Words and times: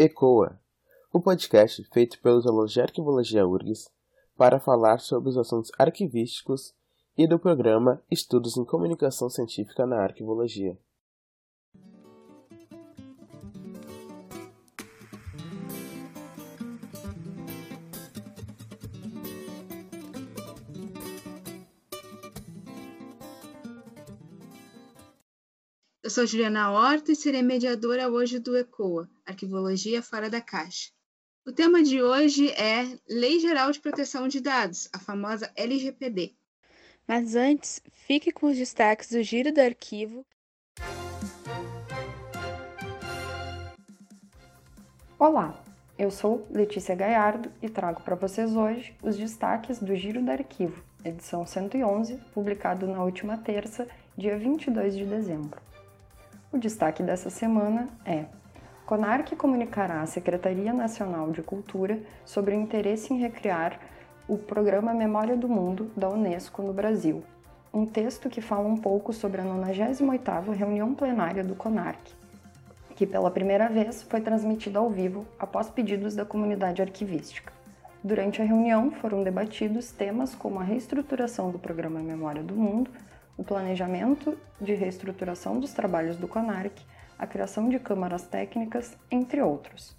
ECOA, 0.00 0.56
o 1.12 1.20
podcast 1.20 1.82
feito 1.92 2.20
pelos 2.20 2.46
alunos 2.46 2.72
de 2.72 2.80
Arquivologia 2.80 3.44
URGS 3.44 3.90
para 4.36 4.60
falar 4.60 5.00
sobre 5.00 5.28
os 5.28 5.36
assuntos 5.36 5.72
arquivísticos 5.76 6.72
e 7.16 7.26
do 7.26 7.36
programa 7.36 8.00
Estudos 8.08 8.56
em 8.56 8.64
Comunicação 8.64 9.28
Científica 9.28 9.84
na 9.84 10.00
Arquivologia. 10.00 10.78
Eu 26.04 26.10
sou 26.10 26.24
Juliana 26.24 26.70
Horta 26.70 27.10
e 27.10 27.16
serei 27.16 27.42
mediadora 27.42 28.08
hoje 28.08 28.38
do 28.38 28.56
ECOA, 28.56 29.10
Arquivologia 29.28 30.02
Fora 30.02 30.30
da 30.30 30.40
Caixa. 30.40 30.90
O 31.46 31.52
tema 31.52 31.82
de 31.82 32.02
hoje 32.02 32.50
é 32.52 32.98
Lei 33.06 33.38
Geral 33.38 33.70
de 33.70 33.78
Proteção 33.78 34.26
de 34.26 34.40
Dados, 34.40 34.88
a 34.90 34.98
famosa 34.98 35.52
LGPD. 35.54 36.34
Mas 37.06 37.34
antes, 37.34 37.82
fique 37.92 38.32
com 38.32 38.46
os 38.46 38.56
destaques 38.56 39.10
do 39.10 39.22
Giro 39.22 39.52
do 39.52 39.60
Arquivo. 39.60 40.26
Olá, 45.18 45.62
eu 45.98 46.10
sou 46.10 46.46
Letícia 46.50 46.94
Gaiardo 46.94 47.52
e 47.60 47.68
trago 47.68 48.00
para 48.02 48.16
vocês 48.16 48.56
hoje 48.56 48.96
os 49.02 49.16
destaques 49.16 49.78
do 49.78 49.94
Giro 49.94 50.22
do 50.22 50.30
Arquivo, 50.30 50.82
edição 51.04 51.46
111, 51.46 52.16
publicado 52.32 52.86
na 52.86 53.04
última 53.04 53.36
terça, 53.36 53.86
dia 54.16 54.38
22 54.38 54.96
de 54.96 55.04
dezembro. 55.04 55.60
O 56.50 56.56
destaque 56.56 57.02
dessa 57.02 57.28
semana 57.28 57.90
é: 58.06 58.24
CONARC 58.88 59.36
comunicará 59.36 60.00
à 60.00 60.06
Secretaria 60.06 60.72
Nacional 60.72 61.30
de 61.30 61.42
Cultura 61.42 62.00
sobre 62.24 62.56
o 62.56 62.58
interesse 62.58 63.12
em 63.12 63.18
recriar 63.18 63.78
o 64.26 64.38
programa 64.38 64.94
Memória 64.94 65.36
do 65.36 65.46
Mundo 65.46 65.90
da 65.94 66.08
Unesco 66.08 66.62
no 66.62 66.72
Brasil. 66.72 67.22
Um 67.70 67.84
texto 67.84 68.30
que 68.30 68.40
fala 68.40 68.66
um 68.66 68.78
pouco 68.78 69.12
sobre 69.12 69.42
a 69.42 69.44
98ª 69.44 70.54
reunião 70.54 70.94
plenária 70.94 71.44
do 71.44 71.54
CONARC, 71.54 72.00
que 72.96 73.06
pela 73.06 73.30
primeira 73.30 73.68
vez 73.68 74.04
foi 74.04 74.22
transmitida 74.22 74.78
ao 74.78 74.88
vivo 74.88 75.26
após 75.38 75.68
pedidos 75.68 76.16
da 76.16 76.24
comunidade 76.24 76.80
arquivística. 76.80 77.52
Durante 78.02 78.40
a 78.40 78.44
reunião 78.46 78.90
foram 78.90 79.22
debatidos 79.22 79.92
temas 79.92 80.34
como 80.34 80.60
a 80.60 80.64
reestruturação 80.64 81.50
do 81.50 81.58
programa 81.58 82.00
Memória 82.00 82.42
do 82.42 82.54
Mundo, 82.54 82.90
o 83.36 83.44
planejamento 83.44 84.34
de 84.58 84.72
reestruturação 84.72 85.60
dos 85.60 85.74
trabalhos 85.74 86.16
do 86.16 86.26
CONARC, 86.26 86.80
a 87.18 87.26
criação 87.26 87.68
de 87.68 87.78
câmaras 87.78 88.22
técnicas, 88.22 88.96
entre 89.10 89.42
outros. 89.42 89.96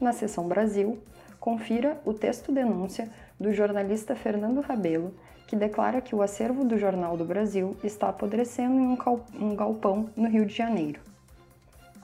Na 0.00 0.12
seção 0.12 0.48
Brasil, 0.48 0.98
confira 1.38 2.00
o 2.04 2.12
texto 2.12 2.52
denúncia 2.52 3.08
do 3.38 3.52
jornalista 3.52 4.16
Fernando 4.16 4.60
Rabelo, 4.60 5.14
que 5.46 5.56
declara 5.56 6.00
que 6.00 6.14
o 6.14 6.20
acervo 6.20 6.64
do 6.64 6.76
Jornal 6.76 7.16
do 7.16 7.24
Brasil 7.24 7.76
está 7.82 8.08
apodrecendo 8.08 8.74
em 8.74 8.98
um 9.40 9.56
galpão 9.56 10.10
no 10.14 10.28
Rio 10.28 10.44
de 10.44 10.54
Janeiro. 10.54 11.00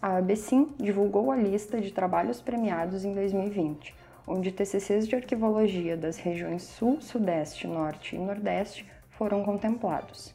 A 0.00 0.16
ABCIM 0.16 0.74
divulgou 0.78 1.30
a 1.30 1.36
lista 1.36 1.80
de 1.80 1.92
trabalhos 1.92 2.41
premiados 2.41 3.05
em 3.05 3.12
2020, 3.12 3.94
onde 4.27 4.52
TCCs 4.52 5.06
de 5.06 5.16
arquivologia 5.16 5.96
das 5.96 6.16
regiões 6.16 6.62
Sul, 6.62 7.00
Sudeste, 7.00 7.66
Norte 7.66 8.16
e 8.16 8.18
Nordeste 8.18 8.86
foram 9.11 9.42
contemplados. 9.42 10.34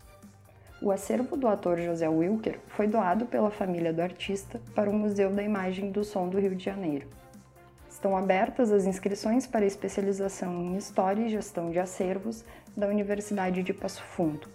O 0.82 0.92
acervo 0.92 1.36
do 1.36 1.46
ator 1.46 1.78
José 1.78 2.08
Wilker 2.08 2.58
foi 2.68 2.88
doado 2.88 3.26
pela 3.26 3.52
família 3.52 3.92
do 3.92 4.02
artista 4.02 4.62
para 4.74 4.90
o 4.90 4.94
Museu 4.94 5.30
da 5.30 5.44
Imagem 5.44 5.92
do 5.92 6.06
Som 6.06 6.30
do 6.30 6.40
Rio 6.40 6.56
de 6.56 6.64
Janeiro. 6.64 7.06
Estão 7.90 8.16
abertas 8.16 8.72
as 8.72 8.86
inscrições 8.86 9.46
para 9.46 9.66
especialização 9.66 10.54
em 10.54 10.78
História 10.78 11.26
e 11.26 11.30
Gestão 11.30 11.70
de 11.70 11.80
Acervos 11.80 12.46
da 12.78 12.88
Universidade 12.88 13.62
de 13.62 13.74
Passo 13.74 14.02
Fundo. 14.02 14.48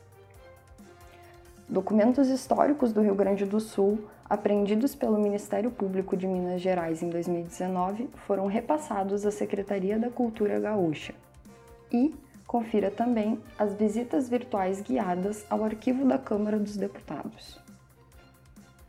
Documentos 1.68 2.28
históricos 2.30 2.90
do 2.90 3.02
Rio 3.02 3.14
Grande 3.14 3.44
do 3.44 3.60
Sul, 3.60 3.98
apreendidos 4.24 4.94
pelo 4.94 5.18
Ministério 5.18 5.70
Público 5.70 6.16
de 6.16 6.26
Minas 6.26 6.62
Gerais 6.62 7.02
em 7.02 7.10
2019, 7.10 8.08
foram 8.26 8.46
repassados 8.46 9.26
à 9.26 9.30
Secretaria 9.30 9.98
da 9.98 10.08
Cultura 10.08 10.58
Gaúcha. 10.58 11.14
E 11.92 12.14
confira 12.46 12.90
também 12.90 13.38
as 13.58 13.74
visitas 13.74 14.28
virtuais 14.28 14.80
guiadas 14.80 15.44
ao 15.50 15.64
arquivo 15.64 16.06
da 16.06 16.18
Câmara 16.18 16.58
dos 16.58 16.76
Deputados. 16.76 17.58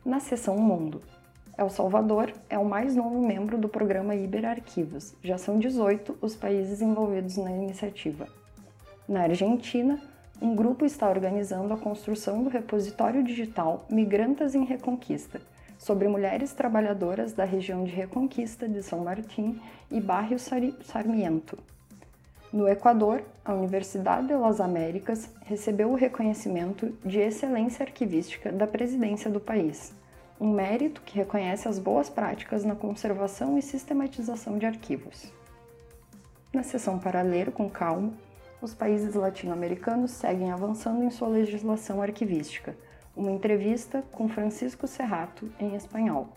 Na 0.04 0.20
seção 0.20 0.56
Mundo, 0.56 1.02
El 1.58 1.70
Salvador 1.70 2.32
é 2.50 2.58
o 2.58 2.64
mais 2.64 2.94
novo 2.94 3.26
membro 3.26 3.56
do 3.56 3.68
programa 3.68 4.14
Iberarquivos, 4.14 5.16
já 5.22 5.38
são 5.38 5.58
18 5.58 6.18
os 6.20 6.36
países 6.36 6.82
envolvidos 6.82 7.38
na 7.38 7.50
iniciativa. 7.50 8.28
Na 9.08 9.22
Argentina, 9.22 9.98
um 10.40 10.54
grupo 10.54 10.84
está 10.84 11.08
organizando 11.08 11.72
a 11.72 11.78
construção 11.78 12.42
do 12.42 12.50
repositório 12.50 13.24
digital 13.24 13.86
Migrantas 13.88 14.54
em 14.54 14.64
Reconquista, 14.64 15.40
sobre 15.78 16.08
mulheres 16.08 16.52
trabalhadoras 16.52 17.32
da 17.32 17.44
região 17.44 17.84
de 17.84 17.90
Reconquista 17.90 18.68
de 18.68 18.82
São 18.82 19.02
Martim 19.02 19.58
e 19.90 20.00
Barrio 20.00 20.38
Sarmiento, 20.38 21.58
no 22.52 22.68
Equador, 22.68 23.24
a 23.44 23.52
Universidade 23.52 24.28
de 24.28 24.34
las 24.34 24.60
Américas 24.60 25.28
recebeu 25.44 25.90
o 25.90 25.96
reconhecimento 25.96 26.96
de 27.04 27.18
excelência 27.18 27.84
arquivística 27.84 28.52
da 28.52 28.66
presidência 28.66 29.28
do 29.28 29.40
país, 29.40 29.92
um 30.40 30.52
mérito 30.52 31.02
que 31.02 31.16
reconhece 31.16 31.66
as 31.66 31.78
boas 31.78 32.08
práticas 32.08 32.64
na 32.64 32.76
conservação 32.76 33.58
e 33.58 33.62
sistematização 33.62 34.58
de 34.58 34.66
arquivos. 34.66 35.32
Na 36.52 36.62
seção 36.62 36.98
para 36.98 37.20
ler 37.20 37.50
com 37.50 37.68
calma, 37.68 38.12
os 38.62 38.72
países 38.72 39.14
latino-americanos 39.14 40.12
seguem 40.12 40.52
avançando 40.52 41.02
em 41.02 41.10
sua 41.10 41.28
legislação 41.28 42.00
arquivística. 42.00 42.76
Uma 43.14 43.32
entrevista 43.32 44.04
com 44.12 44.28
Francisco 44.28 44.86
Serrato 44.86 45.50
em 45.58 45.74
espanhol. 45.74 46.28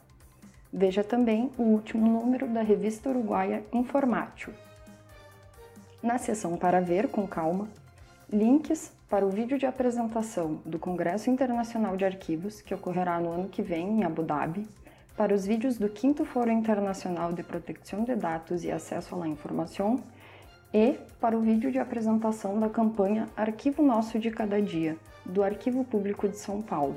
Veja 0.71 1.03
também 1.03 1.51
o 1.57 1.63
último 1.63 2.05
número 2.05 2.47
da 2.47 2.61
revista 2.61 3.09
uruguaia 3.09 3.63
Informátil, 3.71 4.53
na 6.01 6.17
seção 6.17 6.55
Para 6.55 6.79
Ver 6.79 7.09
com 7.09 7.27
Calma, 7.27 7.67
links 8.31 8.91
para 9.09 9.25
o 9.25 9.29
vídeo 9.29 9.57
de 9.57 9.65
apresentação 9.65 10.61
do 10.65 10.79
Congresso 10.79 11.29
Internacional 11.29 11.97
de 11.97 12.05
Arquivos, 12.05 12.61
que 12.61 12.73
ocorrerá 12.73 13.19
no 13.19 13.31
ano 13.31 13.49
que 13.49 13.61
vem 13.61 13.99
em 13.99 14.03
Abu 14.05 14.23
Dhabi, 14.23 14.65
para 15.17 15.33
os 15.33 15.45
vídeos 15.45 15.77
do 15.77 15.89
5 15.89 16.23
Foro 16.23 16.49
Internacional 16.49 17.33
de 17.33 17.43
Proteção 17.43 18.05
de 18.05 18.15
Dados 18.15 18.63
e 18.63 18.71
Acesso 18.71 19.21
à 19.21 19.27
Informação 19.27 20.01
e 20.73 20.95
para 21.19 21.37
o 21.37 21.41
vídeo 21.41 21.69
de 21.69 21.79
apresentação 21.79 22.57
da 22.57 22.69
campanha 22.69 23.27
Arquivo 23.35 23.83
Nosso 23.83 24.17
de 24.17 24.31
Cada 24.31 24.61
Dia, 24.61 24.95
do 25.25 25.43
Arquivo 25.43 25.83
Público 25.83 26.29
de 26.29 26.37
São 26.37 26.61
Paulo. 26.61 26.95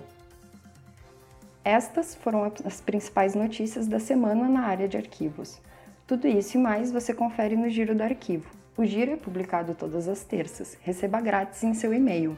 Estas 1.65 2.15
foram 2.15 2.53
as 2.65 2.81
principais 2.81 3.35
notícias 3.35 3.89
da 3.89 3.99
semana 3.99 4.49
na 4.49 4.63
área 4.63 4.89
de 4.89 4.97
arquivos. 4.97 5.61
Tudo 6.07 6.29
isso 6.29 6.57
e 6.57 6.61
mais 6.61 6.93
você 6.93 7.13
confere 7.13 7.57
no 7.57 7.69
Giro 7.69 7.95
do 7.97 8.03
Arquivo 8.03 8.62
o 8.77 8.85
Giro 8.87 9.13
é 9.13 9.17
publicado 9.17 9.75
todas 9.75 10.09
as 10.09 10.25
terças. 10.25 10.79
Receba 10.81 11.21
grátis 11.21 11.63
em 11.63 11.75
seu 11.75 11.93
e-mail. 11.93 12.37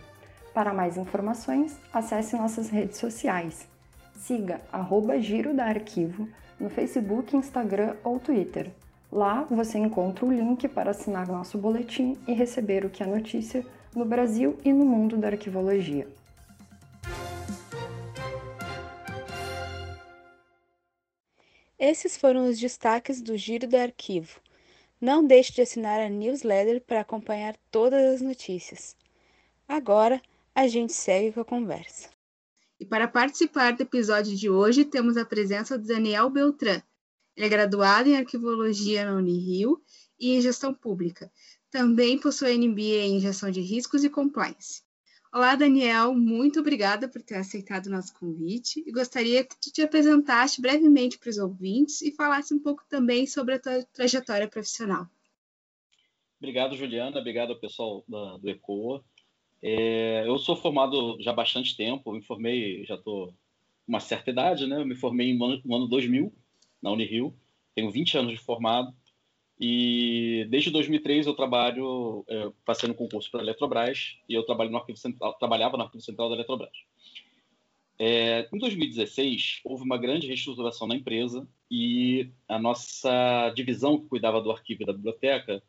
Para 0.52 0.74
mais 0.74 0.96
informações, 0.96 1.78
acesse 1.92 2.36
nossas 2.36 2.68
redes 2.70 2.98
sociais. 2.98 3.68
Siga 4.16 4.60
arroba 4.72 5.20
Giro 5.20 5.54
da 5.54 5.66
Arquivo 5.66 6.28
no 6.58 6.68
Facebook, 6.68 7.36
Instagram 7.36 7.96
ou 8.02 8.18
Twitter. 8.18 8.70
Lá 9.12 9.46
você 9.48 9.78
encontra 9.78 10.24
o 10.24 10.32
link 10.32 10.66
para 10.66 10.90
assinar 10.90 11.28
nosso 11.28 11.56
boletim 11.56 12.18
e 12.26 12.32
receber 12.32 12.84
o 12.84 12.90
que 12.90 13.02
é 13.02 13.06
notícia 13.06 13.64
no 13.94 14.04
Brasil 14.04 14.58
e 14.64 14.72
no 14.72 14.84
mundo 14.84 15.16
da 15.16 15.28
arquivologia. 15.28 16.08
Esses 21.78 22.16
foram 22.16 22.48
os 22.48 22.58
destaques 22.58 23.20
do 23.20 23.36
Giro 23.36 23.68
do 23.68 23.76
Arquivo. 23.76 24.43
Não 25.04 25.22
deixe 25.22 25.52
de 25.52 25.60
assinar 25.60 26.00
a 26.00 26.08
newsletter 26.08 26.80
para 26.80 27.02
acompanhar 27.02 27.54
todas 27.70 28.14
as 28.14 28.22
notícias. 28.22 28.96
Agora, 29.68 30.18
a 30.54 30.66
gente 30.66 30.94
segue 30.94 31.30
com 31.30 31.40
a 31.40 31.44
conversa. 31.44 32.08
E 32.80 32.86
para 32.86 33.06
participar 33.06 33.74
do 33.74 33.82
episódio 33.82 34.34
de 34.34 34.48
hoje, 34.48 34.82
temos 34.82 35.18
a 35.18 35.24
presença 35.26 35.76
do 35.76 35.86
Daniel 35.86 36.30
Beltran. 36.30 36.80
Ele 37.36 37.44
é 37.44 37.48
graduado 37.50 38.08
em 38.08 38.16
Arquivologia 38.16 39.04
na 39.04 39.14
Unirio 39.14 39.78
e 40.18 40.36
em 40.36 40.40
Gestão 40.40 40.72
Pública. 40.72 41.30
Também 41.70 42.18
possui 42.18 42.56
MBA 42.56 43.04
em 43.04 43.20
Gestão 43.20 43.50
de 43.50 43.60
Riscos 43.60 44.04
e 44.04 44.08
Compliance. 44.08 44.83
Olá, 45.34 45.56
Daniel, 45.56 46.14
muito 46.14 46.60
obrigada 46.60 47.08
por 47.08 47.20
ter 47.20 47.34
aceitado 47.34 47.86
o 47.86 47.90
nosso 47.90 48.14
convite 48.14 48.84
e 48.86 48.92
gostaria 48.92 49.42
que 49.42 49.60
tu 49.60 49.72
te 49.72 49.82
apresentasse 49.82 50.62
brevemente 50.62 51.18
para 51.18 51.28
os 51.28 51.38
ouvintes 51.38 52.02
e 52.02 52.12
falasse 52.12 52.54
um 52.54 52.60
pouco 52.60 52.84
também 52.88 53.26
sobre 53.26 53.54
a 53.54 53.58
tua 53.58 53.82
trajetória 53.92 54.46
profissional. 54.46 55.08
Obrigado, 56.38 56.76
Juliana, 56.76 57.18
obrigado 57.18 57.50
ao 57.50 57.58
pessoal 57.58 58.04
da, 58.06 58.36
do 58.36 58.48
ECOA. 58.48 59.04
É, 59.60 60.22
eu 60.24 60.38
sou 60.38 60.54
formado 60.54 61.20
já 61.20 61.32
há 61.32 61.34
bastante 61.34 61.76
tempo, 61.76 62.12
me 62.12 62.22
formei, 62.22 62.84
já 62.86 62.94
estou 62.94 63.34
uma 63.88 63.98
certa 63.98 64.30
idade, 64.30 64.68
né? 64.68 64.80
Eu 64.80 64.86
me 64.86 64.94
formei 64.94 65.36
no 65.36 65.46
ano, 65.46 65.62
no 65.64 65.74
ano 65.74 65.88
2000, 65.88 66.32
na 66.80 66.92
Unirio, 66.92 67.34
tenho 67.74 67.90
20 67.90 68.16
anos 68.18 68.30
de 68.30 68.38
formado 68.38 68.94
e 69.58 70.46
desde 70.50 70.70
2003 70.70 71.26
eu 71.26 71.34
trabalho, 71.34 72.24
é, 72.28 72.50
passei 72.64 72.88
no 72.88 72.94
concurso 72.94 73.30
para 73.30 73.40
a 73.40 73.44
Eletrobras 73.44 74.16
e 74.28 74.34
eu 74.34 74.44
trabalho 74.44 74.70
no 74.70 74.78
arquivo 74.78 74.98
central, 74.98 75.34
trabalhava 75.34 75.76
no 75.76 75.84
arquivo 75.84 76.02
central 76.02 76.28
da 76.28 76.34
Eletrobras. 76.34 76.76
É, 77.96 78.48
em 78.52 78.58
2016 78.58 79.60
houve 79.64 79.84
uma 79.84 79.96
grande 79.96 80.26
reestruturação 80.26 80.88
na 80.88 80.96
empresa 80.96 81.46
e 81.70 82.28
a 82.48 82.58
nossa 82.58 83.50
divisão 83.54 83.98
que 83.98 84.08
cuidava 84.08 84.40
do 84.40 84.50
arquivo 84.50 84.82
e 84.82 84.86
da 84.86 84.92
biblioteca 84.92 85.62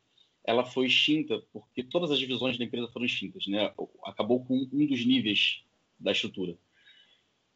ela 0.43 0.63
foi 0.63 0.88
extinta 0.88 1.41
porque 1.51 1.83
todas 1.83 2.11
as 2.11 2.19
divisões 2.19 2.57
da 2.57 2.63
empresa 2.63 2.88
foram 2.88 3.05
extintas, 3.05 3.47
né? 3.47 3.73
Acabou 4.03 4.43
com 4.45 4.67
um 4.71 4.85
dos 4.85 5.05
níveis 5.05 5.63
da 5.99 6.11
estrutura. 6.11 6.55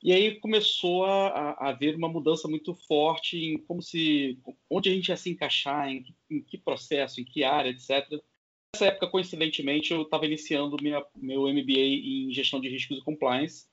E 0.01 0.13
aí 0.13 0.35
começou 0.39 1.05
a, 1.05 1.27
a, 1.27 1.69
haver 1.69 1.95
uma 1.95 2.07
mudança 2.07 2.47
muito 2.47 2.73
forte 2.73 3.37
em 3.37 3.57
como 3.57 3.81
se, 3.81 4.39
onde 4.69 4.89
a 4.89 4.93
gente 4.93 5.09
ia 5.09 5.17
se 5.17 5.29
encaixar, 5.29 5.89
em, 5.89 6.05
em 6.29 6.41
que 6.41 6.57
processo, 6.57 7.19
em 7.19 7.25
que 7.25 7.43
área, 7.43 7.69
etc. 7.69 8.09
Nessa 8.73 8.85
época, 8.85 9.07
coincidentemente, 9.07 9.91
eu 9.91 10.03
estava 10.03 10.25
iniciando 10.25 10.77
minha, 10.81 11.03
meu 11.15 11.41
MBA 11.47 11.79
em 11.79 12.31
gestão 12.31 12.61
de 12.61 12.69
riscos 12.69 12.97
e 12.97 13.03
compliance 13.03 13.67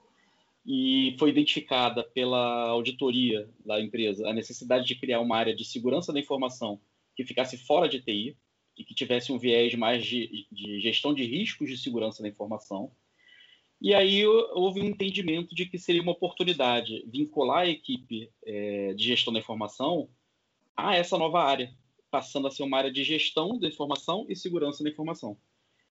e 0.66 1.14
foi 1.18 1.30
identificada 1.30 2.02
pela 2.02 2.68
auditoria 2.70 3.48
da 3.64 3.80
empresa 3.80 4.28
a 4.28 4.32
necessidade 4.32 4.84
de 4.84 4.96
criar 4.96 5.20
uma 5.20 5.36
área 5.36 5.54
de 5.54 5.64
segurança 5.64 6.12
da 6.12 6.18
informação 6.18 6.80
que 7.14 7.24
ficasse 7.24 7.56
fora 7.56 7.88
de 7.88 8.00
TI 8.00 8.36
e 8.76 8.84
que 8.84 8.94
tivesse 8.94 9.30
um 9.30 9.38
viés 9.38 9.74
mais 9.74 10.04
de, 10.04 10.46
de 10.50 10.80
gestão 10.80 11.14
de 11.14 11.24
riscos 11.24 11.68
de 11.68 11.78
segurança 11.78 12.20
da 12.20 12.28
informação 12.28 12.90
e 13.80 13.94
aí 13.94 14.26
houve 14.26 14.80
um 14.80 14.84
entendimento 14.84 15.54
de 15.54 15.66
que 15.66 15.78
seria 15.78 16.02
uma 16.02 16.12
oportunidade 16.12 17.04
vincular 17.06 17.60
a 17.60 17.68
equipe 17.68 18.30
é, 18.44 18.94
de 18.94 19.04
gestão 19.04 19.32
da 19.32 19.38
informação 19.38 20.08
a 20.76 20.94
essa 20.94 21.18
nova 21.18 21.42
área, 21.42 21.74
passando 22.10 22.48
a 22.48 22.50
ser 22.50 22.62
uma 22.62 22.78
área 22.78 22.92
de 22.92 23.04
gestão 23.04 23.58
da 23.58 23.68
informação 23.68 24.26
e 24.28 24.36
segurança 24.36 24.82
da 24.82 24.90
informação. 24.90 25.36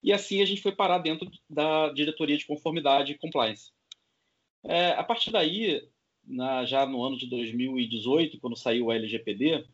E 0.02 0.14
assim 0.14 0.42
a 0.42 0.46
gente 0.46 0.62
foi 0.62 0.72
parar 0.72 1.00
dentro 1.00 1.30
da 1.50 1.90
diretoria 1.90 2.38
de 2.38 2.46
conformidade 2.46 3.12
e 3.12 3.18
compliance. 3.18 3.72
É, 4.64 4.92
a 4.92 5.04
partir 5.04 5.32
daí, 5.32 5.88
na, 6.24 6.66
já 6.66 6.86
no 6.86 7.04
ano 7.04 7.18
de 7.18 7.28
2018, 7.28 8.40
quando 8.40 8.56
saiu 8.56 8.86
o 8.86 8.92
LGPD, 8.92 9.66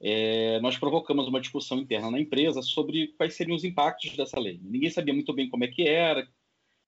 é, 0.00 0.60
nós 0.60 0.76
provocamos 0.76 1.28
uma 1.28 1.40
discussão 1.40 1.78
interna 1.78 2.10
na 2.10 2.20
empresa 2.20 2.60
sobre 2.62 3.08
quais 3.16 3.34
seriam 3.34 3.56
os 3.56 3.64
impactos 3.64 4.16
dessa 4.16 4.38
lei. 4.38 4.60
Ninguém 4.62 4.90
sabia 4.90 5.14
muito 5.14 5.32
bem 5.32 5.48
como 5.48 5.64
é 5.64 5.68
que 5.68 5.82
era, 5.82 6.28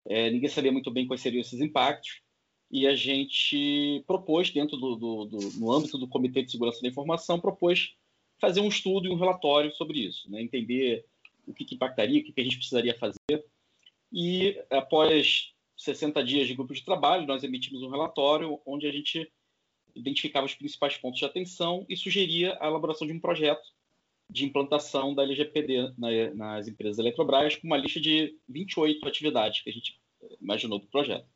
é, 0.07 0.31
ninguém 0.31 0.49
sabia 0.49 0.73
muito 0.73 0.91
bem 0.91 1.07
quais 1.07 1.21
seriam 1.21 1.41
esses 1.41 1.61
impactos 1.61 2.23
e 2.71 2.87
a 2.87 2.95
gente 2.95 4.03
propôs 4.07 4.51
dentro 4.51 4.77
do, 4.77 4.97
do, 4.97 5.25
do, 5.27 5.39
no 5.59 5.73
âmbito 5.73 5.97
do 5.97 6.09
Comitê 6.09 6.43
de 6.43 6.51
Segurança 6.51 6.83
da 6.83 6.89
Informação 6.89 7.41
propôs 7.41 7.95
fazer 8.41 8.61
um 8.61 8.69
estudo 8.69 9.07
e 9.07 9.11
um 9.11 9.17
relatório 9.17 9.73
sobre 9.73 10.01
isso, 10.01 10.31
né? 10.31 10.43
entender 10.43 11.07
o 11.47 11.55
que, 11.55 11.65
que 11.65 11.75
impactaria, 11.75 12.21
o 12.21 12.25
que, 12.25 12.33
que, 12.33 12.41
a 12.41 12.45
gente 12.45 12.57
precisaria 12.57 12.99
fazer 12.99 13.45
e 14.13 14.61
após 14.71 15.53
60 15.77 16.23
dias 16.25 16.47
de 16.47 16.55
grupo 16.55 16.75
de 16.75 16.85
trabalho 16.85 17.27
nós 17.27 17.43
emitimos 17.45 17.83
um 17.83 17.91
relatório 17.91 18.61
onde 18.67 18.87
a 18.87 18.93
gente 18.93 19.31
identificava 19.95 20.47
os 20.47 20.55
principais 20.55 20.97
pontos 20.97 21.19
de 21.19 21.25
atenção 21.25 21.87
e 21.89 21.97
sugeria 21.97 22.57
a 22.61 22.67
elaboração 22.67 23.07
de 23.07 23.13
um 23.13 23.21
projeto 23.21 23.69
de 24.29 24.45
implantação 24.45 25.15
da 25.15 25.23
LGPD 25.23 25.93
nas 26.35 26.67
empresas 26.67 26.97
da 26.97 27.03
Eletrobras, 27.03 27.57
com 27.57 27.67
uma 27.67 27.77
lista 27.77 28.01
de 28.01 28.37
28 28.49 29.07
atividades 29.07 29.63
que 29.63 29.71
a 29.71 29.73
gente 29.73 30.01
imaginou 30.41 30.79
do 30.79 30.87
projeto. 30.87 31.27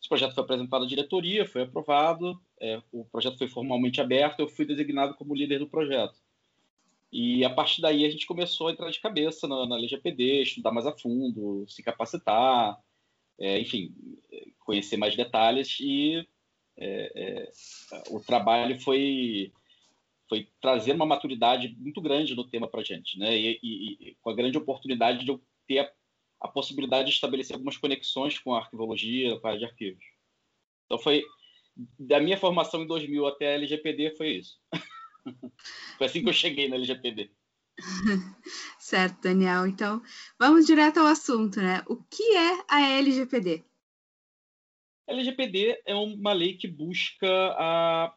Esse 0.00 0.08
projeto 0.08 0.34
foi 0.34 0.42
apresentado 0.42 0.84
à 0.84 0.88
diretoria, 0.88 1.46
foi 1.46 1.62
aprovado, 1.62 2.40
é, 2.60 2.82
o 2.90 3.04
projeto 3.04 3.38
foi 3.38 3.48
formalmente 3.48 4.00
aberto, 4.00 4.40
eu 4.40 4.48
fui 4.48 4.64
designado 4.64 5.14
como 5.14 5.34
líder 5.34 5.58
do 5.58 5.68
projeto. 5.68 6.20
E 7.12 7.44
a 7.44 7.50
partir 7.50 7.82
daí 7.82 8.04
a 8.04 8.10
gente 8.10 8.26
começou 8.26 8.68
a 8.68 8.72
entrar 8.72 8.90
de 8.90 9.00
cabeça 9.00 9.46
na, 9.46 9.66
na 9.66 9.76
LGPD, 9.76 10.42
estudar 10.42 10.72
mais 10.72 10.86
a 10.86 10.96
fundo, 10.96 11.64
se 11.68 11.82
capacitar, 11.82 12.80
é, 13.38 13.60
enfim, 13.60 13.94
conhecer 14.60 14.96
mais 14.96 15.14
detalhes 15.14 15.78
e 15.80 16.26
é, 16.76 17.12
é 17.14 17.52
o 18.08 18.18
trabalho 18.18 18.80
foi 18.80 19.52
foi 20.32 20.48
trazer 20.62 20.94
uma 20.94 21.04
maturidade 21.04 21.76
muito 21.78 22.00
grande 22.00 22.34
no 22.34 22.48
tema 22.48 22.66
para 22.66 22.80
a 22.80 22.84
gente, 22.84 23.18
né? 23.18 23.36
E, 23.36 23.60
e, 23.62 23.92
e, 24.00 24.16
com 24.22 24.30
a 24.30 24.34
grande 24.34 24.56
oportunidade 24.56 25.26
de 25.26 25.30
eu 25.30 25.38
ter 25.68 25.80
a, 25.80 25.92
a, 26.40 26.48
possibilidade 26.48 27.08
de 27.08 27.14
estabelecer 27.14 27.52
algumas 27.52 27.76
conexões 27.76 28.38
com 28.38 28.54
a 28.54 28.60
arquivologia, 28.60 29.38
com 29.38 29.46
a 29.46 29.50
área 29.50 29.58
de 29.58 29.66
arquivos. 29.66 30.02
Então 30.86 30.98
foi 30.98 31.22
da 31.98 32.18
minha 32.18 32.38
formação 32.38 32.82
em 32.82 32.86
2000 32.86 33.26
até 33.26 33.48
a 33.48 33.54
LGPD 33.56 34.16
foi 34.16 34.36
isso. 34.36 34.58
foi 35.98 36.06
assim 36.06 36.22
que 36.22 36.30
eu 36.30 36.32
cheguei 36.32 36.66
na 36.66 36.76
LGPD. 36.76 37.30
certo, 38.80 39.20
Daniel. 39.20 39.66
Então, 39.66 40.00
vamos 40.38 40.64
direto 40.64 40.98
ao 40.98 41.08
assunto, 41.08 41.60
né? 41.60 41.84
O 41.86 41.96
que 41.96 42.22
é 42.34 42.64
a 42.70 42.80
LGPD? 42.96 43.62
A 45.06 45.12
LGPD 45.12 45.82
é 45.84 45.94
uma 45.94 46.32
lei 46.32 46.56
que 46.56 46.66
busca 46.66 47.28
a 47.58 48.14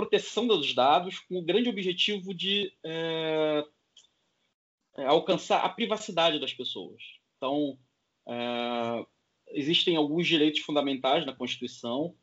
proteção 0.00 0.46
dos 0.46 0.74
dados 0.74 1.18
com 1.18 1.38
o 1.38 1.42
grande 1.42 1.68
objetivo 1.68 2.32
de 2.32 2.72
é, 2.82 3.62
é, 4.96 5.04
alcançar 5.04 5.62
a 5.62 5.68
privacidade 5.68 6.40
das 6.40 6.54
pessoas. 6.54 7.02
Então, 7.36 7.78
é, 8.26 9.06
existem 9.48 9.96
alguns 9.96 10.26
direitos 10.26 10.60
fundamentais 10.60 11.26
na 11.26 11.34
Constituição. 11.34 12.14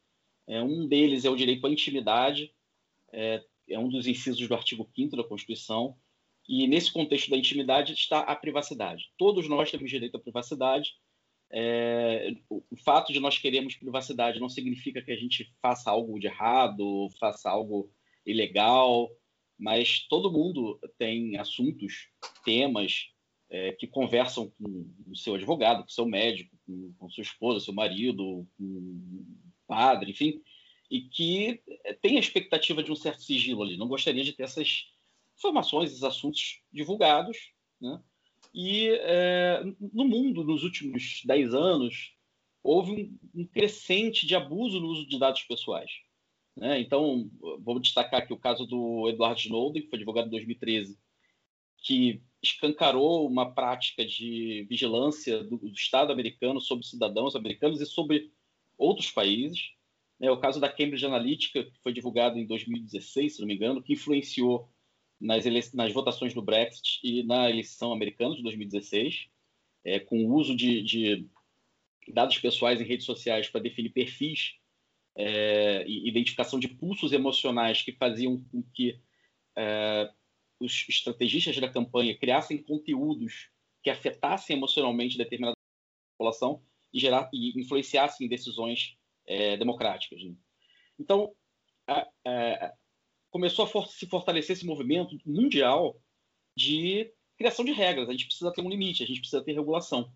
É, 0.47 0.59
um 0.59 0.87
deles 0.87 1.23
é 1.23 1.29
o 1.29 1.35
direito 1.35 1.67
à 1.67 1.69
intimidade, 1.69 2.51
é, 3.13 3.43
é 3.69 3.77
um 3.77 3.89
dos 3.89 4.07
incisos 4.07 4.47
do 4.47 4.55
artigo 4.55 4.89
5 4.95 5.15
da 5.15 5.23
Constituição. 5.23 5.95
E 6.49 6.65
nesse 6.65 6.91
contexto 6.91 7.29
da 7.29 7.37
intimidade 7.37 7.93
está 7.93 8.21
a 8.21 8.35
privacidade. 8.35 9.11
Todos 9.19 9.47
nós 9.47 9.69
temos 9.69 9.87
direito 9.87 10.17
à 10.17 10.19
privacidade, 10.19 10.95
é, 11.51 12.35
o 12.49 12.75
fato 12.83 13.13
de 13.13 13.19
nós 13.19 13.37
queremos 13.37 13.75
privacidade 13.75 14.39
não 14.39 14.49
significa 14.49 15.01
que 15.01 15.11
a 15.11 15.15
gente 15.15 15.53
faça 15.61 15.89
algo 15.89 16.19
de 16.19 16.27
errado, 16.27 17.09
faça 17.19 17.49
algo 17.49 17.91
ilegal, 18.25 19.09
mas 19.57 20.05
todo 20.07 20.31
mundo 20.31 20.79
tem 20.97 21.37
assuntos, 21.37 22.09
temas 22.43 23.09
é, 23.49 23.71
que 23.71 23.87
conversam 23.87 24.51
com 24.51 24.85
o 25.07 25.15
seu 25.15 25.35
advogado, 25.35 25.83
com 25.83 25.89
o 25.89 25.91
seu 25.91 26.05
médico, 26.05 26.55
com, 26.65 26.93
com 26.97 27.09
sua 27.09 27.23
esposa, 27.23 27.63
seu 27.63 27.73
marido, 27.73 28.45
com 28.57 28.63
o 28.63 29.25
padre, 29.65 30.11
enfim, 30.11 30.41
e 30.91 31.01
que 31.01 31.61
tem 32.01 32.17
a 32.17 32.19
expectativa 32.19 32.83
de 32.83 32.91
um 32.91 32.95
certo 32.95 33.23
sigilo 33.23 33.63
ali. 33.63 33.77
Não 33.77 33.87
gostaria 33.87 34.23
de 34.23 34.33
ter 34.33 34.43
essas 34.43 34.85
informações, 35.37 35.91
esses 35.91 36.03
assuntos 36.03 36.61
divulgados, 36.71 37.53
né? 37.79 38.01
E 38.53 38.89
é, 38.89 39.63
no 39.93 40.05
mundo, 40.05 40.43
nos 40.43 40.63
últimos 40.63 41.21
10 41.25 41.53
anos, 41.53 42.13
houve 42.63 42.91
um, 42.91 43.41
um, 43.41 43.45
crescente 43.45 44.25
de 44.25 44.35
abuso 44.35 44.79
no 44.79 44.87
uso 44.87 45.07
de 45.07 45.17
dados 45.17 45.41
pessoais. 45.43 45.91
Né? 46.55 46.79
Então, 46.79 47.29
vou 47.59 47.79
destacar 47.79 48.21
aqui 48.21 48.33
o 48.33 48.39
caso 48.39 48.65
do 48.65 49.07
Edward 49.09 49.39
Snowden, 49.39 49.83
que 49.83 49.89
foi 49.89 49.97
advogado 49.97 50.27
em 50.27 50.31
2013, 50.31 50.97
que 51.77 52.21
escancarou 52.41 53.27
uma 53.27 53.53
prática 53.53 54.05
de 54.05 54.65
vigilância 54.69 55.43
do, 55.43 55.57
do 55.57 55.73
Estado 55.73 56.11
americano 56.11 56.59
sobre 56.59 56.85
cidadãos 56.85 57.35
americanos 57.35 57.79
e 57.79 57.85
sobre 57.85 58.31
outros 58.77 59.11
países. 59.11 59.71
É 60.19 60.31
o 60.31 60.39
caso 60.39 60.59
da 60.59 60.69
Cambridge 60.69 61.05
Analytica, 61.05 61.63
que 61.63 61.79
foi 61.83 61.93
divulgado 61.93 62.39
em 62.39 62.45
2016, 62.45 63.35
se 63.35 63.39
não 63.39 63.47
me 63.47 63.55
engano, 63.55 63.81
que 63.81 63.93
influenciou 63.93 64.67
nas, 65.19 65.45
nas 65.73 65.93
votações 65.93 66.33
do 66.33 66.41
Brexit 66.41 66.99
e 67.03 67.23
na 67.23 67.49
eleição 67.49 67.91
americana 67.91 68.35
de 68.35 68.43
2016, 68.43 69.27
é, 69.83 69.99
com 69.99 70.25
o 70.25 70.33
uso 70.33 70.55
de, 70.55 70.81
de, 70.81 71.27
dados 72.07 72.37
pessoais 72.37 72.79
em 72.79 72.85
redes 72.85 73.05
sociais 73.05 73.49
para 73.49 73.61
definir 73.61 73.89
perfis 73.89 74.55
é, 75.15 75.85
e 75.87 76.07
identificação 76.07 76.59
de 76.59 76.67
pulsos 76.67 77.11
emocionais 77.11 77.81
que 77.81 77.91
faziam 77.91 78.43
com 78.51 78.61
que 78.73 78.99
é, 79.55 80.11
os 80.59 80.85
estrategistas 80.87 81.57
da 81.57 81.69
campanha 81.69 82.17
criassem 82.17 82.61
conteúdos 82.61 83.49
que 83.83 83.89
afetassem 83.89 84.55
emocionalmente 84.57 85.17
determinada 85.17 85.55
população 86.17 86.61
e, 86.93 86.99
gerar, 86.99 87.29
e 87.33 87.59
influenciassem 87.59 88.27
decisões 88.27 88.97
é, 89.25 89.57
democráticas. 89.57 90.23
Né? 90.23 90.33
Então, 90.99 91.33
a, 91.87 92.07
começou 93.37 93.65
a 93.65 93.67
for 93.67 93.87
se 93.87 94.07
fortalecer 94.07 94.55
esse 94.55 94.65
movimento 94.65 95.15
mundial 95.23 96.01
de 96.55 97.13
criação 97.37 97.63
de 97.63 97.71
regras. 97.71 98.09
A 98.09 98.11
gente 98.11 98.25
precisa 98.25 98.51
ter 98.51 98.63
um 98.63 98.69
limite, 98.69 99.03
a 99.03 99.05
gente 99.05 99.19
precisa 99.19 99.43
ter 99.43 99.53
regulação. 99.53 100.11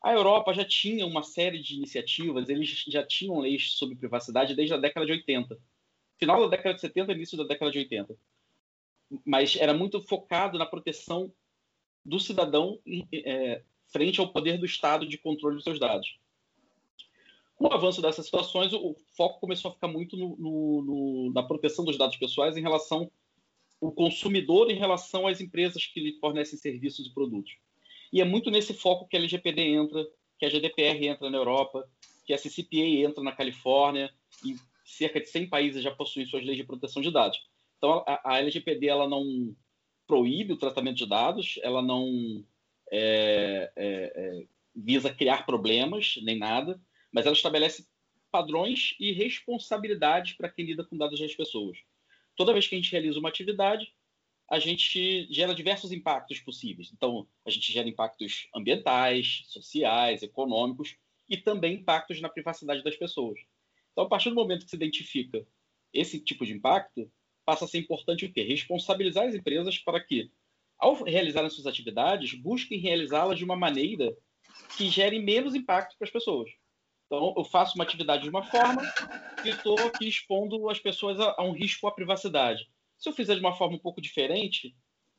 A 0.00 0.12
Europa 0.12 0.54
já 0.54 0.64
tinha 0.64 1.04
uma 1.04 1.24
série 1.24 1.60
de 1.60 1.74
iniciativas, 1.74 2.48
eles 2.48 2.84
já 2.86 3.04
tinham 3.04 3.40
leis 3.40 3.72
sobre 3.72 3.96
privacidade 3.96 4.54
desde 4.54 4.72
a 4.72 4.76
década 4.76 5.04
de 5.04 5.10
80. 5.10 5.58
Final 6.16 6.42
da 6.42 6.56
década 6.56 6.76
de 6.76 6.80
70 6.80 7.12
início 7.12 7.36
da 7.36 7.42
década 7.42 7.72
de 7.72 7.78
80. 7.78 8.16
Mas 9.26 9.56
era 9.56 9.74
muito 9.74 10.00
focado 10.00 10.56
na 10.56 10.64
proteção 10.64 11.34
do 12.04 12.20
cidadão 12.20 12.78
é, 13.12 13.64
frente 13.88 14.20
ao 14.20 14.32
poder 14.32 14.58
do 14.58 14.66
Estado 14.66 15.08
de 15.08 15.18
controle 15.18 15.56
dos 15.56 15.64
seus 15.64 15.80
dados. 15.80 16.20
Com 17.64 17.70
o 17.70 17.72
avanço 17.72 18.02
dessas 18.02 18.26
situações, 18.26 18.74
o 18.74 18.94
foco 19.16 19.40
começou 19.40 19.70
a 19.70 19.74
ficar 19.74 19.88
muito 19.88 20.18
no, 20.18 20.36
no, 20.36 20.82
no, 20.82 21.32
na 21.32 21.42
proteção 21.42 21.82
dos 21.82 21.96
dados 21.96 22.18
pessoais 22.18 22.58
em 22.58 22.60
relação 22.60 23.10
ao 23.80 23.90
consumidor 23.90 24.70
em 24.70 24.76
relação 24.76 25.26
às 25.26 25.40
empresas 25.40 25.86
que 25.86 25.98
lhe 25.98 26.18
fornecem 26.18 26.58
serviços 26.58 27.06
e 27.06 27.14
produtos. 27.14 27.56
E 28.12 28.20
é 28.20 28.24
muito 28.26 28.50
nesse 28.50 28.74
foco 28.74 29.08
que 29.08 29.16
a 29.16 29.18
LGPD 29.18 29.62
entra, 29.62 30.06
que 30.38 30.44
a 30.44 30.50
GDPR 30.50 31.06
entra 31.06 31.30
na 31.30 31.38
Europa, 31.38 31.88
que 32.26 32.34
a 32.34 32.38
CCPA 32.38 32.84
entra 33.06 33.24
na 33.24 33.32
Califórnia 33.32 34.12
e 34.44 34.56
cerca 34.84 35.18
de 35.18 35.30
100 35.30 35.48
países 35.48 35.82
já 35.82 35.90
possuem 35.90 36.26
suas 36.26 36.44
leis 36.44 36.58
de 36.58 36.64
proteção 36.64 37.00
de 37.00 37.10
dados. 37.10 37.48
Então, 37.78 38.04
a, 38.06 38.34
a 38.34 38.38
LGPD 38.40 38.88
ela 38.88 39.08
não 39.08 39.56
proíbe 40.06 40.52
o 40.52 40.58
tratamento 40.58 40.98
de 40.98 41.06
dados, 41.06 41.58
ela 41.62 41.80
não 41.80 42.44
é, 42.92 43.72
é, 43.74 44.12
é, 44.14 44.46
visa 44.76 45.14
criar 45.14 45.46
problemas 45.46 46.16
nem 46.22 46.38
nada, 46.38 46.78
mas 47.14 47.26
ela 47.26 47.36
estabelece 47.36 47.86
padrões 48.32 48.96
e 48.98 49.12
responsabilidades 49.12 50.32
para 50.32 50.48
quem 50.48 50.66
lida 50.66 50.84
com 50.84 50.98
dados 50.98 51.20
das 51.20 51.34
pessoas. 51.34 51.78
Toda 52.34 52.52
vez 52.52 52.66
que 52.66 52.74
a 52.74 52.78
gente 52.78 52.90
realiza 52.90 53.20
uma 53.20 53.28
atividade, 53.28 53.94
a 54.50 54.58
gente 54.58 55.32
gera 55.32 55.54
diversos 55.54 55.92
impactos 55.92 56.40
possíveis. 56.40 56.90
Então, 56.92 57.28
a 57.46 57.50
gente 57.50 57.72
gera 57.72 57.88
impactos 57.88 58.48
ambientais, 58.52 59.44
sociais, 59.46 60.24
econômicos 60.24 60.96
e 61.28 61.36
também 61.36 61.76
impactos 61.76 62.20
na 62.20 62.28
privacidade 62.28 62.82
das 62.82 62.96
pessoas. 62.96 63.38
Então, 63.92 64.04
a 64.04 64.08
partir 64.08 64.30
do 64.30 64.34
momento 64.34 64.64
que 64.64 64.70
se 64.70 64.76
identifica 64.76 65.46
esse 65.92 66.18
tipo 66.18 66.44
de 66.44 66.52
impacto, 66.52 67.08
passa 67.44 67.64
a 67.64 67.68
ser 67.68 67.78
importante 67.78 68.24
o 68.24 68.32
quê? 68.32 68.42
Responsabilizar 68.42 69.28
as 69.28 69.36
empresas 69.36 69.78
para 69.78 70.02
que, 70.02 70.32
ao 70.76 71.00
realizarem 71.04 71.48
suas 71.48 71.68
atividades, 71.68 72.34
busquem 72.34 72.80
realizá-las 72.80 73.38
de 73.38 73.44
uma 73.44 73.54
maneira 73.54 74.16
que 74.76 74.90
gere 74.90 75.20
menos 75.20 75.54
impacto 75.54 75.96
para 75.96 76.06
as 76.06 76.12
pessoas. 76.12 76.50
Então, 77.06 77.34
eu 77.36 77.44
faço 77.44 77.74
uma 77.74 77.84
atividade 77.84 78.22
de 78.22 78.30
uma 78.30 78.42
forma 78.42 78.82
e 79.44 79.50
estou 79.50 79.78
aqui 79.78 80.08
expondo 80.08 80.68
as 80.70 80.78
pessoas 80.78 81.20
a, 81.20 81.34
a, 81.38 81.44
um 81.44 81.52
risco 81.52 81.86
à 81.86 81.92
privacidade. 81.92 82.66
Se 82.98 83.08
eu 83.08 83.12
fizer 83.12 83.34
de 83.34 83.40
uma 83.40 83.56
forma 83.56 83.76
um 83.76 83.80
pouco 83.80 84.00
diferente, 84.00 84.74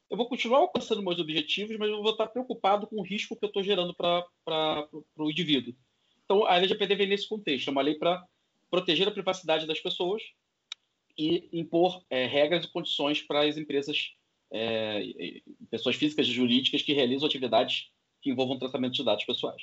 eu 0.10 0.18
vou 0.18 0.28
continuar 0.28 0.60
alcançando 0.60 1.04
meus 1.04 1.20
objetivos, 1.20 1.78
mas 1.78 1.90
eu 1.90 2.02
vou 2.02 2.12
estar 2.12 2.28
preocupado 2.28 2.88
com 2.88 2.98
o 2.98 3.04
risco 3.04 3.36
que 3.36 3.46
eu 3.46 3.48
estou 3.48 3.64
gerando 3.64 3.94
para 3.94 4.88
o 5.18 5.30
indivíduo. 5.30 5.76
Então, 6.24 6.46
a 6.46 6.58
LGPD 6.58 6.96
vem 6.96 7.08
nesse 7.08 7.30
contexto. 7.30 7.68
É 7.68 7.72
uma 7.72 7.82
lei 7.82 7.96
para 7.96 8.24
proteger 8.70 9.08
a 9.08 9.12
privacidade 9.12 9.68
das 9.68 9.80
pessoas 9.80 10.22
e 11.18 11.48
impor 11.54 12.04
é, 12.10 12.26
regras 12.26 12.66
e 12.66 12.72
condições 12.72 13.22
para 13.22 13.48
as 13.48 13.58
empresas, 13.58 14.14
é, 14.52 15.42
pessoas 15.70 15.96
físicas 15.96 16.28
e 16.28 16.32
jurídicas 16.32 16.82
que 16.82 16.94
realizam 16.94 17.28
atividades 17.28 17.90
que 18.22 18.32
envolvam 18.32 18.58
tratamento 18.58 18.94
de 18.94 19.04
dados 19.04 19.24
pessoais. 19.24 19.62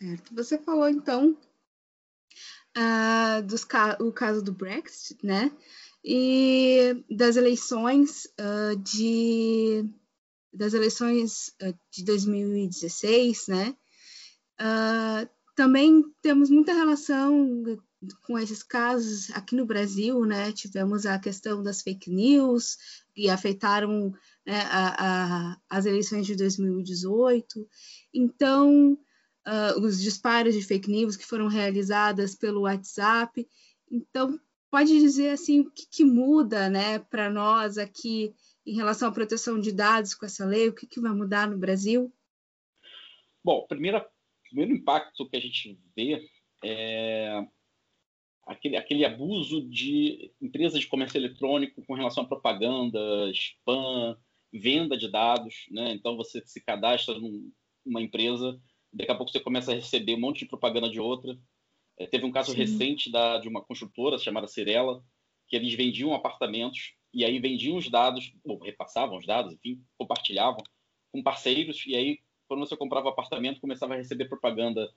Certo. 0.00 0.34
Você 0.34 0.56
falou, 0.56 0.88
então, 0.88 1.36
uh, 2.76 3.42
dos 3.46 3.64
ca 3.64 3.98
o 4.00 4.10
caso 4.10 4.42
do 4.42 4.52
Brexit, 4.52 5.18
né? 5.24 5.52
E 6.02 7.04
das 7.10 7.36
eleições 7.36 8.24
uh, 8.40 8.76
de 8.76 9.84
das 10.52 10.72
eleições 10.72 11.48
uh, 11.62 11.78
de 11.92 12.04
2016, 12.04 13.48
né? 13.48 13.76
também 15.54 16.02
temos 16.22 16.50
muita 16.50 16.72
relação 16.72 17.62
com 18.26 18.38
esses 18.38 18.62
casos 18.62 19.30
aqui 19.30 19.54
no 19.54 19.66
Brasil, 19.66 20.24
né? 20.24 20.52
Tivemos 20.52 21.04
a 21.04 21.18
questão 21.18 21.62
das 21.62 21.82
fake 21.82 22.10
news 22.10 22.78
que 23.14 23.28
afetaram 23.28 24.12
né, 24.46 24.60
a, 24.62 25.52
a, 25.52 25.60
as 25.68 25.86
eleições 25.86 26.26
de 26.26 26.34
2018. 26.34 27.68
Então, 28.12 28.98
uh, 29.50 29.80
os 29.80 30.00
disparos 30.00 30.54
de 30.54 30.62
fake 30.62 30.88
news 30.90 31.16
que 31.16 31.26
foram 31.26 31.48
realizadas 31.48 32.36
pelo 32.36 32.62
WhatsApp. 32.62 33.46
Então, 33.90 34.38
pode 34.70 34.98
dizer 34.98 35.30
assim 35.30 35.60
o 35.60 35.70
que, 35.70 35.86
que 35.90 36.04
muda, 36.04 36.70
né, 36.70 37.00
para 37.00 37.28
nós 37.28 37.76
aqui 37.76 38.32
em 38.64 38.74
relação 38.74 39.08
à 39.08 39.12
proteção 39.12 39.60
de 39.60 39.72
dados 39.72 40.14
com 40.14 40.24
essa 40.24 40.44
lei? 40.44 40.68
O 40.68 40.74
que, 40.74 40.86
que 40.86 41.00
vai 41.00 41.12
mudar 41.12 41.50
no 41.50 41.58
Brasil? 41.58 42.12
Bom, 43.42 43.66
primeiro, 43.66 44.04
primeiro 44.44 44.72
impacto 44.72 45.28
que 45.28 45.36
a 45.36 45.40
gente 45.40 45.78
vê 45.96 46.28
é 46.62 47.44
aquele, 48.46 48.76
aquele 48.76 49.04
abuso 49.04 49.62
de 49.68 50.30
empresas 50.40 50.78
de 50.78 50.86
comércio 50.86 51.18
eletrônico 51.18 51.84
com 51.86 51.94
relação 51.94 52.24
à 52.24 52.26
propaganda, 52.26 52.98
spam, 53.32 54.16
venda 54.52 54.96
de 54.96 55.10
dados. 55.10 55.66
Né? 55.70 55.92
Então, 55.92 56.16
você 56.16 56.42
se 56.44 56.60
cadastra 56.60 57.14
numa 57.18 58.02
empresa, 58.02 58.60
daqui 58.92 59.10
a 59.10 59.14
pouco 59.14 59.30
você 59.30 59.40
começa 59.40 59.72
a 59.72 59.74
receber 59.74 60.14
um 60.14 60.20
monte 60.20 60.40
de 60.40 60.46
propaganda 60.46 60.88
de 60.88 61.00
outra. 61.00 61.38
É, 61.98 62.06
teve 62.06 62.24
um 62.24 62.32
caso 62.32 62.52
Sim. 62.52 62.58
recente 62.58 63.10
da, 63.10 63.38
de 63.38 63.48
uma 63.48 63.62
construtora 63.62 64.18
chamada 64.18 64.46
Cirela, 64.46 65.04
que 65.48 65.56
eles 65.56 65.74
vendiam 65.74 66.14
apartamentos 66.14 66.94
e 67.12 67.24
aí 67.24 67.38
vendiam 67.38 67.76
os 67.76 67.88
dados, 67.90 68.32
ou 68.44 68.58
repassavam 68.58 69.18
os 69.18 69.26
dados, 69.26 69.52
enfim, 69.52 69.82
compartilhavam 69.98 70.62
com 71.10 71.22
parceiros, 71.22 71.84
e 71.86 71.96
aí, 71.96 72.20
quando 72.46 72.60
você 72.60 72.76
comprava 72.76 73.08
apartamento, 73.08 73.60
começava 73.60 73.94
a 73.94 73.96
receber 73.96 74.26
propaganda 74.26 74.88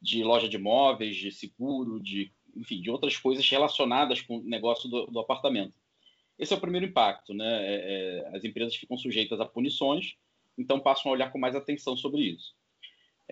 de 0.00 0.22
loja 0.22 0.48
de 0.48 0.56
imóveis, 0.56 1.16
de 1.16 1.32
seguro, 1.32 2.00
de 2.00 2.30
enfim, 2.54 2.80
de 2.82 2.90
outras 2.90 3.16
coisas 3.16 3.48
relacionadas 3.48 4.20
com 4.20 4.36
o 4.36 4.42
negócio 4.42 4.88
do, 4.88 5.06
do 5.06 5.20
apartamento. 5.20 5.74
Esse 6.38 6.52
é 6.52 6.56
o 6.56 6.60
primeiro 6.60 6.86
impacto, 6.86 7.32
né? 7.32 7.46
É, 7.46 7.76
é, 8.32 8.36
as 8.36 8.44
empresas 8.44 8.76
ficam 8.76 8.96
sujeitas 8.96 9.40
a 9.40 9.46
punições, 9.46 10.16
então 10.58 10.80
passam 10.80 11.10
a 11.10 11.14
olhar 11.14 11.32
com 11.32 11.38
mais 11.38 11.54
atenção 11.54 11.96
sobre 11.96 12.22
isso. 12.22 12.54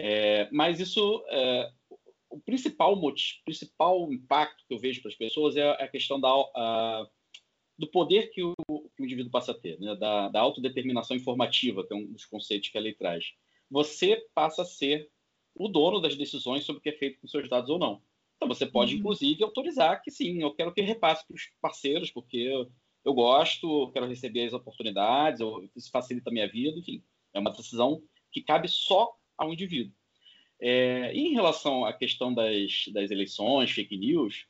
É, 0.03 0.49
mas 0.51 0.81
isso, 0.81 1.23
é, 1.29 1.71
o 2.31 2.41
principal 2.41 2.97
motivo, 2.97 3.39
principal 3.45 4.11
impacto 4.11 4.65
que 4.67 4.73
eu 4.73 4.79
vejo 4.79 5.03
para 5.03 5.11
as 5.11 5.15
pessoas 5.15 5.57
é 5.57 5.69
a 5.73 5.87
questão 5.87 6.19
da, 6.19 6.31
a, 6.31 7.07
do 7.77 7.87
poder 7.87 8.31
que 8.31 8.43
o, 8.43 8.55
que 8.67 9.03
o, 9.03 9.05
indivíduo 9.05 9.31
passa 9.31 9.53
a 9.53 9.55
ter, 9.55 9.79
né? 9.79 9.95
da, 9.97 10.31
da 10.31 10.41
autodeterminação 10.41 11.15
informativa, 11.15 11.87
que 11.87 11.93
é 11.93 11.97
um 11.97 12.07
dos 12.07 12.25
conceitos 12.25 12.71
que 12.71 12.79
a 12.79 12.81
lei 12.81 12.95
traz. 12.95 13.35
Você 13.71 14.27
passa 14.35 14.63
a 14.63 14.65
ser 14.65 15.11
o 15.55 15.69
dono 15.69 16.01
das 16.01 16.17
decisões 16.17 16.65
sobre 16.65 16.79
o 16.79 16.83
que 16.83 16.89
é 16.89 16.97
feito 16.97 17.21
com 17.21 17.29
seus 17.29 17.47
dados 17.47 17.69
ou 17.69 17.79
não. 17.79 18.01
Então 18.37 18.49
você 18.49 18.65
pode, 18.65 18.95
uhum. 18.95 19.01
inclusive, 19.01 19.45
autorizar 19.45 20.03
que 20.03 20.11
sim, 20.11 20.41
eu 20.41 20.55
quero 20.55 20.73
que 20.73 20.81
repasse 20.81 21.27
para 21.27 21.35
os 21.35 21.43
parceiros, 21.61 22.11
porque 22.11 22.39
eu, 22.39 22.73
eu 23.05 23.13
gosto, 23.13 23.91
quero 23.93 24.07
receber 24.07 24.47
as 24.47 24.55
oportunidades, 24.55 25.41
eu, 25.41 25.69
isso 25.77 25.91
facilita 25.91 26.31
a 26.31 26.33
minha 26.33 26.49
vida, 26.49 26.79
enfim. 26.79 27.05
É 27.35 27.39
uma 27.39 27.51
decisão 27.51 28.03
que 28.33 28.41
cabe 28.41 28.67
só 28.67 29.20
ao 29.41 29.53
indivíduo. 29.53 29.95
É, 30.61 31.13
em 31.15 31.33
relação 31.33 31.87
à 31.87 31.93
questão 31.93 32.33
das, 32.35 32.85
das 32.93 33.11
eleições, 33.11 33.71
fake 33.71 33.97
news, 33.97 34.47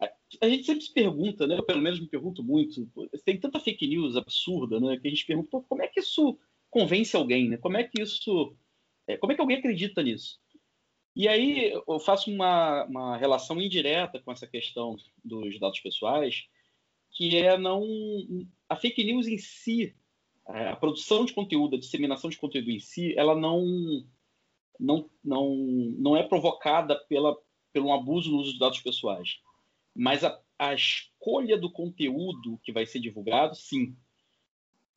a, 0.00 0.08
a, 0.40 0.48
gente 0.48 0.64
sempre 0.64 0.84
se 0.84 0.92
pergunta, 0.92 1.46
né? 1.46 1.58
Eu 1.58 1.64
pelo 1.64 1.82
menos 1.82 1.98
me 1.98 2.06
pergunto 2.06 2.44
muito, 2.44 2.88
tem 3.24 3.38
tanta 3.38 3.58
fake 3.58 3.86
news 3.86 4.16
absurda, 4.16 4.78
né? 4.78 4.96
Que 4.98 5.08
a 5.08 5.10
gente 5.10 5.26
pergunta, 5.26 5.60
como 5.68 5.82
é 5.82 5.88
que 5.88 5.98
isso 5.98 6.38
convence 6.70 7.16
alguém, 7.16 7.48
né? 7.48 7.56
Como 7.56 7.76
é 7.76 7.82
que 7.82 8.00
isso, 8.00 8.56
é, 9.08 9.16
como 9.16 9.32
é 9.32 9.34
que 9.34 9.40
alguém 9.40 9.58
acredita 9.58 10.02
nisso? 10.02 10.40
E 11.14 11.28
aí 11.28 11.72
eu 11.72 11.98
faço 11.98 12.30
uma, 12.30 12.84
uma 12.84 13.16
relação 13.16 13.60
indireta 13.60 14.20
com 14.20 14.32
essa 14.32 14.46
questão 14.46 14.96
dos 15.22 15.58
dados 15.58 15.80
pessoais, 15.80 16.44
que 17.10 17.36
é 17.36 17.58
não 17.58 17.84
a 18.68 18.76
fake 18.76 19.04
news 19.04 19.26
em 19.26 19.36
si, 19.36 19.94
a 20.46 20.76
produção 20.76 21.24
de 21.24 21.34
conteúdo, 21.34 21.76
a 21.76 21.78
disseminação 21.78 22.30
de 22.30 22.38
conteúdo 22.38 22.70
em 22.70 22.78
si, 22.78 23.14
ela 23.16 23.34
não 23.34 24.06
não 24.82 25.08
não 25.24 25.54
não 25.98 26.16
é 26.16 26.22
provocada 26.22 26.96
pela 27.08 27.36
pelo 27.72 27.92
abuso 27.92 28.30
no 28.30 28.38
uso 28.38 28.52
de 28.52 28.58
dados 28.58 28.80
pessoais, 28.80 29.40
mas 29.94 30.24
a, 30.24 30.38
a 30.58 30.74
escolha 30.74 31.56
do 31.56 31.70
conteúdo 31.70 32.60
que 32.62 32.72
vai 32.72 32.84
ser 32.84 33.00
divulgado, 33.00 33.54
sim, 33.54 33.96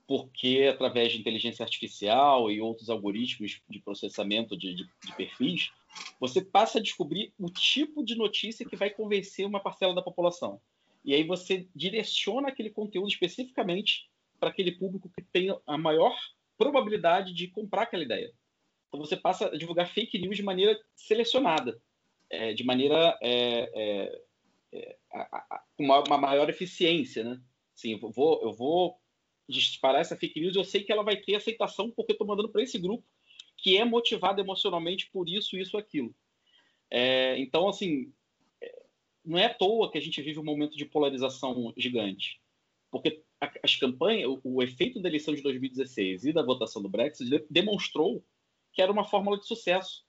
porque 0.08 0.70
através 0.72 1.12
de 1.12 1.20
inteligência 1.20 1.64
artificial 1.64 2.52
e 2.52 2.60
outros 2.60 2.90
algoritmos 2.90 3.62
de 3.70 3.80
processamento 3.80 4.58
de, 4.58 4.76
de, 4.76 4.84
de, 4.84 5.16
perfis, 5.16 5.72
você 6.20 6.42
passa 6.44 6.80
a 6.80 6.82
descobrir 6.82 7.34
o 7.40 7.50
tipo 7.50 8.04
de 8.04 8.16
notícia 8.16 8.66
que 8.66 8.76
vai 8.76 8.90
convencer 8.90 9.46
uma 9.46 9.60
parcela 9.60 9.96
da 9.96 10.02
população. 10.02 10.60
E 11.04 11.14
aí 11.14 11.24
você 11.24 11.68
direciona 11.74 12.50
aquele 12.50 12.70
conteúdo 12.70 13.10
especificamente 13.10 14.10
para 14.40 14.50
aquele 14.50 14.74
público 14.74 15.10
que 15.10 15.22
tem 15.22 15.56
a 15.66 15.78
maior 15.78 16.16
probabilidade 16.58 17.34
de 17.34 17.48
comprar 17.48 17.84
aquela 17.84 18.04
ideia. 18.04 18.34
Então 18.88 19.00
você 19.00 19.18
passa 19.18 19.48
a 19.48 19.58
divulgar 19.58 19.90
fake 19.90 20.18
news 20.18 20.38
de 20.38 20.44
maneira 20.44 20.80
selecionada, 20.96 21.82
é, 22.30 22.54
de 22.54 22.64
maneira 22.64 23.18
é, 23.22 23.70
é, 23.74 24.22
é 24.74 24.98
com 25.78 25.84
uma, 25.84 26.04
uma, 26.04 26.18
maior 26.18 26.50
eficiência, 26.50 27.24
né? 27.24 27.42
Sim, 27.74 28.00
eu 28.02 28.12
vou, 28.12 28.42
eu 28.42 28.54
vou 28.54 28.98
disparar 29.48 30.02
essa 30.02 30.16
fake 30.16 30.40
news, 30.40 30.56
eu 30.56 30.64
sei 30.64 30.84
que 30.84 30.92
ela 30.92 31.04
vai 31.04 31.18
ter 31.18 31.36
aceitação 31.36 31.92
porque 31.92 32.12
eu 32.12 32.16
estou 32.16 32.28
mandando 32.28 32.50
para 32.50 32.64
esse 32.64 32.80
grupo 32.80 33.06
que 33.58 33.78
é 33.78 33.86
motivado 33.86 34.42
emocionalmente 34.42 35.10
por 35.12 35.30
isso, 35.30 35.58
isso, 35.58 35.78
aquilo. 35.78 36.14
É, 36.90 37.38
então, 37.40 37.68
assim, 37.68 38.14
é, 38.62 38.84
não 39.24 39.38
é 39.38 39.46
à 39.46 39.54
toa 39.54 39.92
que 39.92 39.98
a 39.98 40.02
gente 40.02 40.22
vive 40.22 40.40
um 40.40 40.44
momento 40.44 40.78
de 40.78 40.86
polarização 40.86 41.74
gigante, 41.78 42.42
porque 42.92 43.24
as 43.62 43.76
campanhas, 43.76 44.30
o, 44.30 44.42
o 44.44 44.64
efeito 44.64 45.02
da 45.02 45.10
eleição 45.10 45.34
de 45.34 45.42
2016 45.42 46.26
e 46.26 46.34
da 46.34 46.44
votação 46.44 46.82
do 46.82 46.90
Brexit 46.90 47.46
demonstrou 47.50 48.24
que 48.76 48.82
era 48.82 48.92
uma 48.92 49.06
fórmula 49.06 49.40
de 49.40 49.48
sucesso. 49.48 50.06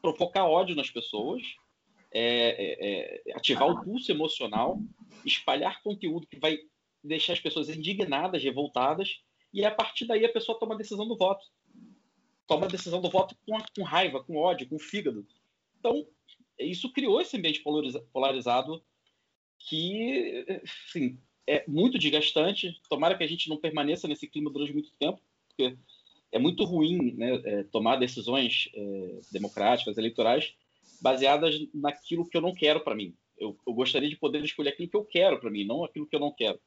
provocar 0.00 0.46
ódio 0.46 0.74
nas 0.74 0.90
pessoas, 0.90 1.42
é, 2.10 2.22
é, 2.22 3.30
é, 3.30 3.36
ativar 3.36 3.68
o 3.68 3.82
pulso 3.82 4.10
emocional, 4.10 4.80
espalhar 5.24 5.82
conteúdo 5.82 6.26
que 6.26 6.38
vai 6.38 6.58
deixar 7.04 7.34
as 7.34 7.40
pessoas 7.40 7.68
indignadas, 7.68 8.42
revoltadas, 8.42 9.20
e 9.52 9.64
a 9.64 9.70
partir 9.70 10.06
daí 10.06 10.24
a 10.24 10.32
pessoa 10.32 10.58
toma 10.58 10.74
a 10.74 10.78
decisão 10.78 11.06
do 11.06 11.16
voto. 11.16 11.44
Toma 12.46 12.66
a 12.66 12.68
decisão 12.68 13.00
do 13.00 13.10
voto 13.10 13.36
com, 13.46 13.58
com 13.76 13.82
raiva, 13.82 14.24
com 14.24 14.36
ódio, 14.36 14.68
com 14.68 14.78
fígado. 14.78 15.26
Então, 15.78 16.06
isso 16.58 16.90
criou 16.92 17.20
esse 17.20 17.36
ambiente 17.36 17.62
polarizado 18.12 18.82
que, 19.58 20.46
assim, 20.62 21.20
é 21.46 21.64
muito 21.68 21.98
desgastante. 21.98 22.80
Tomara 22.88 23.16
que 23.16 23.24
a 23.24 23.28
gente 23.28 23.48
não 23.48 23.58
permaneça 23.58 24.08
nesse 24.08 24.26
clima 24.26 24.50
durante 24.50 24.72
muito 24.72 24.92
tempo, 24.98 25.20
porque 25.48 25.76
é 26.30 26.38
muito 26.38 26.64
ruim 26.64 27.14
né, 27.14 27.40
é, 27.44 27.62
tomar 27.64 27.96
decisões 27.96 28.68
é, 28.74 29.20
democráticas, 29.32 29.96
eleitorais, 29.96 30.54
baseadas 31.00 31.58
naquilo 31.74 32.28
que 32.28 32.36
eu 32.36 32.40
não 32.40 32.54
quero 32.54 32.80
para 32.80 32.94
mim. 32.94 33.14
Eu, 33.38 33.56
eu, 33.66 33.72
gostaria 33.72 34.08
de 34.08 34.16
poder 34.16 34.42
escolher 34.44 34.70
aquilo 34.70 34.88
que 34.88 34.96
eu 34.96 35.04
quero 35.04 35.38
para 35.38 35.50
mim, 35.50 35.64
não 35.64 35.84
aquilo 35.84 36.06
que 36.06 36.16
eu 36.16 36.20
não 36.20 36.32
quero. 36.32 36.58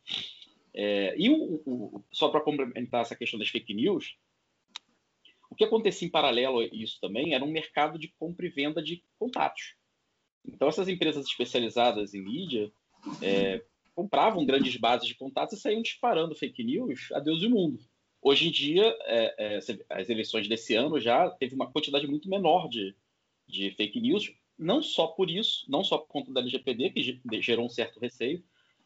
É, 0.74 1.16
e 1.18 1.30
o, 1.30 1.62
o, 1.66 2.04
só 2.12 2.30
para 2.30 2.42
complementar 2.42 3.02
essa 3.02 3.16
questão 3.16 3.38
das 3.38 3.50
fake 3.50 3.74
news, 3.74 4.16
o 5.50 5.56
que 5.56 5.66
acontecia 5.66 6.08
em 6.08 6.12
paralelo 6.12 6.60
a 6.60 6.66
isso 6.66 6.98
também 7.02 7.34
era 7.34 7.44
um 7.44 7.52
mercado 7.52 8.00
de 8.00 8.08
compra 8.18 8.46
e 8.46 8.50
venda 8.50 8.82
de 8.82 9.04
contatos. 9.20 9.76
Então, 10.46 10.70
essas 10.70 10.88
empresas 10.88 11.26
especializadas 11.26 12.14
em 12.14 12.22
mídia 12.22 12.72
é, 13.22 13.62
compravam 13.94 14.46
grandes 14.46 14.78
bases 14.78 15.08
de 15.08 15.16
contatos 15.16 15.60
e 15.60 15.62
saíam 15.62 15.82
disparando 15.82 16.36
fake 16.36 16.64
news 16.64 17.12
a 17.12 17.20
Deus 17.20 17.44
e 17.44 17.48
o 17.48 17.50
mundo. 17.50 17.80
Hoje 18.22 18.48
em 18.48 18.52
dia, 18.52 18.96
é, 19.06 19.56
é, 19.56 19.60
as 19.90 20.10
eleições 20.10 20.48
desse 20.48 20.76
ano 20.76 21.00
já 21.00 21.30
teve 21.32 21.56
uma 21.56 21.72
quantidade 21.72 22.06
muito 22.06 22.30
menor 22.30 22.70
de, 22.70 22.96
de 23.48 23.72
fake 23.72 24.00
news, 24.00 24.32
não 24.58 24.84
só 24.84 25.08
por 25.08 25.30
isso, 25.30 25.66
não 25.68 25.84
só 25.84 25.98
por 25.98 26.08
conta 26.08 26.32
da 26.32 26.40
LGPD, 26.40 26.92
que 26.92 27.42
gerou 27.42 27.66
um 27.66 27.70
certo 27.70 28.00
receio, 28.00 28.44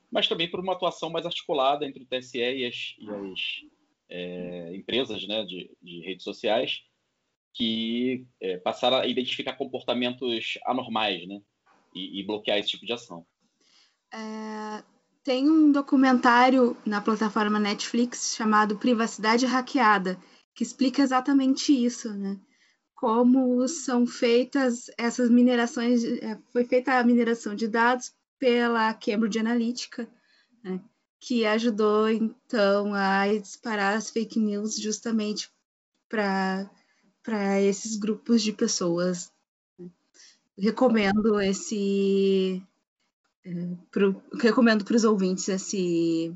mas 0.09 0.27
também 0.27 0.49
por 0.49 0.61
uma 0.61 0.71
atuação 0.71 1.09
mais 1.09 1.25
articulada 1.25 1.85
entre 1.85 2.03
o 2.03 2.05
TSE 2.05 2.37
e 2.37 2.65
as, 2.65 2.95
e 2.97 3.09
as 3.09 3.39
é, 4.07 4.75
empresas 4.75 5.27
né, 5.27 5.43
de, 5.43 5.69
de, 5.81 5.99
redes 5.99 6.23
sociais 6.23 6.83
que 7.53 8.25
é, 8.39 8.57
passaram 8.57 8.97
a 8.97 9.07
identificar 9.07 9.53
comportamentos 9.53 10.57
anormais 10.65 11.27
né, 11.27 11.41
e, 11.93 12.19
e 12.19 12.23
bloquear 12.23 12.57
esse 12.57 12.69
tipo 12.69 12.85
de 12.85 12.93
ação. 12.93 13.25
É, 14.13 14.83
tem 15.25 15.49
um 15.49 15.71
documentário 15.71 16.77
na 16.85 17.01
plataforma 17.01 17.59
Netflix 17.59 18.35
chamado 18.35 18.77
Privacidade 18.77 19.47
Hackeada, 19.47 20.19
que 20.53 20.61
explica 20.63 21.01
exatamente 21.01 21.73
isso, 21.73 22.13
né? 22.13 22.39
Como 22.93 23.67
são 23.67 24.05
feitas 24.05 24.85
essas 24.95 25.29
minerações, 25.29 26.03
é, 26.03 26.37
foi 26.53 26.63
feita 26.63 26.93
a 26.93 27.03
mineração 27.03 27.55
de 27.55 27.67
dados 27.67 28.13
pela 28.37 28.93
Cambridge 28.93 29.39
Analytica, 29.39 30.07
né? 30.63 30.79
que 31.19 31.43
ajudou 31.43 32.07
então 32.07 32.93
a 32.93 33.25
disparar 33.27 33.97
as 33.97 34.11
fake 34.11 34.39
news 34.39 34.77
justamente 34.77 35.49
para 36.07 36.69
esses 37.61 37.97
grupos 37.97 38.43
de 38.43 38.53
pessoas. 38.53 39.31
Recomendo 40.55 41.41
esse 41.41 42.63
pro, 43.91 44.21
recomendo 44.41 44.83
para 44.83 44.95
os 44.95 45.03
ouvintes 45.03 45.47
esse. 45.47 46.35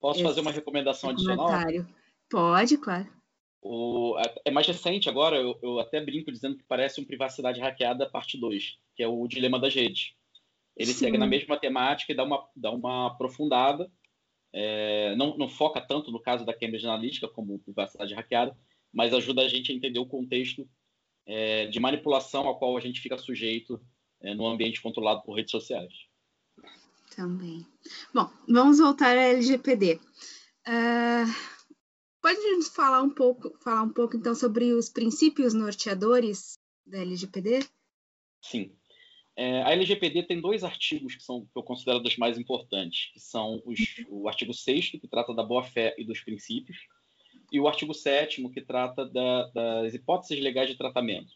Posso 0.00 0.20
esse 0.20 0.28
fazer 0.28 0.40
uma 0.40 0.52
recomendação 0.52 1.10
adicional? 1.10 1.48
Pode, 2.30 2.78
claro. 2.78 3.08
O, 3.62 4.16
é 4.44 4.50
mais 4.50 4.66
recente 4.66 5.08
agora, 5.08 5.36
eu, 5.36 5.58
eu, 5.62 5.80
até 5.80 6.00
brinco 6.02 6.32
dizendo 6.32 6.56
que 6.56 6.64
parece 6.66 7.00
um 7.00 7.04
Privacidade 7.04 7.60
Hackeada 7.60 8.08
parte 8.08 8.38
2, 8.38 8.78
que 8.96 9.02
é 9.02 9.08
o 9.08 9.26
Dilema 9.28 9.58
das 9.58 9.74
Redes. 9.74 10.14
Ele 10.76 10.92
Sim. 10.92 10.98
segue 11.00 11.18
na 11.18 11.26
mesma 11.26 11.58
temática 11.58 12.12
e 12.12 12.16
dá 12.16 12.24
uma, 12.24 12.48
dá 12.56 12.70
uma 12.70 13.08
aprofundada. 13.08 13.90
É, 14.52 15.14
não, 15.16 15.36
não 15.36 15.48
foca 15.48 15.80
tanto 15.80 16.10
no 16.10 16.20
caso 16.20 16.44
da 16.44 16.54
Cambridge 16.54 16.86
Analytica 16.86 17.28
como 17.28 17.58
privacidade 17.58 18.14
hackeada, 18.14 18.56
mas 18.92 19.12
ajuda 19.12 19.42
a 19.42 19.48
gente 19.48 19.70
a 19.70 19.74
entender 19.74 19.98
o 19.98 20.06
contexto 20.06 20.66
é, 21.26 21.66
de 21.66 21.78
manipulação 21.78 22.46
ao 22.46 22.58
qual 22.58 22.76
a 22.76 22.80
gente 22.80 23.00
fica 23.00 23.18
sujeito 23.18 23.80
é, 24.22 24.34
no 24.34 24.46
ambiente 24.46 24.80
controlado 24.80 25.22
por 25.22 25.34
redes 25.34 25.50
sociais. 25.50 25.92
Também. 27.14 27.66
Bom, 28.14 28.30
vamos 28.48 28.78
voltar 28.78 29.16
à 29.16 29.22
LGPD. 29.22 29.94
Uh, 29.94 30.00
ah, 30.66 31.24
pode 32.22 32.40
nos 32.56 32.68
falar 32.68 33.02
um 33.02 33.10
pouco, 33.10 33.56
falar 33.62 33.82
um 33.82 33.92
pouco 33.92 34.16
então 34.16 34.34
sobre 34.34 34.72
os 34.72 34.88
princípios 34.88 35.52
norteadores 35.52 36.54
da 36.86 36.98
LGPD? 36.98 37.66
Sim. 38.40 38.74
É, 39.36 39.62
a 39.62 39.70
LGPD 39.70 40.24
tem 40.24 40.40
dois 40.40 40.62
artigos 40.64 41.14
que 41.14 41.22
são 41.22 41.46
que 41.46 41.56
eu 41.56 41.62
considero 41.62 42.00
dos 42.00 42.16
mais 42.16 42.36
importantes, 42.36 43.10
que 43.12 43.20
são 43.20 43.62
os, 43.64 43.78
o 44.08 44.28
artigo 44.28 44.52
6 44.52 44.90
que 44.90 45.08
trata 45.08 45.34
da 45.34 45.42
boa-fé 45.42 45.94
e 45.96 46.04
dos 46.04 46.20
princípios, 46.20 46.76
e 47.50 47.58
o 47.58 47.66
artigo 47.66 47.94
7 47.94 48.46
que 48.50 48.60
trata 48.60 49.06
da, 49.06 49.46
das 49.48 49.94
hipóteses 49.94 50.42
legais 50.42 50.68
de 50.68 50.76
tratamento 50.76 51.32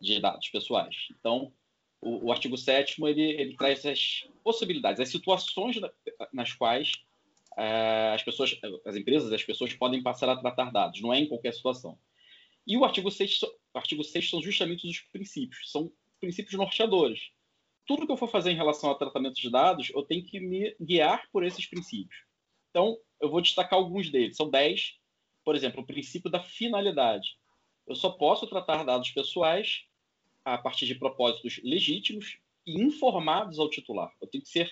de 0.00 0.20
dados 0.20 0.48
pessoais. 0.48 0.94
Então, 1.18 1.52
o, 2.00 2.26
o 2.26 2.32
artigo 2.32 2.56
7 2.56 3.02
ele, 3.04 3.22
ele 3.22 3.56
traz 3.56 3.84
as 3.84 4.28
possibilidades, 4.42 5.00
as 5.00 5.10
situações 5.10 5.76
nas 6.32 6.52
quais 6.52 6.92
uh, 7.52 8.14
as 8.14 8.22
pessoas, 8.22 8.58
as 8.86 8.96
empresas, 8.96 9.32
as 9.32 9.44
pessoas 9.44 9.72
podem 9.74 10.02
passar 10.02 10.28
a 10.28 10.36
tratar 10.36 10.70
dados, 10.70 11.00
não 11.00 11.12
é 11.12 11.18
em 11.20 11.28
qualquer 11.28 11.52
situação. 11.52 11.98
E 12.66 12.76
o 12.76 12.84
artigo 12.84 13.10
6, 13.10 13.42
o 13.42 13.78
artigo 13.78 14.04
6 14.04 14.30
são 14.30 14.42
justamente 14.42 14.86
os 14.88 15.00
princípios, 15.12 15.70
são 15.70 15.92
princípios 16.20 16.54
norteadores. 16.54 17.30
Tudo 17.86 18.06
que 18.06 18.12
eu 18.12 18.16
for 18.16 18.28
fazer 18.28 18.52
em 18.52 18.56
relação 18.56 18.90
ao 18.90 18.98
tratamento 18.98 19.40
de 19.40 19.50
dados, 19.50 19.90
eu 19.90 20.02
tenho 20.02 20.24
que 20.24 20.38
me 20.38 20.74
guiar 20.80 21.28
por 21.32 21.44
esses 21.44 21.66
princípios. 21.66 22.24
Então, 22.70 22.96
eu 23.20 23.28
vou 23.28 23.40
destacar 23.40 23.78
alguns 23.78 24.10
deles, 24.10 24.36
são 24.36 24.48
10. 24.48 24.94
Por 25.44 25.56
exemplo, 25.56 25.82
o 25.82 25.86
princípio 25.86 26.30
da 26.30 26.40
finalidade. 26.40 27.36
Eu 27.86 27.96
só 27.96 28.10
posso 28.10 28.46
tratar 28.46 28.84
dados 28.84 29.10
pessoais 29.10 29.84
a 30.44 30.58
partir 30.58 30.86
de 30.86 30.94
propósitos 30.94 31.60
legítimos 31.62 32.38
e 32.66 32.80
informados 32.80 33.58
ao 33.58 33.68
titular. 33.68 34.12
Eu 34.20 34.28
tenho 34.28 34.42
que 34.42 34.50
ser, 34.50 34.70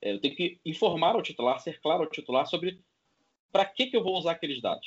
é, 0.00 0.12
eu 0.12 0.20
tenho 0.20 0.34
que 0.34 0.60
informar 0.64 1.14
ao 1.14 1.22
titular, 1.22 1.58
ser 1.60 1.80
claro 1.80 2.02
ao 2.02 2.10
titular 2.10 2.46
sobre 2.46 2.80
para 3.50 3.64
que, 3.64 3.86
que 3.86 3.96
eu 3.96 4.02
vou 4.02 4.16
usar 4.16 4.32
aqueles 4.32 4.60
dados. 4.60 4.86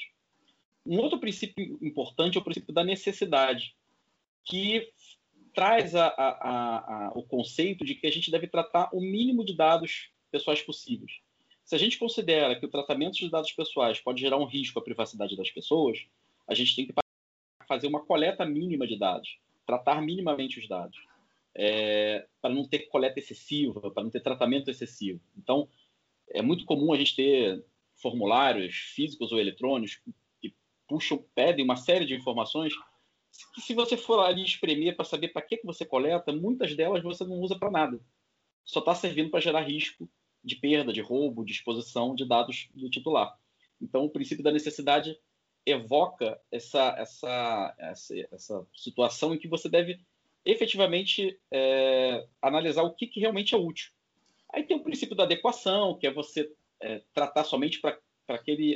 Um 0.86 1.00
outro 1.00 1.20
princípio 1.20 1.78
importante 1.82 2.38
é 2.38 2.42
o 2.42 2.44
princípio 2.44 2.74
da 2.74 2.84
necessidade, 2.84 3.76
que 4.44 4.92
traz 5.54 5.96
a, 5.96 6.08
a, 6.08 7.08
a, 7.08 7.12
o 7.16 7.24
conceito 7.24 7.86
de 7.86 7.96
que 7.96 8.06
a 8.06 8.12
gente 8.12 8.30
deve 8.30 8.48
tratar 8.48 8.90
o 8.94 9.00
mínimo 9.00 9.44
de 9.44 9.56
dados 9.56 10.12
pessoais 10.30 10.62
possíveis. 10.62 11.20
Se 11.64 11.74
a 11.74 11.80
gente 11.80 11.98
considera 11.98 12.60
que 12.60 12.66
o 12.66 12.70
tratamento 12.70 13.16
de 13.16 13.30
dados 13.30 13.52
pessoais 13.52 14.00
pode 14.00 14.22
gerar 14.22 14.38
um 14.38 14.46
risco 14.46 14.78
à 14.78 14.84
privacidade 14.84 15.36
das 15.36 15.50
pessoas, 15.50 16.06
a 16.48 16.54
gente 16.54 16.76
tem 16.76 16.86
que 16.86 16.94
fazer 17.68 17.88
uma 17.88 18.06
coleta 18.06 18.46
mínima 18.46 18.86
de 18.86 19.00
dados 19.00 19.40
tratar 19.66 20.02
minimamente 20.02 20.60
os 20.60 20.68
dados, 20.68 20.98
é, 21.56 22.28
para 22.42 22.54
não 22.54 22.68
ter 22.68 22.88
coleta 22.88 23.20
excessiva, 23.20 23.92
para 23.92 24.04
não 24.04 24.10
ter 24.10 24.22
tratamento 24.22 24.70
excessivo. 24.70 25.22
Então, 25.38 25.68
é 26.30 26.42
muito 26.42 26.66
comum 26.66 26.94
a 26.94 26.98
gente 26.98 27.16
ter 27.16 27.64
formulários 27.96 28.76
físicos 28.76 29.32
ou 29.32 29.40
eletrônicos 29.40 30.02
que 30.42 30.54
puxam, 30.88 31.24
pedem 31.34 31.64
uma 31.64 31.78
série 31.78 32.06
de 32.06 32.14
informações 32.14 32.74
que 33.54 33.62
se 33.62 33.74
você 33.74 33.98
for 33.98 34.20
ali 34.20 34.44
espremer 34.44 34.96
para 34.96 35.06
saber 35.06 35.30
para 35.30 35.42
que, 35.42 35.58
que 35.58 35.66
você 35.66 35.86
coleta, 35.86 36.32
muitas 36.32 36.76
delas 36.76 37.04
você 37.04 37.24
não 37.26 37.40
usa 37.40 37.58
para 37.58 37.72
nada. 37.72 38.00
Só 38.64 38.80
está 38.80 38.96
servindo 38.96 39.30
para 39.30 39.40
gerar 39.40 39.62
risco 39.62 40.10
de 40.44 40.56
perda, 40.56 40.94
de 40.94 41.02
roubo, 41.02 41.44
de 41.44 41.52
exposição 41.52 42.16
de 42.16 42.26
dados 42.26 42.70
do 42.74 42.90
titular. 42.90 43.38
Então, 43.82 44.06
o 44.06 44.10
princípio 44.10 44.44
da 44.44 44.52
necessidade 44.52 45.18
evoca 45.66 46.40
essa, 46.52 46.96
essa, 46.98 47.76
essa, 47.78 48.16
essa 48.32 48.68
situação 48.76 49.34
em 49.34 49.38
que 49.38 49.48
você 49.48 49.68
deve 49.68 50.00
efetivamente 50.46 51.40
é, 51.52 52.28
analisar 52.42 52.84
o 52.84 52.94
que, 52.94 53.08
que, 53.08 53.20
realmente 53.20 53.56
é 53.56 53.58
útil. 53.58 53.92
Aí 54.54 54.64
tem 54.64 54.78
o 54.78 54.84
princípio 54.84 55.16
da 55.16 55.24
adequação, 55.24 55.98
que 55.98 56.06
é 56.06 56.14
você 56.14 56.52
é, 56.80 57.02
tratar 57.14 57.44
somente 57.44 57.82
para 57.82 57.98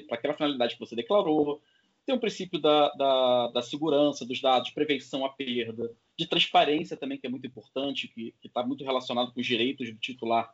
aquela 0.10 0.34
finalidade 0.34 0.74
que 0.74 0.80
você 0.80 0.96
declarou. 0.96 1.62
Tem 2.06 2.16
o 2.16 2.20
princípio 2.20 2.60
da, 2.60 2.90
da, 2.94 3.48
da, 3.50 3.62
segurança 3.62 4.26
dos 4.26 4.42
dados, 4.42 4.72
prevenção 4.72 5.24
à 5.24 5.30
perda, 5.30 5.96
de 6.18 6.26
transparência 6.26 6.98
também, 6.98 7.20
que 7.20 7.28
é 7.28 7.30
muito 7.30 7.46
importante, 7.46 8.08
que 8.08 8.34
está 8.44 8.64
muito 8.64 8.84
relacionado 8.84 9.32
com 9.32 9.40
os 9.40 9.46
direitos 9.46 9.92
do 9.92 10.00
titular 10.00 10.52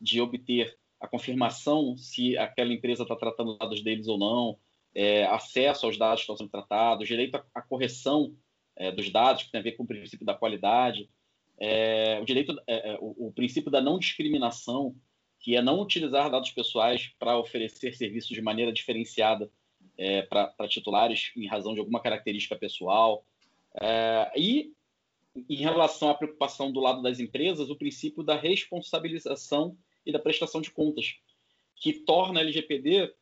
de 0.00 0.20
obter 0.20 0.76
a 1.00 1.06
confirmação 1.06 1.96
se 1.96 2.36
aquela 2.36 2.72
empresa 2.72 3.04
está 3.04 3.14
tratando 3.14 3.56
dados 3.56 3.82
deles 3.82 4.08
ou 4.08 4.18
não, 4.18 4.58
é, 4.96 5.26
acesso 5.26 5.84
aos 5.84 5.98
dados 5.98 6.20
que 6.20 6.22
estão 6.22 6.38
sendo 6.38 6.50
tratados, 6.50 7.06
direito 7.06 7.38
à, 7.54 7.60
correção 7.60 8.34
é, 8.74 8.90
dos 8.90 9.10
dados, 9.10 9.42
que 9.42 9.50
tem 9.50 9.60
a 9.60 9.62
ver 9.62 9.72
com 9.72 9.82
o 9.82 9.86
princípio 9.86 10.24
da 10.24 10.34
qualidade, 10.34 11.10
é, 11.58 12.18
o 12.18 12.24
direito, 12.24 12.58
é, 12.66 12.92
é, 12.92 12.98
o, 12.98 13.26
o, 13.28 13.32
princípio 13.32 13.70
da 13.70 13.78
não 13.78 13.98
discriminação, 13.98 14.96
que 15.38 15.54
é 15.54 15.60
não 15.60 15.82
utilizar 15.82 16.30
dados 16.30 16.50
pessoais 16.50 17.14
para 17.18 17.38
oferecer 17.38 17.94
serviços 17.94 18.30
de 18.30 18.40
maneira 18.40 18.72
diferenciada 18.72 19.50
é, 19.98 20.22
para 20.22 20.66
titulares 20.66 21.30
em 21.36 21.46
razão 21.46 21.74
de 21.74 21.80
alguma 21.80 22.00
característica 22.00 22.56
pessoal. 22.56 23.22
e 24.34 24.72
em 25.50 25.56
relação 25.56 26.08
à 26.08 26.14
preocupação 26.14 26.72
do 26.72 26.80
lado 26.80 27.02
das 27.02 27.20
empresas, 27.20 27.68
o 27.68 27.76
princípio 27.76 28.22
da 28.22 28.34
responsabilização 28.34 29.76
e 30.06 30.10
da 30.10 30.18
prestação 30.18 30.62
de 30.62 30.70
contas, 30.70 31.16
que 31.74 31.92
torna 31.92 32.40
a 32.40 32.42
LGPD 32.42 33.14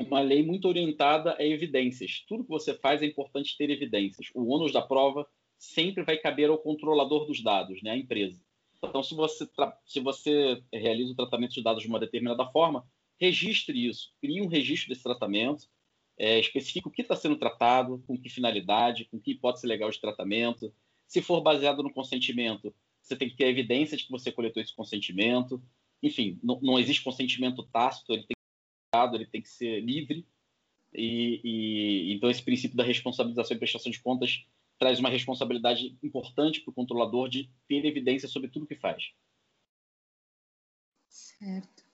uma 0.00 0.20
lei 0.20 0.42
muito 0.42 0.68
orientada 0.68 1.36
a 1.38 1.44
evidências. 1.44 2.24
Tudo 2.28 2.44
que 2.44 2.50
você 2.50 2.74
faz 2.74 3.02
é 3.02 3.06
importante 3.06 3.56
ter 3.56 3.70
evidências. 3.70 4.28
O 4.34 4.48
ônus 4.48 4.72
da 4.72 4.82
prova 4.82 5.26
sempre 5.58 6.04
vai 6.04 6.16
caber 6.16 6.50
ao 6.50 6.58
controlador 6.58 7.26
dos 7.26 7.42
dados, 7.42 7.82
né, 7.82 7.90
a 7.90 7.96
empresa. 7.96 8.40
Então, 8.82 9.02
se 9.02 9.14
você, 9.14 9.48
se 9.84 10.00
você 10.00 10.62
realiza 10.72 11.12
o 11.12 11.16
tratamento 11.16 11.54
de 11.54 11.62
dados 11.62 11.82
de 11.82 11.88
uma 11.88 11.98
determinada 11.98 12.46
forma, 12.46 12.86
registre 13.20 13.88
isso, 13.88 14.12
crie 14.20 14.40
um 14.40 14.46
registro 14.46 14.88
desse 14.88 15.02
tratamento, 15.02 15.66
é, 16.16 16.38
especifique 16.38 16.86
o 16.86 16.90
que 16.90 17.02
está 17.02 17.16
sendo 17.16 17.36
tratado, 17.36 18.02
com 18.06 18.16
que 18.16 18.28
finalidade, 18.28 19.04
com 19.06 19.20
que 19.20 19.32
hipótese 19.32 19.66
legal 19.66 19.90
de 19.90 20.00
tratamento. 20.00 20.72
Se 21.06 21.20
for 21.20 21.40
baseado 21.40 21.82
no 21.82 21.92
consentimento, 21.92 22.74
você 23.00 23.16
tem 23.16 23.28
que 23.28 23.36
ter 23.36 23.48
evidência 23.48 23.96
de 23.96 24.04
que 24.04 24.10
você 24.10 24.30
coletou 24.30 24.62
esse 24.62 24.74
consentimento. 24.74 25.62
Enfim, 26.02 26.38
não, 26.42 26.60
não 26.60 26.78
existe 26.78 27.02
consentimento 27.02 27.62
tácito, 27.64 28.12
ele 28.12 28.24
tem 28.24 28.37
ele 28.92 29.26
tem 29.26 29.42
que 29.42 29.48
ser 29.48 29.80
livre. 29.80 30.26
E, 30.94 31.40
e, 31.44 32.14
então 32.14 32.30
esse 32.30 32.42
princípio 32.42 32.76
da 32.76 32.84
responsabilização 32.84 33.56
e 33.56 33.58
prestação 33.58 33.92
de 33.92 34.00
contas 34.00 34.46
traz 34.78 34.98
uma 34.98 35.10
responsabilidade 35.10 35.96
importante 36.02 36.60
para 36.60 36.70
o 36.70 36.74
controlador 36.74 37.28
de 37.28 37.50
ter 37.66 37.84
evidência 37.84 38.28
sobre 38.28 38.48
tudo 38.48 38.66
que 38.66 38.76
faz. 38.76 39.12
Certo. 41.08 41.86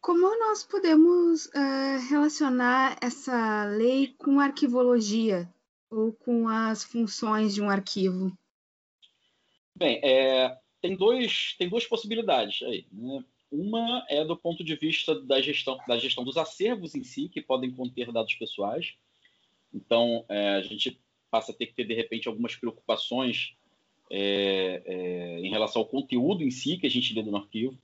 Como 0.00 0.38
nós 0.38 0.64
podemos 0.64 1.46
uh, 1.46 2.08
relacionar 2.08 2.96
essa 3.02 3.64
lei 3.66 4.14
com 4.16 4.40
arquivologia 4.40 5.52
ou 5.90 6.12
com 6.12 6.48
as 6.48 6.82
funções 6.84 7.54
de 7.54 7.60
um 7.60 7.68
arquivo? 7.68 8.36
Bem, 9.74 10.00
é, 10.02 10.58
tem, 10.80 10.96
dois, 10.96 11.54
tem 11.58 11.68
duas 11.68 11.86
possibilidades 11.86 12.62
aí. 12.62 12.86
Né? 12.92 13.24
Uma 13.50 14.04
é 14.08 14.24
do 14.24 14.36
ponto 14.36 14.62
de 14.62 14.76
vista 14.76 15.18
da 15.20 15.40
gestão, 15.40 15.78
da 15.86 15.98
gestão 15.98 16.24
dos 16.24 16.36
acervos 16.36 16.94
em 16.94 17.02
si, 17.02 17.28
que 17.28 17.40
podem 17.40 17.70
conter 17.70 18.12
dados 18.12 18.34
pessoais. 18.34 18.94
Então, 19.72 20.24
é, 20.28 20.56
a 20.56 20.62
gente 20.62 21.00
passa 21.30 21.52
a 21.52 21.54
ter 21.54 21.66
que 21.66 21.74
ter, 21.74 21.84
de 21.84 21.94
repente, 21.94 22.28
algumas 22.28 22.56
preocupações 22.56 23.54
é, 24.10 24.82
é, 24.84 25.40
em 25.40 25.50
relação 25.50 25.82
ao 25.82 25.88
conteúdo 25.88 26.42
em 26.42 26.50
si 26.50 26.76
que 26.76 26.86
a 26.86 26.90
gente 26.90 27.14
lê 27.14 27.22
no 27.22 27.36
arquivo 27.36 27.78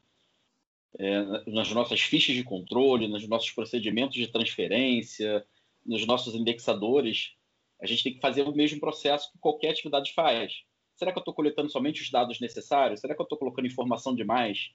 é, 0.98 1.50
nas 1.50 1.70
nossas 1.72 2.00
fichas 2.00 2.35
de 2.35 2.42
controle, 2.42 3.09
nos 3.09 3.26
nossos 3.29 3.50
procedimentos 3.50 4.16
de 4.16 4.29
transferência, 4.29 5.44
nos 5.85 6.07
nossos 6.07 6.35
indexadores, 6.35 7.35
a 7.81 7.87
gente 7.87 8.02
tem 8.02 8.14
que 8.14 8.20
fazer 8.20 8.42
o 8.42 8.55
mesmo 8.55 8.81
processo 8.81 9.31
que 9.31 9.38
qualquer 9.38 9.70
atividade 9.70 10.12
faz. 10.14 10.62
Será 10.94 11.12
que 11.12 11.18
eu 11.18 11.20
estou 11.20 11.35
coletando 11.35 11.70
somente 11.70 12.00
os 12.00 12.11
dados 12.11 12.40
necessários? 12.40 13.00
Será 13.00 13.14
que 13.14 13.20
eu 13.20 13.24
estou 13.24 13.38
colocando 13.38 13.66
informação 13.66 14.14
demais? 14.14 14.70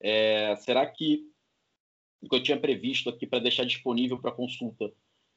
É, 0.00 0.56
será 0.56 0.86
que 0.86 1.26
o 2.20 2.28
que 2.28 2.36
eu 2.36 2.42
tinha 2.42 2.60
previsto 2.60 3.08
aqui 3.08 3.26
para 3.26 3.38
deixar 3.38 3.64
disponível 3.64 4.18
para 4.18 4.32
consulta, 4.32 4.92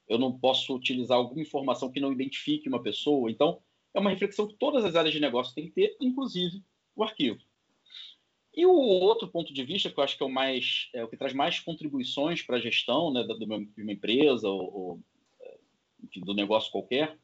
eu 0.08 0.18
não 0.18 0.38
posso 0.38 0.76
utilizar 0.76 1.18
alguma 1.18 1.42
informação 1.42 1.92
que 1.92 2.00
não 2.00 2.12
identifique 2.12 2.68
uma 2.68 2.82
pessoa? 2.82 3.32
Então, 3.32 3.62
é 3.94 4.00
uma 4.00 4.10
reflexão 4.10 4.48
que 4.48 4.56
todas 4.56 4.84
as 4.84 4.96
áreas 4.96 5.14
de 5.14 5.20
negócio 5.20 5.54
têm 5.54 5.66
que 5.66 5.72
ter, 5.72 5.96
inclusive 6.00 6.64
o 6.96 7.04
arquivo. 7.04 7.40
E 8.56 8.66
o 8.66 8.72
outro 8.72 9.28
ponto 9.28 9.54
de 9.54 9.64
vista, 9.64 9.90
que 9.90 10.00
eu 10.00 10.04
acho 10.04 10.16
que 10.16 10.24
é 10.24 10.26
o 10.26 10.30
mais, 10.30 10.90
é 10.94 11.04
o 11.04 11.08
que 11.08 11.18
traz 11.18 11.34
mais 11.34 11.60
contribuições 11.60 12.42
para 12.44 12.58
a 12.58 12.60
gestão 12.60 13.12
né, 13.12 13.24
de 13.24 13.46
uma 13.82 13.94
empresa 13.94 14.48
ou, 14.48 14.74
ou 14.74 15.00
enfim, 16.04 16.22
do 16.22 16.34
negócio 16.34 16.72
qualquer, 16.72 17.18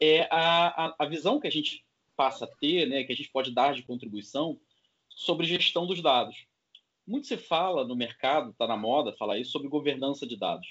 é 0.00 0.22
a, 0.30 0.94
a, 0.98 1.06
visão 1.06 1.40
que 1.40 1.46
a 1.46 1.50
gente 1.50 1.84
passa 2.16 2.44
a 2.44 2.48
ter, 2.48 2.88
né, 2.88 3.04
que 3.04 3.12
a 3.12 3.16
gente 3.16 3.30
pode 3.30 3.52
dar 3.52 3.74
de 3.74 3.82
contribuição 3.82 4.58
sobre 5.08 5.46
gestão 5.46 5.86
dos 5.86 6.00
dados. 6.00 6.46
Muito 7.08 7.26
se 7.26 7.38
fala 7.38 7.86
no 7.86 7.96
mercado, 7.96 8.50
está 8.50 8.66
na 8.66 8.76
moda 8.76 9.16
falar 9.16 9.38
isso, 9.38 9.52
sobre 9.52 9.66
governança 9.66 10.26
de 10.26 10.36
dados. 10.36 10.68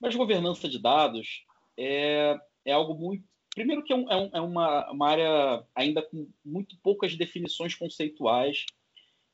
Mas 0.00 0.16
governança 0.16 0.66
de 0.66 0.78
dados 0.78 1.44
é, 1.78 2.38
é 2.64 2.72
algo 2.72 2.94
muito. 2.94 3.22
Primeiro, 3.54 3.84
que 3.84 3.92
é, 3.92 3.96
um, 3.96 4.10
é, 4.10 4.30
é 4.32 4.40
uma, 4.40 4.90
uma 4.90 5.08
área 5.10 5.66
ainda 5.74 6.00
com 6.00 6.26
muito 6.42 6.74
poucas 6.82 7.14
definições 7.16 7.74
conceituais 7.74 8.64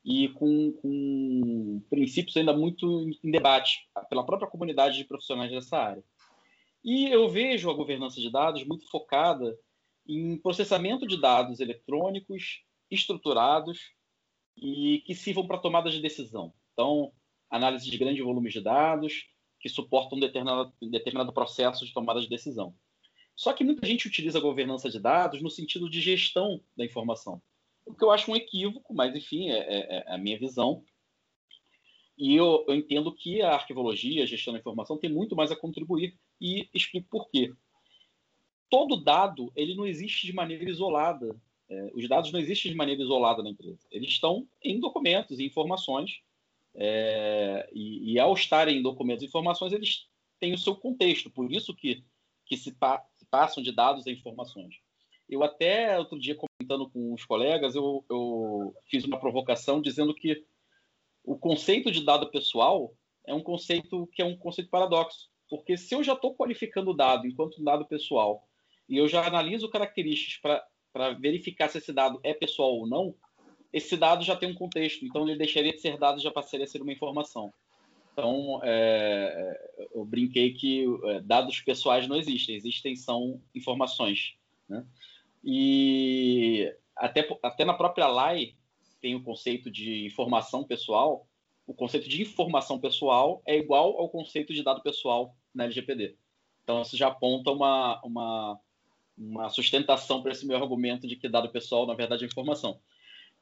e 0.03 0.27
com, 0.29 0.73
com, 0.73 1.81
princípios 1.89 2.35
ainda 2.35 2.51
muito 2.51 3.09
em 3.23 3.31
debate 3.31 3.87
pela 4.09 4.25
própria 4.25 4.49
comunidade 4.49 4.97
de 4.97 5.05
profissionais 5.05 5.51
dessa 5.51 5.77
área. 5.77 6.03
E 6.83 7.07
eu 7.07 7.29
vejo 7.29 7.69
a 7.69 7.73
governança 7.73 8.19
de 8.19 8.29
dados 8.29 8.65
muito 8.65 8.89
focada 8.89 9.57
em 10.05 10.37
processamento 10.37 11.07
de 11.07 11.19
dados 11.19 11.61
eletrônicos 11.61 12.61
estruturados 12.91 13.94
e 14.57 15.01
que 15.05 15.13
sirvam 15.13 15.47
para 15.47 15.57
tomada 15.57 15.89
de 15.89 16.01
decisão. 16.01 16.53
Então, 16.73 17.11
análise 17.49 17.89
de 17.89 17.97
grandes 17.97 18.23
volumes 18.23 18.53
de 18.53 18.61
dados 18.61 19.27
que 19.59 19.69
suportam 19.69 20.17
um 20.17 20.21
determinado, 20.21 20.73
determinado 20.81 21.33
processo 21.33 21.85
de 21.85 21.93
tomada 21.93 22.21
de 22.21 22.29
decisão. 22.29 22.75
Só 23.35 23.51
que 23.53 23.63
muita 23.63 23.85
gente 23.85 24.07
utiliza 24.07 24.37
a 24.37 24.41
governança 24.41 24.89
de 24.89 24.99
dados 24.99 25.41
no 25.41 25.49
sentido 25.49 25.89
de 25.89 25.99
gestão 25.99 26.61
da 26.75 26.85
informação 26.85 27.41
o 27.85 27.93
que 27.93 28.03
eu 28.03 28.11
acho 28.11 28.31
um 28.31 28.35
equívoco, 28.35 28.93
mas 28.93 29.15
enfim, 29.15 29.49
é, 29.51 29.59
é, 29.59 30.03
é 30.07 30.13
a 30.13 30.17
minha 30.17 30.37
visão. 30.39 30.83
E 32.17 32.35
eu, 32.35 32.65
eu, 32.67 32.75
entendo 32.75 33.13
que 33.13 33.41
a 33.41 33.53
arquivologia, 33.53 34.23
a 34.23 34.25
gestão 34.25 34.53
da 34.53 34.59
informação, 34.59 34.97
tem 34.97 35.11
muito 35.11 35.35
mais 35.35 35.51
a 35.51 35.55
contribuir 35.55 36.17
e 36.41 36.67
explico 36.73 37.07
por 37.09 37.29
quê. 37.29 37.53
Todo 38.69 39.03
dado 39.03 39.51
ele 39.55 39.75
não 39.75 39.85
existe 39.85 40.25
de 40.25 40.33
maneira 40.33 40.69
isolada. 40.69 41.39
É, 41.69 41.91
os 41.93 42.07
dados 42.07 42.31
não 42.31 42.39
existem 42.39 42.71
de 42.71 42.77
maneira 42.77 43.01
isolada 43.01 43.41
na 43.41 43.49
empresa. 43.49 43.79
Eles 43.91 44.09
estão 44.09 44.47
em 44.61 44.79
documentos 44.79 45.39
e 45.39 45.45
informações. 45.45 46.21
É, 46.75 47.69
e, 47.73 48.13
e, 48.13 48.19
ao 48.19 48.33
estarem 48.33 48.77
em 48.77 48.81
documentos 48.81 49.23
e 49.23 49.27
informações, 49.27 49.73
eles 49.73 50.07
têm 50.39 50.53
o 50.53 50.57
seu 50.57 50.75
contexto. 50.75 51.29
Por 51.29 51.51
isso 51.51 51.73
que, 51.73 52.03
que 52.45 52.57
se, 52.57 52.71
pa, 52.73 53.03
se 53.13 53.25
passam 53.25 53.63
de 53.63 53.71
dados 53.71 54.05
a 54.05 54.11
informações. 54.11 54.75
Eu 55.27 55.43
até 55.43 55.97
outro 55.97 56.19
dia 56.19 56.35
comentando 56.35 56.89
com 56.89 57.13
os 57.13 57.25
colegas, 57.25 57.75
eu, 57.75 58.05
eu 58.09 58.75
fiz 58.85 59.03
uma 59.05 59.19
provocação 59.19 59.81
dizendo 59.81 60.13
que 60.13 60.45
o 61.23 61.37
conceito 61.37 61.91
de 61.91 62.03
dado 62.03 62.29
pessoal 62.29 62.95
é 63.25 63.33
um 63.33 63.41
conceito 63.41 64.07
que 64.13 64.21
é 64.21 64.25
um 64.25 64.37
conceito 64.37 64.69
paradoxo, 64.69 65.29
porque 65.49 65.75
se 65.75 65.95
eu 65.95 66.03
já 66.03 66.13
estou 66.13 66.35
qualificando 66.35 66.91
o 66.91 66.93
dado 66.93 67.25
enquanto 67.25 67.59
um 67.59 67.63
dado 67.63 67.85
pessoal 67.85 68.47
e 68.87 68.97
eu 68.97 69.07
já 69.07 69.25
analiso 69.25 69.69
características 69.69 70.37
para 70.37 70.67
verificar 71.19 71.69
se 71.69 71.77
esse 71.77 71.93
dado 71.93 72.19
é 72.23 72.33
pessoal 72.33 72.73
ou 72.73 72.87
não, 72.87 73.15
esse 73.71 73.97
dado 73.97 74.23
já 74.23 74.35
tem 74.35 74.49
um 74.49 74.55
contexto, 74.55 75.05
então 75.05 75.27
ele 75.27 75.37
deixaria 75.37 75.73
de 75.73 75.81
ser 75.81 75.97
dado 75.97 76.19
e 76.19 76.23
já 76.23 76.31
passaria 76.31 76.65
a 76.65 76.67
ser 76.67 76.81
uma 76.81 76.93
informação. 76.93 77.53
Então, 78.13 78.61
é, 78.63 79.87
eu 79.93 80.05
brinquei 80.05 80.53
que 80.53 80.85
é, 81.03 81.19
dados 81.19 81.59
pessoais 81.59 82.07
não 82.07 82.15
existem, 82.15 82.55
existem 82.55 82.95
são 82.95 83.41
informações. 83.53 84.35
Né? 84.69 84.85
E 85.43 86.73
até, 86.95 87.27
até 87.43 87.65
na 87.65 87.73
própria 87.73 88.07
lei 88.07 88.55
tem 89.01 89.15
o 89.15 89.21
conceito 89.21 89.69
de 89.69 90.05
informação 90.05 90.63
pessoal. 90.63 91.27
O 91.67 91.73
conceito 91.73 92.07
de 92.07 92.21
informação 92.21 92.79
pessoal 92.79 93.41
é 93.45 93.57
igual 93.57 93.99
ao 93.99 94.07
conceito 94.07 94.53
de 94.53 94.63
dado 94.63 94.81
pessoal 94.81 95.35
na 95.53 95.65
LGPD. 95.65 96.15
Então, 96.63 96.81
isso 96.81 96.95
já 96.95 97.09
aponta 97.09 97.51
uma, 97.51 98.01
uma, 98.01 98.59
uma 99.17 99.49
sustentação 99.49 100.21
para 100.21 100.31
esse 100.31 100.45
meu 100.45 100.57
argumento 100.57 101.07
de 101.07 101.15
que 101.15 101.29
dado 101.29 101.49
pessoal, 101.49 101.85
na 101.87 101.93
verdade, 101.93 102.23
é 102.23 102.27
informação. 102.27 102.79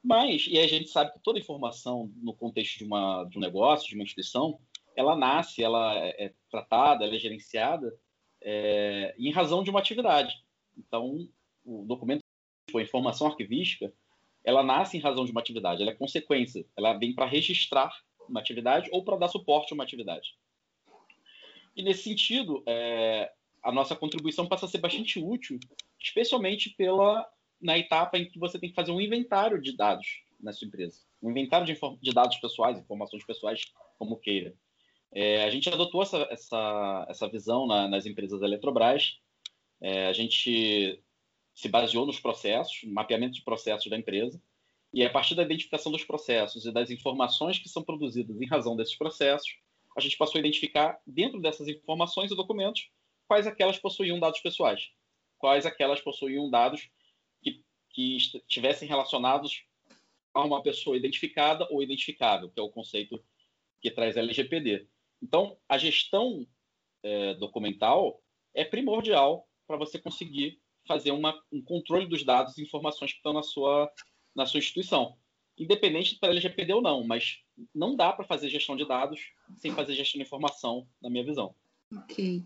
Mas, 0.04 0.48
e 0.48 0.60
a 0.60 0.68
gente 0.68 0.90
sabe 0.90 1.14
que 1.14 1.20
toda 1.20 1.40
informação 1.40 2.12
no 2.18 2.34
contexto 2.34 2.78
de, 2.78 2.84
uma, 2.84 3.24
de 3.26 3.38
um 3.38 3.42
negócio, 3.42 3.88
de 3.88 3.96
uma 3.96 4.04
instituição, 4.04 4.60
ela 4.96 5.16
nasce, 5.16 5.64
ela 5.64 5.98
é, 5.98 6.26
é 6.26 6.34
tratada, 6.52 7.06
ela 7.06 7.16
é 7.16 7.20
gerenciada 7.20 7.98
é, 8.42 9.16
em 9.18 9.32
razão 9.32 9.64
de 9.64 9.70
uma 9.70 9.80
atividade. 9.80 10.44
Então, 10.78 11.28
o 11.66 11.86
documento, 11.86 12.22
a 12.76 12.82
informação 12.82 13.28
arquivística, 13.28 13.94
ela 14.44 14.62
nasce 14.62 14.98
em 14.98 15.00
razão 15.00 15.24
de 15.24 15.32
uma 15.32 15.40
atividade, 15.40 15.82
ela 15.82 15.92
é 15.92 15.96
consequência, 15.96 16.66
ela 16.76 16.94
vem 16.94 17.16
para 17.16 17.26
registrar 17.26 17.92
uma 18.28 18.40
atividade 18.40 18.90
ou 18.92 19.04
para 19.04 19.18
dar 19.18 19.30
suporte 19.30 19.72
a 19.72 19.76
uma 19.76 19.84
atividade. 19.84 20.36
E 21.76 21.82
nesse 21.82 22.04
sentido, 22.04 22.62
é, 22.68 23.32
a 23.64 23.72
nossa 23.72 23.96
contribuição 23.96 24.48
passa 24.48 24.66
a 24.66 24.70
ser 24.70 24.80
bastante 24.80 25.20
útil, 25.20 25.60
especialmente 26.00 26.70
pela 26.72 27.28
na 27.62 27.78
etapa 27.78 28.18
em 28.18 28.30
que 28.30 28.38
você 28.38 28.60
tem 28.60 28.70
que 28.70 28.76
fazer 28.76 28.92
um 28.92 29.00
inventário 29.00 29.62
de 29.62 29.76
dados 29.76 30.22
na 30.40 30.52
sua 30.52 30.68
empresa, 30.68 31.00
um 31.22 31.32
inventário 31.32 31.66
de, 31.66 31.80
de 32.02 32.14
dados 32.14 32.38
pessoais, 32.38 32.78
informações 32.78 33.26
pessoais, 33.26 33.62
como 33.98 34.18
queira. 34.18 34.54
É, 35.14 35.44
a 35.44 35.50
gente 35.50 35.70
adotou 35.70 36.02
essa, 36.02 36.28
essa, 36.30 37.06
essa 37.08 37.28
visão 37.30 37.66
na, 37.66 37.88
nas 37.88 38.06
empresas 38.06 38.42
da 38.42 38.48
Eletrobras. 38.48 39.20
É, 39.80 40.08
a 40.08 40.14
gente 40.14 41.02
se 41.54 41.70
baseou 41.70 42.06
nos 42.06 42.20
processos, 42.20 42.84
no 42.84 42.94
mapeamento 42.94 43.36
de 43.36 43.44
processos 43.44 43.90
da 43.90 43.98
empresa, 43.98 44.42
e 44.94 45.04
a 45.06 45.10
partir 45.10 45.36
da 45.36 45.44
identificação 45.44 45.92
dos 45.92 46.04
processos 46.04 46.66
e 46.66 46.72
das 46.72 46.92
informações 46.92 47.60
que 47.60 47.70
são 47.70 47.84
produzidas 47.84 48.42
em 48.42 48.46
razão 48.46 48.76
desses 48.76 48.96
processos, 48.96 49.56
a 49.96 50.02
gente 50.02 50.18
passou 50.18 50.38
a 50.38 50.40
identificar, 50.40 51.00
dentro 51.06 51.40
dessas 51.40 51.68
informações 51.68 52.32
e 52.32 52.36
documentos, 52.36 52.90
quais 53.28 53.48
aquelas 53.48 53.80
possuíam 53.80 54.20
dados 54.20 54.40
pessoais, 54.40 54.90
quais 55.38 55.66
aquelas 55.66 56.02
possuíam 56.02 56.50
dados 56.50 56.90
que 57.94 58.18
estivessem 58.18 58.88
relacionados 58.88 59.64
a 60.34 60.44
uma 60.44 60.62
pessoa 60.64 60.98
identificada 60.98 61.68
ou 61.70 61.82
identificável, 61.82 62.50
que 62.50 62.60
é 62.60 62.64
o 62.64 62.72
conceito 62.72 63.24
que 63.80 63.92
traz 63.92 64.18
LGPD. 64.18 64.88
Então, 65.22 65.56
a 65.70 65.78
gestão 65.78 66.46
é, 67.04 67.36
documental 67.36 68.22
é 68.54 68.66
primordial 68.66 69.48
para 69.68 69.78
você 69.78 70.00
conseguir 70.00 70.60
fazer 70.86 71.12
uma, 71.12 71.40
um 71.52 71.62
controle 71.62 72.08
dos 72.08 72.24
dados 72.24 72.58
e 72.58 72.64
informações 72.64 73.12
que 73.12 73.18
estão 73.18 73.32
na 73.32 73.44
sua, 73.44 73.90
na 74.36 74.46
sua 74.46 74.58
instituição. 74.58 75.16
Independente 75.58 76.18
para 76.18 76.30
LGPD 76.30 76.74
ou 76.74 76.82
não, 76.82 77.04
mas 77.04 77.44
não 77.74 77.96
dá 77.96 78.12
para 78.12 78.26
fazer 78.26 78.50
gestão 78.50 78.76
de 78.76 78.88
dados 78.88 79.22
sem 79.58 79.72
fazer 79.72 79.94
gestão 79.94 80.18
de 80.18 80.26
informação, 80.26 80.88
na 81.00 81.12
minha 81.12 81.24
visão. 81.24 81.56
Ok. 81.96 82.44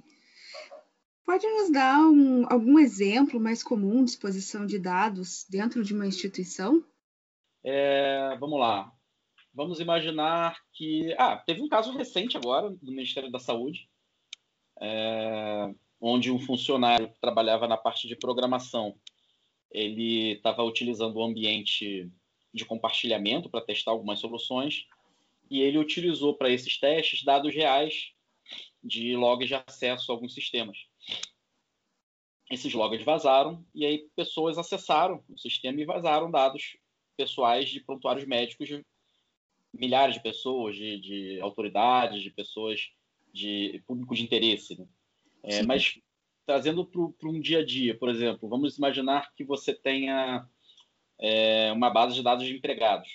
Pode 1.28 1.46
nos 1.46 1.70
dar 1.70 2.00
um, 2.08 2.46
algum 2.50 2.80
exemplo 2.80 3.38
mais 3.38 3.62
comum 3.62 4.02
de 4.06 4.12
exposição 4.12 4.66
de 4.66 4.80
dados 4.80 5.46
dentro 5.50 5.84
de 5.84 5.94
uma 5.94 6.08
instituição? 6.08 6.82
É, 7.62 8.38
vamos 8.40 8.58
lá. 8.58 8.90
Vamos 9.54 9.82
imaginar 9.82 10.58
que. 10.72 11.14
Ah, 11.20 11.36
teve 11.36 11.62
um 11.62 11.68
caso 11.68 11.92
recente 11.92 12.38
agora 12.38 12.70
do 12.70 12.94
Ministério 12.94 13.30
da 13.30 13.40
Saúde, 13.40 13.90
é, 14.80 15.70
onde 16.00 16.32
um 16.32 16.40
funcionário 16.40 17.12
que 17.12 17.20
trabalhava 17.20 17.68
na 17.68 17.76
parte 17.76 18.08
de 18.08 18.16
programação 18.16 18.98
ele 19.70 20.32
estava 20.32 20.64
utilizando 20.64 21.18
o 21.18 21.24
ambiente 21.26 22.10
de 22.54 22.64
compartilhamento 22.64 23.50
para 23.50 23.66
testar 23.66 23.92
algumas 23.92 24.22
soluções 24.22 24.88
e 25.52 25.60
ele 25.60 25.78
utilizou 25.78 26.38
para 26.38 26.50
esses 26.50 26.80
testes 26.80 27.22
dados 27.22 27.54
reais 27.54 28.14
de 28.82 29.14
logs 29.18 29.50
de 29.50 29.56
acesso 29.56 30.10
a 30.10 30.16
alguns 30.16 30.34
sistemas. 30.34 30.78
Esses 32.50 32.74
logs 32.74 33.04
vazaram 33.04 33.66
e 33.76 33.86
aí 33.86 34.08
pessoas 34.16 34.58
acessaram 34.58 35.24
o 35.30 35.38
sistema 35.38 35.82
e 35.82 35.86
vazaram 35.86 36.32
dados 36.32 36.78
pessoais 37.18 37.70
de 37.70 37.82
prontuários 37.82 38.26
médicos 38.26 38.68
de 38.68 38.86
milhares 39.74 40.16
de 40.16 40.22
pessoas, 40.22 40.76
de, 40.76 41.00
de 41.00 41.42
autoridades, 41.42 42.24
de 42.24 42.30
pessoas 42.32 42.90
de 43.34 43.84
público 43.86 44.16
de 44.16 44.24
interesse. 44.24 44.80
Né? 44.80 44.88
É, 45.44 45.64
mas 45.64 46.00
trazendo 46.46 46.86
para 46.86 47.30
um 47.30 47.40
dia 47.40 47.60
a 47.60 47.66
dia, 47.66 47.98
por 47.98 48.10
exemplo, 48.10 48.48
vamos 48.48 48.78
imaginar 48.78 49.34
que 49.36 49.44
você 49.44 49.74
tenha 49.74 50.48
é, 51.20 51.72
uma 51.74 51.90
base 51.90 52.16
de 52.16 52.24
dados 52.24 52.46
de 52.46 52.56
empregados 52.56 53.10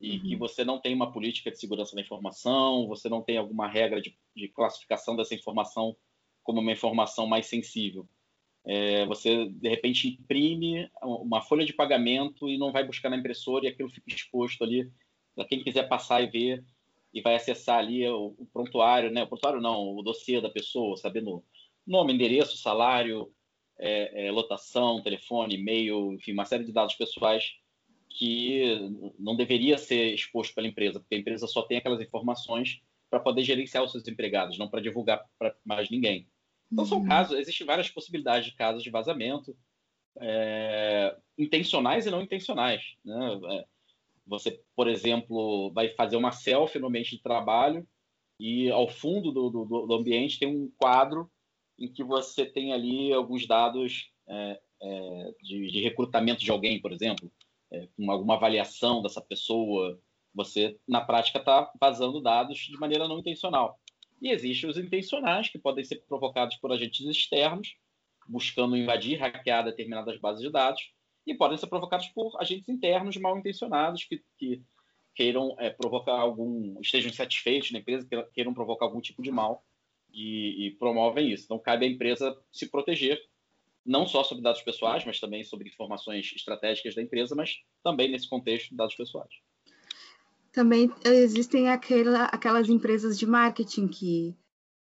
e 0.00 0.12
uhum. 0.12 0.22
que 0.22 0.36
você 0.36 0.64
não 0.64 0.80
tem 0.80 0.94
uma 0.94 1.10
política 1.10 1.50
de 1.50 1.58
segurança 1.58 1.96
da 1.96 2.00
informação, 2.00 2.86
você 2.86 3.08
não 3.08 3.22
tem 3.22 3.36
alguma 3.36 3.66
regra 3.66 4.00
de, 4.00 4.16
de 4.34 4.48
classificação 4.48 5.16
dessa 5.16 5.34
informação 5.34 5.96
como 6.42 6.60
uma 6.60 6.72
informação 6.72 7.26
mais 7.26 7.46
sensível. 7.46 8.08
É, 8.66 9.06
você, 9.06 9.48
de 9.48 9.68
repente, 9.68 10.08
imprime 10.08 10.90
uma 11.02 11.40
folha 11.40 11.64
de 11.64 11.72
pagamento 11.72 12.48
e 12.48 12.58
não 12.58 12.72
vai 12.72 12.84
buscar 12.84 13.08
na 13.08 13.16
impressora 13.16 13.64
e 13.64 13.68
aquilo 13.68 13.88
fica 13.88 14.14
exposto 14.14 14.62
ali 14.62 14.90
para 15.34 15.46
quem 15.46 15.62
quiser 15.62 15.88
passar 15.88 16.22
e 16.22 16.26
ver 16.26 16.64
e 17.12 17.22
vai 17.22 17.34
acessar 17.34 17.78
ali 17.78 18.06
o, 18.08 18.34
o, 18.38 18.46
prontuário, 18.52 19.10
né? 19.10 19.22
O 19.22 19.26
prontuário 19.26 19.60
não, 19.60 19.96
o 19.96 20.02
dossiê 20.02 20.40
da 20.40 20.50
pessoa, 20.50 20.96
sabendo 20.96 21.42
nome, 21.86 22.12
endereço, 22.12 22.58
salário, 22.58 23.32
é, 23.78 24.26
é, 24.26 24.30
lotação, 24.30 25.02
telefone, 25.02 25.54
e-mail, 25.54 26.12
enfim, 26.12 26.32
uma 26.32 26.44
série 26.44 26.64
de 26.64 26.72
dados 26.72 26.94
pessoais 26.94 27.52
que 28.10 28.78
não 29.18 29.36
deveria 29.36 29.78
ser 29.78 30.12
exposto 30.14 30.54
pela 30.54 30.66
empresa, 30.66 30.98
porque 30.98 31.14
a 31.14 31.18
empresa 31.18 31.46
só 31.46 31.62
tem 31.62 31.78
aquelas 31.78 32.00
informações 32.00 32.80
para 33.08 33.20
poder 33.20 33.42
gerenciar 33.42 33.84
os 33.84 33.92
seus 33.92 34.06
empregados, 34.08 34.58
não 34.58 34.68
para 34.68 34.82
divulgar 34.82 35.24
para 35.38 35.54
mais 35.64 35.88
ninguém. 35.88 36.26
Então 36.70 36.84
são 36.84 36.98
uhum. 36.98 37.08
casos, 37.08 37.38
existem 37.38 37.66
várias 37.66 37.88
possibilidades 37.90 38.46
de 38.46 38.54
casos 38.54 38.82
de 38.82 38.90
vazamento, 38.90 39.56
é, 40.20 41.16
intencionais 41.36 42.06
e 42.06 42.10
não 42.10 42.22
intencionais. 42.22 42.96
Né? 43.04 43.40
É, 43.50 43.64
você, 44.26 44.60
por 44.76 44.88
exemplo, 44.88 45.72
vai 45.72 45.88
fazer 45.90 46.16
uma 46.16 46.32
selfie 46.32 46.78
no 46.78 46.88
ambiente 46.88 47.16
de 47.16 47.22
trabalho 47.22 47.86
e 48.38 48.70
ao 48.70 48.88
fundo 48.88 49.32
do, 49.32 49.50
do, 49.50 49.86
do 49.86 49.94
ambiente 49.94 50.38
tem 50.38 50.48
um 50.48 50.70
quadro 50.76 51.30
em 51.78 51.90
que 51.90 52.04
você 52.04 52.44
tem 52.44 52.72
ali 52.72 53.12
alguns 53.12 53.46
dados 53.46 54.12
é, 54.26 54.60
é 54.80 55.32
de, 55.42 55.68
de, 55.68 55.80
recrutamento 55.80 56.40
de 56.40 56.50
alguém, 56.50 56.80
por 56.80 56.92
exemplo, 56.92 57.32
é, 57.70 57.88
com 57.96 58.10
alguma 58.10 58.34
avaliação 58.34 59.00
dessa 59.02 59.20
pessoa. 59.20 59.98
Você, 60.34 60.78
na 60.86 61.00
prática, 61.00 61.38
está 61.38 61.72
vazando 61.80 62.20
dados 62.20 62.58
de 62.58 62.78
maneira 62.78 63.08
não 63.08 63.18
intencional. 63.18 63.78
E 64.20 64.30
existem 64.30 64.68
os 64.68 64.76
intencionais, 64.76 65.48
que 65.48 65.58
podem 65.58 65.84
ser 65.84 66.02
provocados 66.08 66.56
por 66.56 66.72
agentes 66.72 67.06
externos, 67.06 67.76
buscando 68.28 68.76
invadir, 68.76 69.18
hackear 69.18 69.64
determinadas 69.64 70.18
bases 70.18 70.42
de 70.42 70.50
dados, 70.50 70.92
e 71.26 71.34
podem 71.34 71.56
ser 71.56 71.66
provocados 71.66 72.08
por 72.08 72.36
agentes 72.40 72.68
internos 72.68 73.16
mal 73.16 73.38
intencionados 73.38 74.04
que, 74.04 74.22
que 74.36 74.62
queiram 75.14 75.54
é, 75.58 75.68
provocar 75.68 76.18
algum, 76.18 76.80
estejam 76.80 77.10
insatisfeitos 77.10 77.70
na 77.70 77.80
empresa, 77.80 78.08
queiram 78.32 78.54
provocar 78.54 78.86
algum 78.86 79.00
tipo 79.00 79.22
de 79.22 79.30
mal 79.30 79.64
e, 80.12 80.66
e, 80.66 80.70
promovem 80.72 81.30
isso. 81.30 81.44
Então, 81.44 81.58
cabe 81.58 81.86
à 81.86 81.88
empresa 81.88 82.36
se 82.50 82.70
proteger, 82.70 83.20
não 83.84 84.06
só 84.06 84.22
sobre 84.22 84.42
dados 84.42 84.62
pessoais, 84.62 85.04
mas 85.04 85.20
também 85.20 85.44
sobre 85.44 85.68
informações 85.68 86.32
estratégicas 86.34 86.94
da 86.94 87.02
empresa, 87.02 87.34
mas 87.34 87.58
também 87.82 88.10
nesse 88.10 88.28
contexto 88.28 88.70
de 88.70 88.76
dados 88.76 88.94
pessoais. 88.94 89.32
Também 90.58 90.92
existem 91.04 91.68
aquela, 91.68 92.24
aquelas 92.24 92.68
empresas 92.68 93.16
de 93.16 93.24
marketing 93.24 93.86
que 93.86 94.36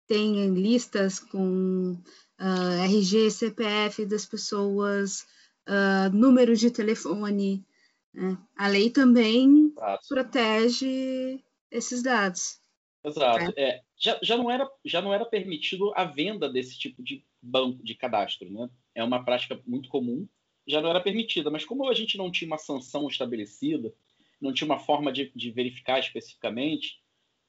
têm 0.04 0.52
listas 0.52 1.20
com 1.20 1.92
uh, 1.92 2.02
ah, 2.38 2.84
RG, 2.86 3.30
CPF 3.30 4.04
das 4.04 4.26
pessoas, 4.26 5.20
uh, 5.68 6.10
número 6.12 6.56
de 6.56 6.72
telefone. 6.72 7.64
Né? 8.12 8.36
A 8.58 8.66
lei 8.66 8.90
também 8.90 9.66
Exato. 9.66 10.08
protege 10.08 11.40
esses 11.70 12.02
dados. 12.02 12.60
Exato. 13.04 13.54
É. 13.56 13.62
É, 13.62 13.80
já, 13.96 14.18
já, 14.20 14.36
não 14.36 14.50
era, 14.50 14.68
já 14.84 15.00
não 15.00 15.14
era 15.14 15.24
permitido 15.24 15.92
a 15.94 16.04
venda 16.04 16.50
desse 16.50 16.76
tipo 16.76 17.00
de 17.00 17.24
banco 17.40 17.80
de 17.84 17.94
cadastro. 17.94 18.50
Né? 18.50 18.68
É 18.92 19.04
uma 19.04 19.24
prática 19.24 19.62
muito 19.64 19.88
comum, 19.88 20.28
já 20.66 20.80
não 20.80 20.90
era 20.90 21.00
permitida. 21.00 21.48
Mas 21.48 21.64
como 21.64 21.88
a 21.88 21.94
gente 21.94 22.18
não 22.18 22.28
tinha 22.28 22.48
uma 22.48 22.58
sanção 22.58 23.06
estabelecida, 23.06 23.94
não 24.40 24.52
tinha 24.52 24.66
uma 24.66 24.78
forma 24.78 25.12
de, 25.12 25.30
de 25.34 25.50
verificar 25.50 25.98
especificamente, 25.98 27.00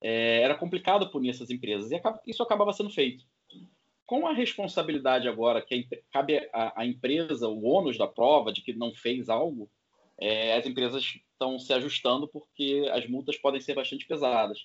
é, 0.02 0.42
era 0.42 0.56
complicado 0.56 1.10
punir 1.10 1.30
essas 1.30 1.50
empresas. 1.50 1.92
E 1.92 2.02
isso 2.28 2.44
acabava 2.44 2.74
sendo 2.74 2.90
feito. 2.90 3.24
Com 4.06 4.28
a 4.28 4.34
responsabilidade 4.34 5.30
agora 5.30 5.62
que 5.62 5.88
cabe 6.12 6.50
à 6.52 6.86
empresa, 6.86 7.48
o 7.48 7.64
ônus 7.64 7.98
da 7.98 8.08
prova 8.08 8.52
de 8.52 8.62
que 8.62 8.74
não 8.74 8.94
fez 8.94 9.30
algo, 9.30 9.72
é, 10.20 10.58
as 10.58 10.66
empresas 10.66 11.04
estão 11.32 11.58
se 11.58 11.72
ajustando 11.72 12.28
porque 12.28 12.90
as 12.92 13.08
multas 13.08 13.38
podem 13.38 13.62
ser 13.62 13.74
bastante 13.74 14.06
pesadas. 14.06 14.60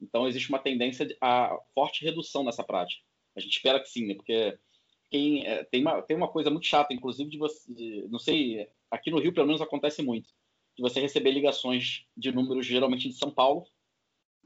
Então, 0.00 0.26
existe 0.26 0.48
uma 0.50 0.58
tendência 0.58 1.06
a 1.20 1.58
forte 1.74 2.04
redução 2.04 2.44
nessa 2.44 2.62
prática. 2.64 3.02
A 3.34 3.40
gente 3.40 3.52
espera 3.52 3.80
que 3.80 3.88
sim, 3.88 4.06
né? 4.06 4.14
porque 4.14 4.58
quem, 5.10 5.46
é, 5.46 5.64
tem, 5.64 5.80
uma, 5.80 6.02
tem 6.02 6.16
uma 6.16 6.28
coisa 6.28 6.50
muito 6.50 6.66
chata, 6.66 6.92
inclusive, 6.92 7.30
de 7.30 7.38
você. 7.38 7.72
De, 7.72 8.06
não 8.08 8.18
sei, 8.18 8.68
aqui 8.90 9.10
no 9.10 9.18
Rio, 9.18 9.32
pelo 9.32 9.46
menos, 9.46 9.62
acontece 9.62 10.02
muito 10.02 10.30
de 10.80 10.82
você 10.82 10.98
receber 10.98 11.30
ligações 11.30 12.06
de 12.16 12.32
números 12.32 12.64
geralmente 12.64 13.06
de 13.06 13.14
São 13.14 13.30
Paulo, 13.30 13.66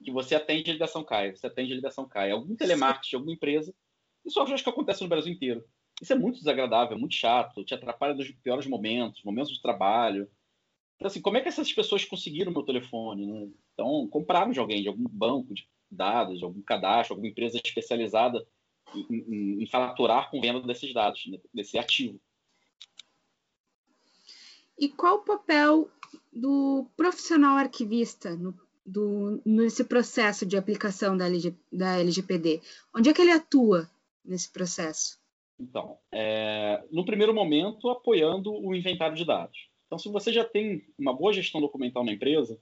que 0.02 0.10
você 0.10 0.34
atende 0.34 0.68
a 0.68 0.72
ligação 0.72 1.04
cai, 1.04 1.30
você 1.30 1.46
atende 1.46 1.72
a 1.72 1.76
ligação 1.76 2.08
cai. 2.08 2.32
Algum 2.32 2.56
telemarketing, 2.56 3.14
alguma 3.14 3.32
empresa, 3.32 3.72
isso 4.24 4.40
eu 4.40 4.42
acho 4.42 4.64
que 4.64 4.68
acontece 4.68 5.00
no 5.02 5.08
Brasil 5.08 5.32
inteiro. 5.32 5.64
Isso 6.02 6.12
é 6.12 6.16
muito 6.16 6.38
desagradável, 6.38 6.98
muito 6.98 7.14
chato, 7.14 7.64
te 7.64 7.72
atrapalha 7.72 8.14
nos 8.14 8.28
piores 8.32 8.66
momentos, 8.66 9.22
momentos 9.22 9.52
de 9.52 9.62
trabalho. 9.62 10.28
Então, 10.96 11.06
assim, 11.06 11.20
como 11.20 11.36
é 11.36 11.40
que 11.40 11.48
essas 11.48 11.72
pessoas 11.72 12.04
conseguiram 12.04 12.50
meu 12.50 12.64
telefone? 12.64 13.26
Né? 13.26 13.48
Então, 13.72 14.08
compraram 14.08 14.50
de 14.50 14.58
alguém, 14.58 14.82
de 14.82 14.88
algum 14.88 15.04
banco 15.08 15.54
de 15.54 15.68
dados, 15.88 16.40
de 16.40 16.44
algum 16.44 16.62
cadastro, 16.62 17.14
alguma 17.14 17.28
empresa 17.28 17.60
especializada 17.64 18.44
em, 18.92 19.06
em, 19.08 19.62
em 19.62 19.66
faturar 19.66 20.32
com 20.32 20.40
venda 20.40 20.60
desses 20.62 20.92
dados, 20.92 21.24
né? 21.28 21.38
desse 21.54 21.78
ativo. 21.78 22.20
E 24.78 24.88
qual 24.88 25.16
o 25.16 25.24
papel 25.24 25.88
do 26.32 26.86
profissional 26.96 27.56
arquivista 27.56 28.36
no, 28.36 28.54
do, 28.84 29.40
nesse 29.44 29.84
processo 29.84 30.44
de 30.44 30.56
aplicação 30.56 31.16
da, 31.16 31.26
LG, 31.26 31.54
da 31.72 31.98
LGPD? 31.98 32.60
Onde 32.94 33.10
é 33.10 33.14
que 33.14 33.22
ele 33.22 33.30
atua 33.30 33.90
nesse 34.24 34.50
processo? 34.50 35.18
Então, 35.58 35.98
é, 36.12 36.82
no 36.90 37.04
primeiro 37.04 37.32
momento, 37.32 37.88
apoiando 37.88 38.52
o 38.52 38.74
inventário 38.74 39.16
de 39.16 39.24
dados. 39.24 39.68
Então, 39.86 39.98
se 39.98 40.08
você 40.08 40.32
já 40.32 40.44
tem 40.44 40.84
uma 40.98 41.14
boa 41.14 41.32
gestão 41.32 41.60
documental 41.60 42.04
na 42.04 42.12
empresa, 42.12 42.58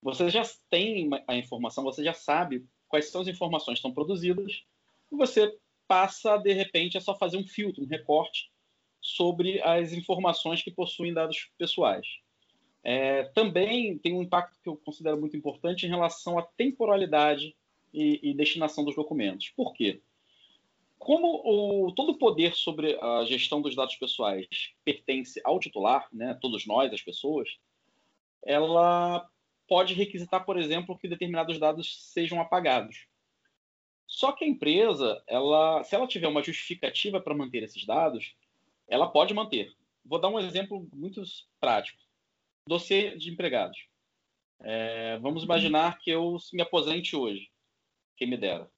você 0.00 0.30
já 0.30 0.42
tem 0.70 1.10
a 1.26 1.36
informação, 1.36 1.82
você 1.82 2.04
já 2.04 2.12
sabe 2.12 2.64
quais 2.88 3.10
são 3.10 3.20
as 3.20 3.28
informações 3.28 3.74
que 3.74 3.80
estão 3.80 3.92
produzidas, 3.92 4.64
e 5.10 5.16
você 5.16 5.56
passa, 5.88 6.36
de 6.36 6.52
repente, 6.52 6.96
a 6.96 7.00
só 7.00 7.16
fazer 7.16 7.36
um 7.36 7.46
filtro, 7.46 7.82
um 7.82 7.88
recorte 7.88 8.50
sobre 9.00 9.60
as 9.62 9.92
informações 9.92 10.62
que 10.62 10.70
possuem 10.70 11.12
dados 11.12 11.50
pessoais. 11.58 12.06
É, 12.82 13.24
também 13.24 13.98
tem 13.98 14.14
um 14.14 14.22
impacto 14.22 14.58
que 14.62 14.68
eu 14.68 14.76
considero 14.76 15.18
muito 15.18 15.36
importante 15.36 15.84
em 15.84 15.88
relação 15.88 16.38
à 16.38 16.42
temporalidade 16.42 17.54
e, 17.92 18.20
e 18.22 18.34
destinação 18.34 18.84
dos 18.84 18.94
documentos. 18.94 19.50
Por 19.50 19.72
quê? 19.72 20.00
como 20.98 21.40
o, 21.44 21.92
todo 21.92 22.12
o 22.12 22.18
poder 22.18 22.54
sobre 22.54 22.98
a 23.00 23.24
gestão 23.24 23.62
dos 23.62 23.74
dados 23.74 23.96
pessoais 23.96 24.46
pertence 24.84 25.40
ao 25.44 25.60
titular, 25.60 26.08
né, 26.12 26.36
todos 26.40 26.66
nós, 26.66 26.92
as 26.92 27.00
pessoas, 27.00 27.48
ela 28.44 29.26
pode 29.66 29.94
requisitar, 29.94 30.44
por 30.44 30.58
exemplo, 30.58 30.98
que 30.98 31.08
determinados 31.08 31.58
dados 31.58 32.12
sejam 32.12 32.40
apagados. 32.40 33.06
Só 34.06 34.32
que 34.32 34.44
a 34.44 34.48
empresa, 34.48 35.22
ela, 35.26 35.84
se 35.84 35.94
ela 35.94 36.06
tiver 36.06 36.28
uma 36.28 36.42
justificativa 36.42 37.20
para 37.20 37.34
manter 37.34 37.62
esses 37.62 37.86
dados, 37.86 38.34
ela 38.88 39.06
pode 39.06 39.34
manter. 39.34 39.72
Vou 40.04 40.18
dar 40.18 40.28
um 40.28 40.40
exemplo 40.40 40.88
muito 40.92 41.22
prático. 41.60 42.02
Dossiê 42.68 43.16
de 43.16 43.30
empregados. 43.30 43.78
É, 44.60 45.18
vamos 45.18 45.42
imaginar 45.42 45.98
que 45.98 46.10
eu 46.10 46.36
me 46.52 46.62
aposente 46.62 47.16
hoje. 47.16 47.50
Quem 48.16 48.28
me 48.28 48.36
dera. 48.36 48.70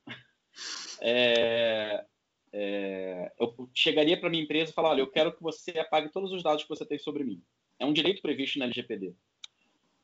É, 1.03 2.05
é, 2.53 3.33
eu 3.41 3.71
chegaria 3.75 4.21
para 4.21 4.29
minha 4.29 4.43
empresa 4.43 4.71
e 4.71 4.75
falar, 4.75 4.91
olha, 4.91 5.01
eu 5.01 5.11
quero 5.11 5.35
que 5.35 5.43
você 5.43 5.71
apague 5.79 6.11
todos 6.11 6.31
os 6.31 6.43
dados 6.43 6.63
que 6.63 6.69
você 6.69 6.85
tem 6.85 6.99
sobre 6.99 7.25
mim. 7.25 7.43
É 7.79 7.87
um 7.87 7.93
direito 7.93 8.21
previsto 8.21 8.59
na 8.59 8.67
LGPD. 8.67 9.15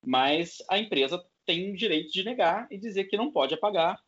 Mas 0.03 0.63
a 0.71 0.79
empresa 0.79 1.23
tem 1.45 1.71
o 1.71 1.77
direito 1.77 2.11
de 2.11 2.25
negar 2.25 2.67
e 2.71 2.79
dizer 2.79 3.05
que 3.05 3.17
não 3.17 3.31
pode 3.31 3.53
apagar, 3.53 4.03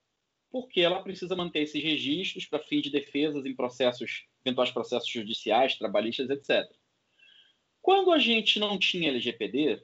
porque 0.51 0.81
ela 0.81 1.03
precisa 1.03 1.37
manter 1.37 1.61
esses 1.61 1.83
registros 1.83 2.47
para 2.47 2.59
fim 2.61 2.81
de 2.81 2.91
defesas 2.91 3.45
em 3.45 3.55
processos, 3.55 4.27
eventuais 4.43 4.71
processos 4.71 5.11
judiciais, 5.11 5.77
trabalhistas, 5.77 6.31
etc. 6.31 6.78
Quando 7.88 8.12
a 8.12 8.18
gente 8.18 8.61
não 8.61 8.79
tinha 8.79 9.09
LGPD, 9.09 9.83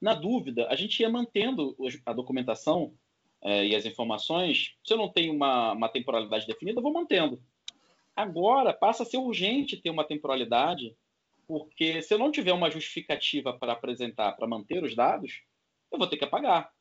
na 0.00 0.12
dúvida, 0.12 0.66
a 0.66 0.74
gente 0.74 0.98
ia 0.98 1.08
mantendo 1.08 1.76
a 2.04 2.12
documentação 2.12 2.98
é, 3.40 3.64
e 3.64 3.76
as 3.76 3.86
informações. 3.86 4.74
Se 4.82 4.92
eu 4.92 4.96
não 4.96 5.08
tenho 5.08 5.32
uma, 5.32 5.70
uma 5.70 5.88
temporalidade 5.88 6.48
definida, 6.48 6.80
eu 6.80 6.82
vou 6.82 6.92
mantendo. 6.92 7.40
Agora 8.16 8.74
passa 8.74 9.04
a 9.04 9.06
ser 9.06 9.18
urgente 9.18 9.80
ter 9.80 9.88
uma 9.88 10.02
temporalidade, 10.02 10.96
porque 11.46 12.02
se 12.02 12.12
eu 12.12 12.18
não 12.18 12.32
tiver 12.32 12.52
uma 12.52 12.72
justificativa 12.72 13.56
para 13.56 13.74
apresentar 13.74 14.32
para 14.32 14.48
manter 14.48 14.82
os 14.82 14.96
dados, 14.96 15.44
eu 15.92 15.98
vou 15.98 16.08
ter 16.08 16.16
que 16.16 16.24
apagar. 16.24 16.72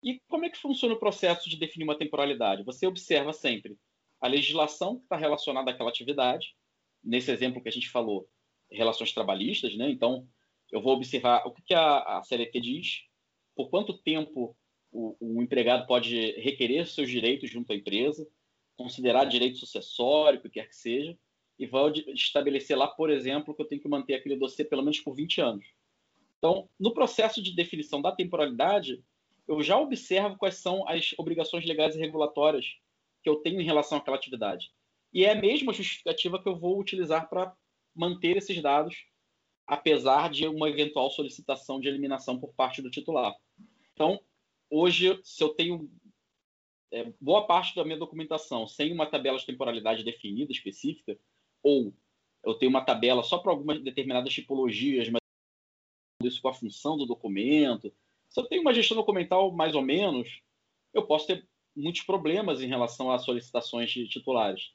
E 0.00 0.20
como 0.28 0.44
é 0.44 0.48
que 0.48 0.58
funciona 0.58 0.94
o 0.94 1.00
processo 1.00 1.50
de 1.50 1.56
definir 1.56 1.82
uma 1.82 1.98
temporalidade? 1.98 2.62
Você 2.62 2.86
observa 2.86 3.32
sempre 3.32 3.76
a 4.20 4.28
legislação 4.28 4.96
que 4.96 5.02
está 5.06 5.16
relacionada 5.16 5.72
àquela 5.72 5.90
atividade. 5.90 6.54
Nesse 7.02 7.32
exemplo 7.32 7.60
que 7.60 7.68
a 7.68 7.72
gente 7.72 7.90
falou, 7.90 8.28
relações 8.74 9.12
trabalhistas, 9.12 9.76
né? 9.76 9.90
Então, 9.90 10.26
eu 10.70 10.80
vou 10.80 10.94
observar 10.94 11.46
o 11.46 11.52
que, 11.52 11.62
que 11.62 11.74
a, 11.74 12.18
a 12.18 12.22
CLT 12.22 12.60
diz, 12.60 13.04
por 13.54 13.70
quanto 13.70 13.96
tempo 13.98 14.56
o, 14.90 15.16
o, 15.20 15.42
empregado 15.42 15.86
pode 15.86 16.32
requerer 16.40 16.86
seus 16.86 17.10
direitos 17.10 17.50
junto 17.50 17.72
à 17.72 17.76
empresa, 17.76 18.26
considerar 18.76 19.24
direito 19.24 19.58
sucessório, 19.58 20.38
o 20.38 20.42
que 20.42 20.48
quer 20.48 20.68
que 20.68 20.76
seja, 20.76 21.16
e 21.58 21.66
vou 21.66 21.90
estabelecer 22.08 22.76
lá, 22.76 22.88
por 22.88 23.10
exemplo, 23.10 23.54
que 23.54 23.62
eu 23.62 23.66
tenho 23.66 23.80
que 23.80 23.88
manter 23.88 24.14
aquele 24.14 24.36
dossiê 24.36 24.64
pelo 24.64 24.82
menos 24.82 25.00
por 25.00 25.14
20 25.14 25.40
anos. 25.40 25.66
Então, 26.38 26.68
no 26.78 26.92
processo 26.92 27.42
de 27.42 27.54
definição 27.54 28.02
da 28.02 28.12
temporalidade, 28.12 29.02
eu 29.46 29.62
já 29.62 29.78
observo 29.78 30.36
quais 30.36 30.56
são 30.56 30.86
as 30.88 31.14
obrigações 31.18 31.64
legais 31.64 31.94
e 31.94 32.00
regulatórias 32.00 32.66
que 33.22 33.28
eu 33.28 33.36
tenho 33.36 33.60
em 33.60 33.64
relação 33.64 33.98
àquela 33.98 34.16
atividade. 34.16 34.70
E 35.12 35.24
é 35.24 35.32
a 35.32 35.40
mesma 35.40 35.72
justificativa 35.72 36.42
que 36.42 36.48
eu 36.48 36.56
vou 36.56 36.78
utilizar 36.78 37.28
para 37.28 37.54
manter 37.94 38.36
esses 38.36 38.60
dados, 38.60 39.06
apesar 39.66 40.30
de 40.30 40.46
uma 40.46 40.68
eventual 40.68 41.10
solicitação 41.10 41.80
de 41.80 41.88
eliminação 41.88 42.38
por 42.38 42.52
parte 42.54 42.82
do 42.82 42.90
titular. 42.90 43.34
Então, 43.92 44.20
hoje, 44.68 45.18
se 45.22 45.42
eu 45.42 45.50
tenho 45.50 45.90
é, 46.92 47.12
boa 47.20 47.46
parte 47.46 47.74
da 47.74 47.84
minha 47.84 47.98
documentação 47.98 48.66
sem 48.66 48.92
uma 48.92 49.06
tabela 49.06 49.38
de 49.38 49.46
temporalidade 49.46 50.04
definida, 50.04 50.52
específica, 50.52 51.18
ou 51.62 51.94
eu 52.44 52.54
tenho 52.54 52.70
uma 52.70 52.84
tabela 52.84 53.22
só 53.22 53.38
para 53.38 53.50
algumas 53.50 53.82
determinadas 53.82 54.32
tipologias, 54.32 55.08
mas 55.08 55.20
isso 56.22 56.40
com 56.40 56.48
a 56.48 56.54
função 56.54 56.96
do 56.96 57.06
documento. 57.06 57.92
Se 58.28 58.40
eu 58.40 58.46
tenho 58.46 58.62
uma 58.62 58.74
gestão 58.74 58.96
documental 58.96 59.50
mais 59.50 59.74
ou 59.74 59.82
menos, 59.82 60.40
eu 60.92 61.06
posso 61.06 61.26
ter 61.26 61.46
muitos 61.74 62.02
problemas 62.02 62.60
em 62.60 62.66
relação 62.66 63.10
às 63.10 63.24
solicitações 63.24 63.90
de 63.90 64.06
titulares. 64.08 64.72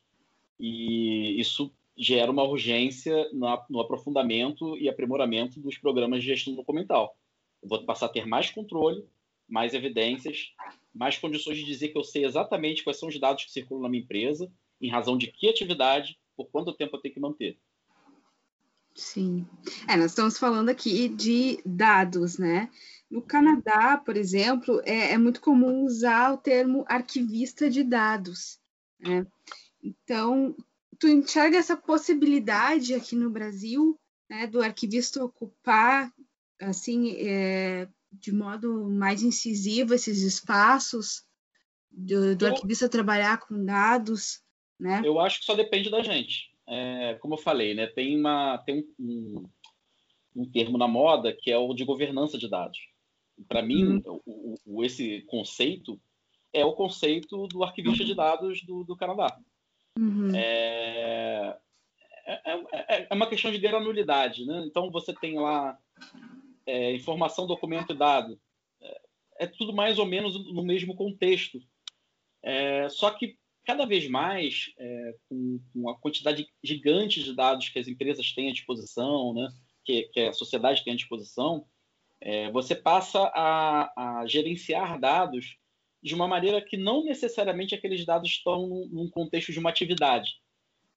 E 0.60 1.39
isso 1.39 1.73
gera 2.00 2.32
uma 2.32 2.44
urgência 2.44 3.30
no 3.34 3.80
aprofundamento 3.82 4.78
e 4.78 4.88
aprimoramento 4.88 5.60
dos 5.60 5.78
programas 5.78 6.22
de 6.22 6.28
gestão 6.28 6.56
documental. 6.56 7.18
Eu 7.62 7.68
vou 7.68 7.86
passar 7.86 8.06
a 8.06 8.10
ter 8.10 8.26
mais 8.26 8.50
controle, 8.50 9.04
mais 9.48 9.74
evidências, 9.74 10.54
mais 10.96 11.18
condições 11.18 11.58
de 11.58 11.66
dizer 11.66 11.90
que 11.90 11.98
eu 11.98 12.04
sei 12.04 12.24
exatamente 12.24 12.86
quais 12.86 12.98
são 12.98 13.10
os 13.10 13.20
dados 13.20 13.44
que 13.44 13.52
circulam 13.52 13.84
na 13.84 13.90
minha 13.90 14.02
empresa, 14.02 14.50
em 14.80 14.90
razão 14.90 15.18
de 15.18 15.28
que 15.28 15.50
atividade, 15.50 16.18
por 16.38 16.46
quanto 16.46 16.74
tempo 16.74 16.96
eu 16.96 17.02
tenho 17.02 17.14
que 17.14 17.20
manter. 17.20 17.60
Sim. 18.96 19.46
É, 19.88 19.98
nós 19.98 20.12
estamos 20.12 20.38
falando 20.38 20.70
aqui 20.70 21.10
de 21.10 21.60
dados, 21.66 22.38
né? 22.38 22.70
No 23.10 23.22
Canadá, 23.22 23.98
por 23.98 24.16
exemplo, 24.16 24.82
é, 24.86 25.14
é 25.14 25.18
muito 25.18 25.42
comum 25.42 25.84
usar 25.84 26.34
o 26.34 26.38
termo 26.38 26.86
arquivista 26.88 27.70
de 27.70 27.84
dados. 27.84 28.60
Né? 29.00 29.26
Então, 29.84 30.56
tu 31.00 31.08
enxerga 31.08 31.58
essa 31.58 31.78
possibilidade 31.78 32.94
aqui 32.94 33.16
no 33.16 33.30
Brasil, 33.30 34.00
né, 34.30 34.48
do 34.48 34.62
arquivista 34.62 35.24
ocupar, 35.24 36.12
assim, 36.62 37.16
é, 37.18 37.88
de 38.12 38.32
modo 38.32 38.90
mais 38.90 39.24
incisivo 39.24 39.94
esses 39.94 40.22
espaços, 40.22 41.24
do, 41.90 42.36
do 42.36 42.46
eu, 42.46 42.52
arquivista 42.54 42.88
trabalhar 42.88 43.40
com 43.40 43.66
dados, 43.66 44.42
né? 44.80 45.02
Eu 45.04 45.20
acho 45.20 45.40
que 45.40 45.46
só 45.46 45.56
depende 45.56 45.90
da 45.90 46.04
gente 46.04 46.50
é, 46.70 47.16
como 47.16 47.34
eu 47.34 47.38
falei, 47.40 47.74
né, 47.74 47.88
tem, 47.88 48.16
uma, 48.16 48.60
tem 48.60 48.88
um, 49.00 49.04
um, 49.04 49.50
um, 50.36 50.52
termo 50.52 50.78
na 50.78 50.88
moda 50.88 51.36
que 51.36 51.52
é 51.52 51.58
o 51.58 51.74
de 51.74 51.84
governança 51.84 52.38
de 52.38 52.48
dados. 52.48 52.78
Para 53.48 53.64
mim, 53.64 54.02
uhum. 54.06 54.22
o, 54.26 54.56
o, 54.66 54.84
esse 54.84 55.22
conceito 55.22 56.00
é 56.54 56.64
o 56.64 56.74
conceito 56.74 57.48
do 57.48 57.64
arquivista 57.64 58.06
de 58.06 58.14
dados 58.14 58.62
do, 58.64 58.84
do 58.84 58.96
Canadá. 58.96 59.36
Uhum. 60.00 60.34
É, 60.34 61.58
é, 62.26 62.52
é, 62.72 63.08
é, 63.10 63.14
uma 63.14 63.28
questão 63.28 63.52
de 63.52 63.58
granulidade. 63.58 64.46
Né? 64.46 64.64
Então, 64.66 64.90
você 64.90 65.14
tem 65.14 65.38
lá 65.38 65.78
é, 66.66 66.94
informação, 66.94 67.46
documento 67.46 67.92
e 67.92 67.98
dado. 67.98 68.40
É, 68.82 69.02
é 69.40 69.48
tudo 69.48 69.74
mais 69.74 70.00
ou 70.00 70.06
menos 70.06 70.42
no 70.54 70.64
mesmo 70.64 70.96
contexto. 70.96 71.60
É, 72.42 72.88
só 72.88 73.12
que 73.12 73.38
cada 73.66 73.86
vez 73.86 74.10
mais, 74.10 74.74
com, 75.28 75.60
com, 75.72 75.90
a 75.90 76.00
quantidade 76.00 76.48
gigante 76.64 77.22
de 77.24 77.36
dados 77.36 77.70
que 77.70 77.78
as 77.78 77.88
empresas 77.88 78.32
têm 78.34 78.50
à 78.50 78.54
disposição, 78.54 79.32
né, 79.34 79.48
que, 79.86 80.04
que 80.12 80.22
a 80.22 80.34
sociedade 80.34 80.84
tem 80.84 80.94
à 80.94 80.96
disposição, 80.96 81.68
você 82.52 82.74
passa 82.74 83.32
a, 83.36 84.22
a, 84.22 84.26
gerenciar 84.26 85.00
dados 85.00 85.60
de 86.02 86.16
uma 86.16 86.28
maneira 86.28 86.62
que 86.62 86.78
não 86.78 87.04
necessariamente 87.04 87.76
aqueles 87.76 88.06
dados 88.06 88.30
estão 88.30 88.68
num, 88.90 89.10
contexto 89.10 89.52
de 89.52 89.60
uma 89.60 89.70
atividade. 89.70 90.40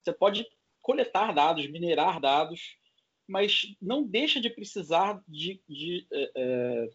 Você 0.02 0.12
pode 0.12 0.46
coletar 0.80 1.32
dados, 1.32 1.66
minerar 1.68 2.20
dados, 2.20 2.76
mas 3.28 3.74
não 3.80 4.02
deixa 4.02 4.40
de 4.40 4.50
precisar 4.50 5.22
de, 5.26 5.60
de, 5.68 6.06
é, 6.12 6.32
é 6.34 6.90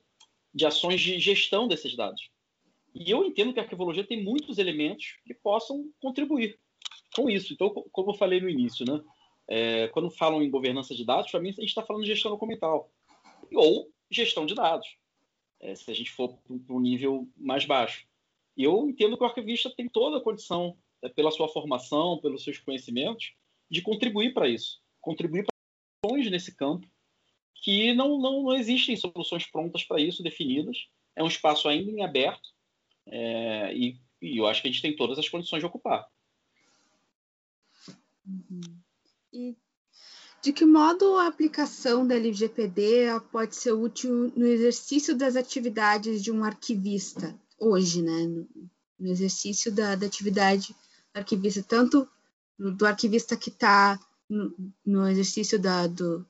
de 0.53 0.65
ações 0.65 0.99
de 0.99 1.19
gestão 1.19 1.67
desses 1.67 1.95
dados. 1.95 2.29
E 2.93 3.11
eu 3.11 3.23
entendo 3.23 3.53
que 3.53 3.59
a 3.59 3.63
arquivologia 3.63 4.03
tem 4.03 4.23
muitos 4.23 4.57
elementos 4.57 5.17
que 5.25 5.33
possam 5.33 5.91
contribuir 6.01 6.59
com 7.15 7.29
isso. 7.29 7.53
Então, 7.53 7.69
como 7.91 8.11
eu 8.11 8.15
falei 8.15 8.41
no 8.41 8.49
início, 8.49 8.85
né? 8.85 9.01
É, 9.49 9.87
quando 9.89 10.09
falam 10.09 10.41
em 10.41 10.49
governança 10.49 10.93
de 10.93 11.05
dados, 11.05 11.31
para 11.31 11.39
mim 11.39 11.49
a 11.49 11.53
gente 11.53 11.65
está 11.65 11.81
falando 11.81 12.03
de 12.03 12.09
gestão 12.09 12.31
documental 12.31 12.91
ou 13.53 13.89
gestão 14.11 14.45
de 14.45 14.53
dados, 14.53 14.96
é, 15.59 15.75
se 15.75 15.89
a 15.89 15.93
gente 15.93 16.11
for 16.11 16.37
para 16.37 16.75
um 16.75 16.79
nível 16.79 17.27
mais 17.35 17.65
baixo. 17.65 18.07
E 18.55 18.63
eu 18.63 18.89
entendo 18.89 19.17
que 19.17 19.23
o 19.23 19.27
arquivista 19.27 19.69
tem 19.69 19.87
toda 19.87 20.17
a 20.17 20.21
condição, 20.21 20.77
é, 21.01 21.09
pela 21.09 21.31
sua 21.31 21.47
formação, 21.47 22.19
pelos 22.19 22.43
seus 22.43 22.57
conhecimentos, 22.59 23.33
de 23.69 23.81
contribuir 23.81 24.33
para 24.33 24.47
isso, 24.47 24.81
contribuir 25.01 25.45
para 25.45 26.09
soluções 26.09 26.31
nesse 26.31 26.55
campo 26.55 26.87
que 27.55 27.93
não, 27.93 28.19
não, 28.19 28.43
não 28.43 28.53
existem 28.53 28.95
soluções 28.95 29.45
prontas 29.45 29.83
para 29.83 30.01
isso 30.01 30.23
definidas. 30.23 30.87
É 31.15 31.23
um 31.23 31.27
espaço 31.27 31.67
ainda 31.67 31.91
em 31.91 32.03
aberto 32.03 32.49
é, 33.07 33.73
e, 33.75 33.99
e, 34.21 34.37
eu 34.37 34.47
acho 34.47 34.61
que 34.61 34.67
a 34.67 34.71
gente 34.71 34.81
tem 34.81 34.95
todas 34.95 35.17
as 35.17 35.27
condições 35.27 35.59
de 35.59 35.65
ocupar. 35.65 36.07
Uhum. 38.25 38.61
E 39.33 39.55
de 40.47 40.53
que 40.53 40.65
modo 40.65 41.17
a 41.17 41.27
aplicação 41.27 42.07
da 42.07 42.15
LGPD 42.15 43.07
pode 43.33 43.53
ser 43.53 43.73
útil 43.73 44.31
no 44.33 44.45
exercício 44.45 45.13
das 45.13 45.35
atividades 45.35 46.23
de 46.23 46.31
um 46.31 46.41
arquivista 46.41 47.37
hoje, 47.59 48.01
né? 48.01 48.23
No, 48.23 48.47
no 48.97 49.09
exercício 49.09 49.69
da, 49.69 49.93
da, 49.95 50.05
atividade 50.05 50.73
arquivista, 51.13 51.61
tanto 51.61 52.07
do 52.57 52.85
arquivista 52.85 53.35
que 53.35 53.49
está 53.49 53.99
no, 54.29 54.55
no, 54.85 55.09
exercício 55.09 55.59
da, 55.59 55.85
do, 55.85 56.25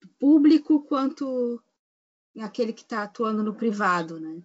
do 0.00 0.08
público, 0.18 0.82
quanto 0.88 1.62
aquele 2.40 2.72
que 2.72 2.82
está 2.82 3.04
atuando 3.04 3.44
no 3.44 3.54
privado, 3.54 4.18
né? 4.18 4.42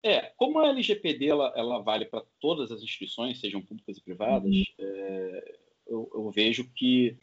É, 0.00 0.32
como 0.36 0.60
a 0.60 0.68
LGPD 0.68 1.26
ela, 1.26 1.52
ela 1.56 1.80
vale 1.80 2.04
para 2.04 2.24
todas 2.38 2.70
as 2.70 2.82
instituições, 2.82 3.40
sejam 3.40 3.60
públicas 3.60 3.98
e 3.98 4.00
privadas, 4.00 4.48
uhum. 4.48 4.64
é, 4.78 5.58
eu, 5.88 6.08
eu, 6.14 6.30
vejo 6.30 6.70
que 6.72 7.18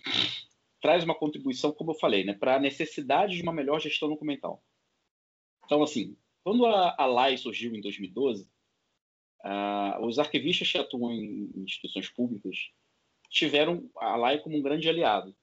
traz 0.81 1.03
uma 1.03 1.15
contribuição, 1.15 1.71
como 1.71 1.91
eu 1.91 1.95
falei, 1.95 2.23
né, 2.23 2.33
para 2.33 2.55
a 2.55 2.59
necessidade 2.59 3.35
de 3.35 3.43
uma 3.43 3.53
melhor 3.53 3.79
gestão 3.79 4.09
documental. 4.09 4.63
Então, 5.65 5.83
assim, 5.83 6.17
quando 6.43 6.65
a, 6.65 6.95
a 6.97 7.05
LAI 7.05 7.37
surgiu 7.37 7.75
em 7.75 7.81
2012, 7.81 8.49
uh, 9.43 10.05
os 10.05 10.17
arquivistas 10.17 10.71
que 10.71 10.77
atuam 10.77 11.11
em 11.11 11.51
instituições 11.57 12.09
públicas 12.09 12.71
tiveram 13.29 13.89
a 13.97 14.15
LAI 14.15 14.39
como 14.39 14.57
um 14.57 14.61
grande 14.61 14.89
aliado, 14.89 15.35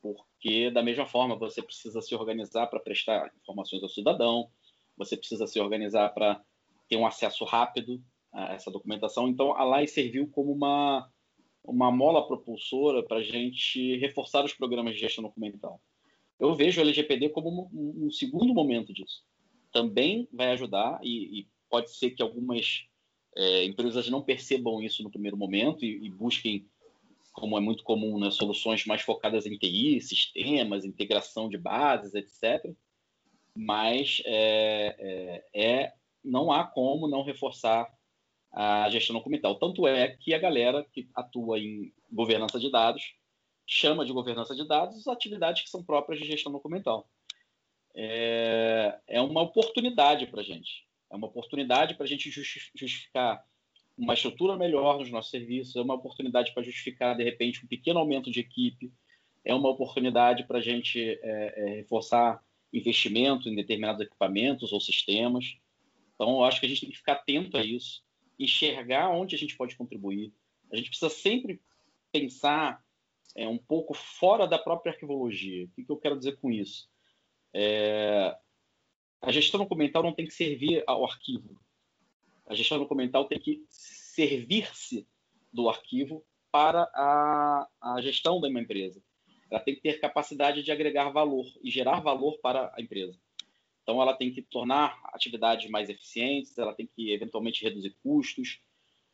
porque, 0.00 0.70
da 0.70 0.82
mesma 0.82 1.06
forma, 1.06 1.36
você 1.36 1.62
precisa 1.62 2.00
se 2.00 2.14
organizar 2.14 2.66
para 2.68 2.80
prestar 2.80 3.30
informações 3.40 3.82
ao 3.82 3.88
cidadão, 3.88 4.50
você 4.96 5.16
precisa 5.16 5.46
se 5.46 5.60
organizar 5.60 6.08
para 6.10 6.42
ter 6.88 6.96
um 6.96 7.06
acesso 7.06 7.44
rápido 7.44 8.02
a 8.32 8.54
essa 8.54 8.70
documentação. 8.70 9.28
Então, 9.28 9.54
a 9.54 9.62
LAI 9.64 9.86
serviu 9.86 10.28
como 10.28 10.50
uma, 10.52 11.11
uma 11.64 11.90
mola 11.90 12.26
propulsora 12.26 13.02
para 13.02 13.18
a 13.18 13.22
gente 13.22 13.96
reforçar 13.98 14.44
os 14.44 14.52
programas 14.52 14.94
de 14.94 15.00
gestão 15.00 15.22
documental. 15.22 15.80
Eu 16.38 16.54
vejo 16.54 16.80
o 16.80 16.84
LGPD 16.84 17.28
como 17.28 17.70
um, 17.72 18.06
um 18.06 18.10
segundo 18.10 18.52
momento 18.52 18.92
disso. 18.92 19.24
Também 19.70 20.28
vai 20.32 20.50
ajudar, 20.50 20.98
e, 21.02 21.40
e 21.40 21.48
pode 21.70 21.94
ser 21.94 22.10
que 22.10 22.22
algumas 22.22 22.84
é, 23.36 23.64
empresas 23.64 24.08
não 24.08 24.22
percebam 24.22 24.82
isso 24.82 25.02
no 25.02 25.10
primeiro 25.10 25.36
momento 25.36 25.84
e, 25.84 26.04
e 26.04 26.10
busquem, 26.10 26.66
como 27.32 27.56
é 27.56 27.60
muito 27.60 27.84
comum, 27.84 28.18
né, 28.18 28.30
soluções 28.30 28.84
mais 28.84 29.02
focadas 29.02 29.46
em 29.46 29.56
TI, 29.56 30.00
sistemas, 30.00 30.84
integração 30.84 31.48
de 31.48 31.56
bases, 31.56 32.14
etc. 32.14 32.74
Mas 33.54 34.20
é, 34.26 35.44
é, 35.54 35.62
é 35.62 35.92
não 36.24 36.52
há 36.52 36.64
como 36.64 37.08
não 37.08 37.22
reforçar 37.22 37.88
a 38.52 38.88
gestão 38.90 39.14
documental. 39.14 39.54
Tanto 39.54 39.86
é 39.86 40.08
que 40.08 40.34
a 40.34 40.38
galera 40.38 40.84
que 40.92 41.08
atua 41.14 41.58
em 41.58 41.92
governança 42.10 42.60
de 42.60 42.70
dados 42.70 43.14
chama 43.66 44.04
de 44.04 44.12
governança 44.12 44.54
de 44.54 44.66
dados 44.66 45.06
atividades 45.08 45.62
que 45.62 45.70
são 45.70 45.82
próprias 45.82 46.20
de 46.20 46.26
gestão 46.26 46.52
documental. 46.52 47.08
É, 47.94 48.98
é 49.06 49.20
uma 49.20 49.42
oportunidade 49.42 50.26
para 50.26 50.40
a 50.40 50.44
gente. 50.44 50.86
É 51.10 51.16
uma 51.16 51.26
oportunidade 51.26 51.94
para 51.94 52.04
a 52.04 52.08
gente 52.08 52.30
justificar 52.30 53.44
uma 53.96 54.14
estrutura 54.14 54.56
melhor 54.56 54.98
nos 54.98 55.10
nossos 55.10 55.30
serviços, 55.30 55.76
é 55.76 55.80
uma 55.80 55.94
oportunidade 55.94 56.52
para 56.52 56.62
justificar, 56.62 57.16
de 57.16 57.22
repente, 57.22 57.62
um 57.64 57.68
pequeno 57.68 57.98
aumento 57.98 58.30
de 58.30 58.40
equipe, 58.40 58.90
é 59.44 59.54
uma 59.54 59.68
oportunidade 59.68 60.44
para 60.44 60.58
a 60.58 60.62
gente 60.62 61.00
é, 61.00 61.18
é, 61.22 61.74
reforçar 61.76 62.42
investimento 62.72 63.48
em 63.48 63.54
determinados 63.54 64.00
equipamentos 64.00 64.72
ou 64.72 64.80
sistemas. 64.80 65.56
Então, 66.14 66.30
eu 66.30 66.44
acho 66.44 66.58
que 66.58 66.66
a 66.66 66.68
gente 66.68 66.80
tem 66.80 66.90
que 66.90 66.96
ficar 66.96 67.14
atento 67.14 67.56
a 67.56 67.62
isso, 67.62 68.02
enxergar 68.42 69.10
onde 69.10 69.34
a 69.34 69.38
gente 69.38 69.56
pode 69.56 69.76
contribuir. 69.76 70.32
A 70.72 70.76
gente 70.76 70.88
precisa 70.88 71.10
sempre 71.10 71.60
pensar 72.10 72.82
é, 73.36 73.46
um 73.48 73.58
pouco 73.58 73.94
fora 73.94 74.46
da 74.46 74.58
própria 74.58 74.92
arquivologia. 74.92 75.64
O 75.64 75.68
que, 75.68 75.84
que 75.84 75.92
eu 75.92 75.96
quero 75.96 76.18
dizer 76.18 76.38
com 76.38 76.50
isso? 76.50 76.88
É, 77.54 78.36
a 79.20 79.30
gestão 79.30 79.60
documental 79.60 80.02
não 80.02 80.12
tem 80.12 80.26
que 80.26 80.34
servir 80.34 80.82
ao 80.86 81.04
arquivo. 81.04 81.60
A 82.46 82.54
gestão 82.54 82.78
documental 82.78 83.26
tem 83.26 83.38
que 83.38 83.64
servir-se 83.68 85.06
do 85.52 85.68
arquivo 85.68 86.24
para 86.50 86.82
a, 86.94 87.68
a 87.80 88.00
gestão 88.00 88.40
de 88.40 88.48
uma 88.48 88.60
empresa. 88.60 89.02
Ela 89.50 89.60
tem 89.60 89.74
que 89.74 89.80
ter 89.80 90.00
capacidade 90.00 90.62
de 90.62 90.72
agregar 90.72 91.10
valor 91.10 91.46
e 91.62 91.70
gerar 91.70 92.00
valor 92.00 92.38
para 92.38 92.72
a 92.74 92.80
empresa. 92.80 93.18
Então, 93.82 94.00
ela 94.00 94.14
tem 94.14 94.30
que 94.30 94.42
tornar 94.42 95.00
atividades 95.12 95.68
mais 95.70 95.88
eficientes, 95.88 96.56
ela 96.56 96.74
tem 96.74 96.86
que, 96.86 97.12
eventualmente, 97.12 97.62
reduzir 97.62 97.96
custos, 98.02 98.60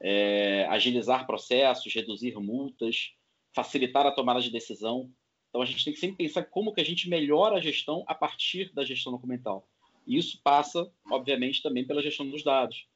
é, 0.00 0.66
agilizar 0.66 1.26
processos, 1.26 1.92
reduzir 1.92 2.34
multas, 2.38 3.12
facilitar 3.54 4.06
a 4.06 4.12
tomada 4.12 4.40
de 4.40 4.50
decisão. 4.50 5.10
Então, 5.48 5.62
a 5.62 5.64
gente 5.64 5.84
tem 5.84 5.94
que 5.94 5.98
sempre 5.98 6.16
pensar 6.16 6.44
como 6.44 6.72
que 6.72 6.80
a 6.80 6.84
gente 6.84 7.08
melhora 7.08 7.56
a 7.56 7.60
gestão 7.60 8.04
a 8.06 8.14
partir 8.14 8.72
da 8.74 8.84
gestão 8.84 9.12
documental. 9.12 9.66
E 10.06 10.16
isso 10.16 10.40
passa, 10.42 10.90
obviamente, 11.10 11.62
também 11.62 11.86
pela 11.86 12.02
gestão 12.02 12.28
dos 12.28 12.42
dados. 12.42 12.86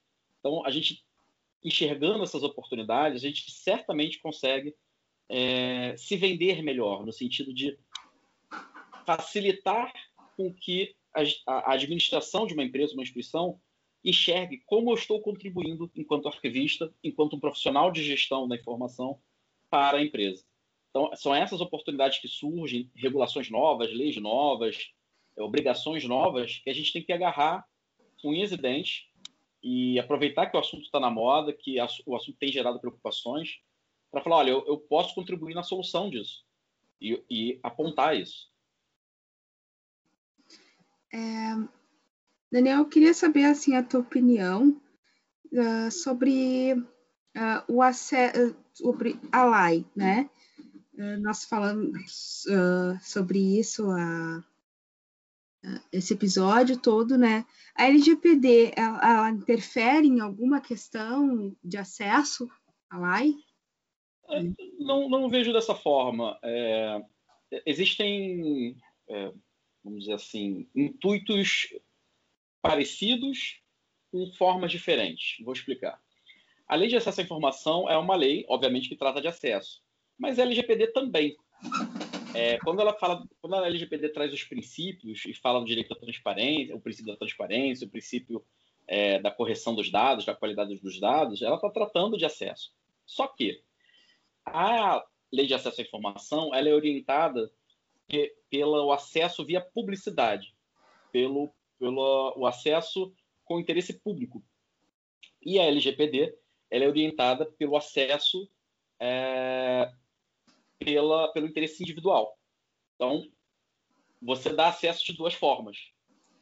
Então, 0.40 0.64
a 0.64 0.70
gente, 0.70 1.04
enxergando 1.64 2.22
essas 2.22 2.42
oportunidades, 2.42 3.24
a 3.24 3.26
gente 3.26 3.50
certamente 3.50 4.18
consegue 4.20 4.74
é, 5.28 5.96
se 5.96 6.16
vender 6.16 6.62
melhor, 6.62 7.06
no 7.06 7.12
sentido 7.12 7.52
de 7.54 7.78
facilitar 9.06 9.92
com 10.36 10.52
que 10.52 10.94
a, 11.14 11.72
administração 11.72 12.46
de 12.46 12.54
uma 12.54 12.64
empresa, 12.64 12.94
uma 12.94 13.02
instituição, 13.02 13.60
enxergue 14.04 14.62
como 14.66 14.90
eu 14.90 14.94
estou 14.94 15.20
contribuindo 15.20 15.90
enquanto 15.94 16.28
arquivista, 16.28 16.92
enquanto 17.02 17.36
um 17.36 17.40
profissional 17.40 17.90
de 17.90 18.02
gestão 18.02 18.48
da 18.48 18.56
informação 18.56 19.20
para 19.70 19.98
a 19.98 20.02
empresa. 20.02 20.44
Então, 20.90 21.10
são 21.14 21.34
essas 21.34 21.60
oportunidades 21.60 22.18
que 22.18 22.28
surgem, 22.28 22.90
regulações 22.94 23.48
novas, 23.48 23.92
leis 23.92 24.16
novas, 24.16 24.90
obrigações 25.38 26.04
novas, 26.04 26.58
que 26.58 26.68
a 26.68 26.74
gente 26.74 26.92
tem 26.92 27.02
que 27.02 27.12
agarrar 27.12 27.66
com 28.20 28.30
unhas 28.30 28.52
e 28.52 28.56
dentes 28.56 29.06
e 29.62 29.98
aproveitar 29.98 30.46
que 30.46 30.56
o 30.56 30.60
assunto 30.60 30.82
está 30.82 31.00
na 31.00 31.10
moda, 31.10 31.52
que 31.52 31.76
o 32.04 32.14
assunto 32.14 32.36
tem 32.38 32.52
gerado 32.52 32.80
preocupações, 32.80 33.60
para 34.10 34.22
falar, 34.22 34.36
olha, 34.36 34.50
eu, 34.50 34.66
eu, 34.66 34.76
posso 34.76 35.14
contribuir 35.14 35.54
na 35.54 35.62
solução 35.62 36.10
disso 36.10 36.44
e, 37.00 37.24
e 37.30 37.60
apontar 37.62 38.14
isso. 38.14 38.51
É, 41.12 41.18
Daniel, 42.50 42.78
eu 42.78 42.88
queria 42.88 43.12
saber 43.12 43.44
assim 43.44 43.76
a 43.76 43.82
tua 43.82 44.00
opinião 44.00 44.80
uh, 45.52 45.90
sobre 45.90 46.74
uh, 46.74 47.64
o 47.68 47.82
acesso, 47.82 48.56
sobre 48.72 49.18
a 49.30 49.44
LAI, 49.44 49.84
né? 49.94 50.30
Uh, 50.94 51.20
nós 51.20 51.44
falamos 51.44 52.44
sobre 53.02 53.58
isso 53.58 53.90
a, 53.90 54.44
esse 55.92 56.14
episódio 56.14 56.78
todo, 56.78 57.16
né? 57.16 57.46
A 57.74 57.84
LGPD, 57.84 58.72
ela, 58.76 59.00
ela, 59.02 59.30
interfere 59.30 60.06
em 60.06 60.20
alguma 60.20 60.60
questão 60.60 61.54
de 61.62 61.76
acesso 61.76 62.50
à 62.90 62.98
LAI? 62.98 63.34
É, 64.28 64.42
não, 64.78 65.08
não 65.08 65.28
vejo 65.28 65.52
dessa 65.52 65.74
forma. 65.74 66.38
É, 66.42 67.02
existem 67.66 68.76
é, 69.08 69.32
vamos 69.84 70.00
dizer 70.00 70.14
assim, 70.14 70.68
intuitos 70.74 71.68
parecidos 72.60 73.60
com 74.10 74.30
formas 74.32 74.70
diferentes. 74.70 75.42
Vou 75.44 75.52
explicar. 75.52 76.00
A 76.68 76.76
lei 76.76 76.88
de 76.88 76.96
acesso 76.96 77.20
à 77.20 77.24
informação 77.24 77.88
é 77.88 77.96
uma 77.96 78.14
lei, 78.14 78.44
obviamente, 78.48 78.88
que 78.88 78.96
trata 78.96 79.20
de 79.20 79.28
acesso, 79.28 79.82
mas 80.18 80.38
a 80.38 80.42
LGPD 80.42 80.88
também. 80.88 81.36
É, 82.34 82.58
quando 82.58 82.80
ela 82.80 82.94
fala, 82.94 83.22
quando 83.40 83.54
a 83.56 83.66
LGPD 83.66 84.08
traz 84.08 84.32
os 84.32 84.42
princípios 84.44 85.24
e 85.26 85.34
fala 85.34 85.60
do 85.60 85.66
direito 85.66 85.92
à 85.92 85.96
transparência, 85.96 86.74
o 86.74 86.80
princípio 86.80 87.12
da 87.12 87.18
transparência, 87.18 87.86
o 87.86 87.90
princípio 87.90 88.44
é, 88.86 89.18
da 89.18 89.30
correção 89.30 89.74
dos 89.74 89.90
dados, 89.90 90.24
da 90.24 90.34
qualidade 90.34 90.76
dos 90.76 90.98
dados, 90.98 91.42
ela 91.42 91.56
está 91.56 91.68
tratando 91.68 92.16
de 92.16 92.24
acesso. 92.24 92.72
Só 93.04 93.26
que 93.26 93.62
a 94.44 95.04
lei 95.32 95.46
de 95.46 95.54
acesso 95.54 95.80
à 95.80 95.84
informação 95.84 96.54
ela 96.54 96.68
é 96.68 96.74
orientada 96.74 97.50
pelo 98.50 98.92
acesso 98.92 99.44
via 99.44 99.60
publicidade, 99.60 100.54
pelo, 101.10 101.52
pelo 101.78 102.34
o 102.36 102.46
acesso 102.46 103.14
com 103.44 103.58
interesse 103.58 103.98
público. 104.00 104.44
E 105.40 105.58
a 105.58 105.64
LGPD 105.64 106.36
ela 106.70 106.84
é 106.84 106.88
orientada 106.88 107.44
pelo 107.44 107.76
acesso 107.76 108.48
é, 108.98 109.92
pela, 110.78 111.32
pelo 111.32 111.46
interesse 111.46 111.82
individual. 111.82 112.38
Então, 112.94 113.30
você 114.20 114.52
dá 114.52 114.68
acesso 114.68 115.04
de 115.04 115.12
duas 115.12 115.34
formas. 115.34 115.76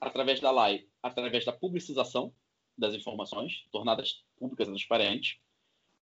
Através 0.00 0.40
da 0.40 0.50
lei, 0.50 0.88
através 1.02 1.44
da 1.44 1.52
publicização 1.52 2.34
das 2.76 2.94
informações, 2.94 3.66
tornadas 3.70 4.24
públicas 4.36 4.68
e 4.68 4.70
transparentes, 4.70 5.38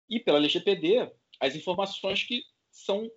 e 0.09 0.21
pela 0.21 0.39
LGPD, 0.39 1.11
as 1.41 1.55
informações 1.55 2.23
que 2.23 2.43
são 2.71 3.11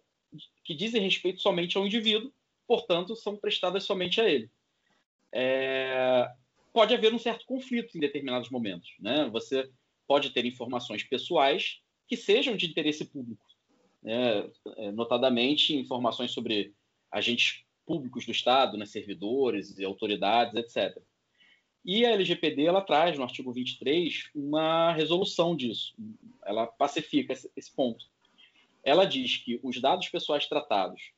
que 0.63 0.75
dizem 0.75 1.01
respeito 1.01 1.41
somente 1.41 1.75
ao 1.75 1.85
indivíduo 1.85 2.31
portanto, 2.69 3.15
são 3.15 3.35
prestadas 3.35 3.83
somente 3.83 4.21
a 4.21 4.29
ele. 4.29 4.47
É, 5.33 6.29
pode 6.71 6.93
haver 6.93 7.11
um 7.11 7.17
certo 7.17 7.43
conflito 7.47 7.97
em 7.97 7.99
determinados 7.99 8.51
momentos. 8.51 8.91
Né? 8.99 9.27
Você 9.31 9.67
pode 10.07 10.29
ter 10.29 10.45
informações 10.45 11.01
pessoais 11.01 11.81
que 12.07 12.15
sejam 12.15 12.55
de 12.55 12.67
interesse 12.67 13.05
público, 13.05 13.43
né? 14.03 14.47
É, 14.77 14.91
notadamente 14.91 15.75
informações 15.75 16.29
sobre 16.31 16.75
agentes 17.11 17.63
públicos 17.87 18.23
do 18.23 18.31
Estado, 18.31 18.77
né? 18.77 18.85
servidores 18.85 19.79
e 19.79 19.83
autoridades, 19.83 20.53
etc. 20.53 21.01
E 21.83 22.05
a 22.05 22.11
LGPD 22.11 22.65
ela 22.65 22.81
traz 22.81 23.17
no 23.17 23.23
artigo 23.23 23.51
23 23.51 24.29
uma 24.35 24.93
resolução 24.93 25.55
disso. 25.55 25.95
Ela 26.45 26.67
pacifica 26.67 27.33
esse 27.33 27.75
ponto. 27.75 28.05
Ela 28.83 29.05
diz 29.05 29.37
que 29.37 29.59
os 29.63 29.81
dados 29.81 30.07
pessoais 30.07 30.47
tratados 30.47 31.13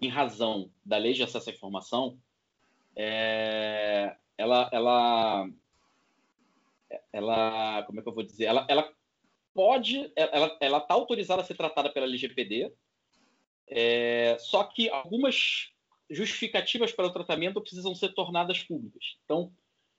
em 0.00 0.08
razão 0.08 0.70
da 0.84 0.96
lei 0.96 1.12
de 1.12 1.22
acesso 1.22 1.50
à 1.50 1.52
informação, 1.52 2.18
é, 2.96 4.16
ela, 4.36 4.68
ela, 4.72 5.48
ela, 7.12 7.82
como 7.84 8.00
é 8.00 8.02
que 8.02 8.08
eu 8.08 8.14
vou 8.14 8.24
dizer? 8.24 8.44
Ela, 8.44 8.66
ela 8.68 8.92
pode, 9.54 10.10
ela, 10.16 10.56
ela 10.60 10.78
está 10.78 10.94
autorizada 10.94 11.42
a 11.42 11.44
ser 11.44 11.56
tratada 11.56 11.90
pela 11.90 12.06
LGPD, 12.06 12.72
é, 13.68 14.36
só 14.38 14.64
que 14.64 14.88
algumas 14.90 15.70
justificativas 16.10 16.92
para 16.92 17.06
o 17.06 17.12
tratamento 17.12 17.60
precisam 17.60 17.94
ser 17.94 18.12
tornadas 18.14 18.62
públicas. 18.62 19.16
Então, 19.24 19.52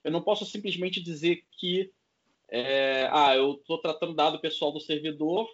eu 0.04 0.12
não 0.12 0.22
posso 0.22 0.46
simplesmente 0.46 1.02
dizer 1.02 1.46
que 1.52 1.92
é, 2.50 3.10
ah, 3.12 3.36
eu 3.36 3.54
estou 3.54 3.80
tratando 3.80 4.14
dado 4.14 4.40
pessoal 4.40 4.72
do 4.72 4.80
servidor 4.80 5.50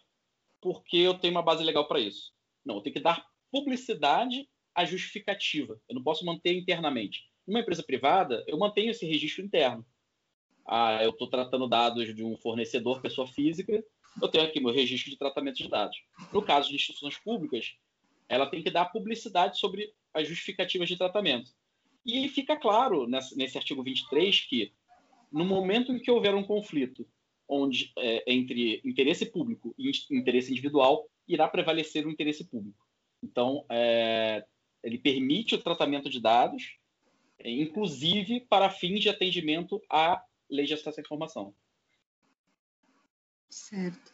porque 0.59 0.97
eu 0.97 1.13
tenho 1.13 1.33
uma 1.33 1.41
base 1.41 1.63
legal 1.63 1.87
para 1.87 1.99
isso. 1.99 2.33
Não, 2.65 2.75
eu 2.75 2.81
tenho 2.81 2.93
que 2.93 3.01
dar 3.01 3.28
publicidade 3.51 4.47
à 4.73 4.85
justificativa. 4.85 5.79
Eu 5.87 5.95
não 5.95 6.03
posso 6.03 6.25
manter 6.25 6.53
internamente. 6.53 7.29
Numa 7.47 7.59
empresa 7.61 7.83
privada, 7.83 8.43
eu 8.47 8.57
mantenho 8.57 8.91
esse 8.91 9.05
registro 9.05 9.43
interno. 9.43 9.85
Ah, 10.65 11.03
eu 11.03 11.09
estou 11.09 11.27
tratando 11.27 11.67
dados 11.67 12.13
de 12.13 12.23
um 12.23 12.37
fornecedor, 12.37 13.01
pessoa 13.01 13.27
física, 13.27 13.83
eu 14.21 14.27
tenho 14.27 14.43
aqui 14.43 14.59
meu 14.59 14.73
registro 14.73 15.09
de 15.09 15.17
tratamento 15.17 15.57
de 15.57 15.67
dados. 15.67 15.97
No 16.31 16.41
caso 16.41 16.69
de 16.69 16.75
instituições 16.75 17.17
públicas, 17.17 17.75
ela 18.27 18.45
tem 18.45 18.61
que 18.61 18.69
dar 18.69 18.85
publicidade 18.85 19.57
sobre 19.57 19.93
as 20.13 20.27
justificativas 20.27 20.87
de 20.87 20.97
tratamento. 20.97 21.51
E 22.05 22.27
fica 22.29 22.55
claro 22.55 23.07
nesse 23.07 23.57
artigo 23.57 23.83
23 23.83 24.41
que, 24.41 24.71
no 25.31 25.45
momento 25.45 25.91
em 25.91 25.99
que 25.99 26.11
houver 26.11 26.35
um 26.35 26.43
conflito 26.43 27.07
onde 27.47 27.91
é, 27.97 28.31
entre 28.31 28.81
interesse 28.85 29.25
público 29.25 29.73
e 29.77 29.91
interesse 30.11 30.51
individual, 30.51 31.09
irá 31.27 31.47
prevalecer 31.47 32.05
o 32.05 32.11
interesse 32.11 32.45
público. 32.45 32.88
Então, 33.23 33.65
é, 33.69 34.45
ele 34.83 34.97
permite 34.97 35.55
o 35.55 35.61
tratamento 35.61 36.09
de 36.09 36.19
dados, 36.19 36.77
inclusive 37.43 38.41
para 38.41 38.69
fins 38.69 39.01
de 39.01 39.09
atendimento 39.09 39.81
à 39.89 40.23
lei 40.49 40.65
de 40.65 40.73
acesso 40.73 40.99
à 40.99 41.01
informação. 41.01 41.53
Certo. 43.49 44.13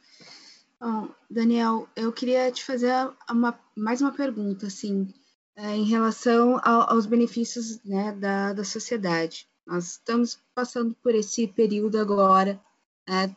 Bom, 0.79 1.09
Daniel, 1.29 1.87
eu 1.95 2.11
queria 2.11 2.51
te 2.51 2.63
fazer 2.63 2.91
uma, 3.29 3.59
mais 3.75 4.01
uma 4.01 4.11
pergunta, 4.11 4.67
assim, 4.67 5.11
é, 5.55 5.75
em 5.75 5.85
relação 5.85 6.59
ao, 6.63 6.93
aos 6.93 7.05
benefícios 7.05 7.81
né, 7.83 8.11
da, 8.11 8.53
da 8.53 8.63
sociedade. 8.63 9.47
Nós 9.65 9.91
estamos 9.91 10.39
passando 10.53 10.95
por 11.01 11.15
esse 11.15 11.47
período 11.47 11.97
agora 11.97 12.61
é, 13.07 13.29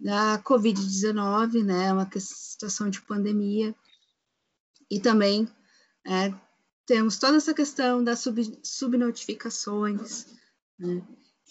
da 0.00 0.42
Covid-19, 0.42 1.64
né, 1.64 1.92
uma 1.92 2.08
situação 2.18 2.88
de 2.88 3.02
pandemia, 3.02 3.74
e 4.90 5.00
também 5.00 5.48
é, 6.06 6.32
temos 6.86 7.18
toda 7.18 7.36
essa 7.36 7.52
questão 7.52 8.02
das 8.02 8.20
sub, 8.20 8.58
subnotificações, 8.62 10.26
né, 10.78 11.02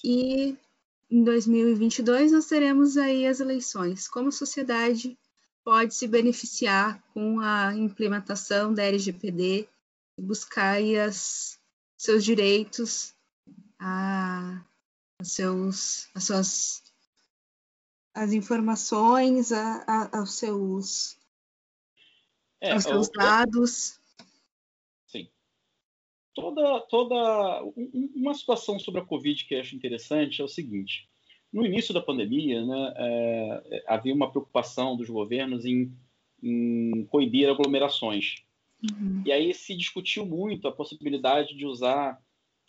e 0.03 0.57
em 1.09 1.23
2022 1.23 2.31
nós 2.31 2.47
teremos 2.47 2.97
aí 2.97 3.25
as 3.25 3.39
eleições. 3.39 4.07
Como 4.07 4.31
sociedade 4.31 5.17
pode 5.63 5.95
se 5.95 6.07
beneficiar 6.07 7.01
com 7.13 7.39
a 7.39 7.73
implementação 7.75 8.73
da 8.73 8.83
LGPD 8.83 9.67
e 10.17 10.21
buscar 10.21 10.71
aí 10.71 10.97
as, 10.97 11.57
seus 11.97 12.23
direitos, 12.23 13.13
a, 13.79 14.61
a 15.19 15.23
seus, 15.23 16.07
as 16.13 16.23
suas 16.25 16.83
as 18.13 18.31
informações, 18.33 19.51
a, 19.51 19.83
a, 19.85 20.19
aos 20.19 20.33
seus, 20.39 21.16
é, 22.61 22.71
aos 22.71 22.83
seus 22.83 23.09
dados. 23.09 23.99
Sim. 25.05 25.27
Toda, 26.33 26.81
toda 26.81 27.63
uma 28.15 28.33
situação 28.33 28.79
sobre 28.79 29.01
a 29.01 29.05
Covid 29.05 29.45
que 29.45 29.55
eu 29.55 29.59
acho 29.59 29.75
interessante 29.75 30.41
é 30.41 30.45
o 30.45 30.49
seguinte: 30.49 31.09
no 31.51 31.65
início 31.65 31.93
da 31.93 32.01
pandemia, 32.01 32.65
né, 32.65 32.93
é, 32.97 33.83
havia 33.87 34.13
uma 34.13 34.29
preocupação 34.29 34.95
dos 34.95 35.09
governos 35.09 35.65
em, 35.65 35.91
em 36.41 37.05
coibir 37.05 37.49
aglomerações. 37.49 38.43
Uhum. 38.83 39.23
E 39.25 39.31
aí 39.31 39.53
se 39.53 39.75
discutiu 39.75 40.25
muito 40.25 40.67
a 40.67 40.71
possibilidade 40.71 41.55
de 41.55 41.65
usar 41.65 42.21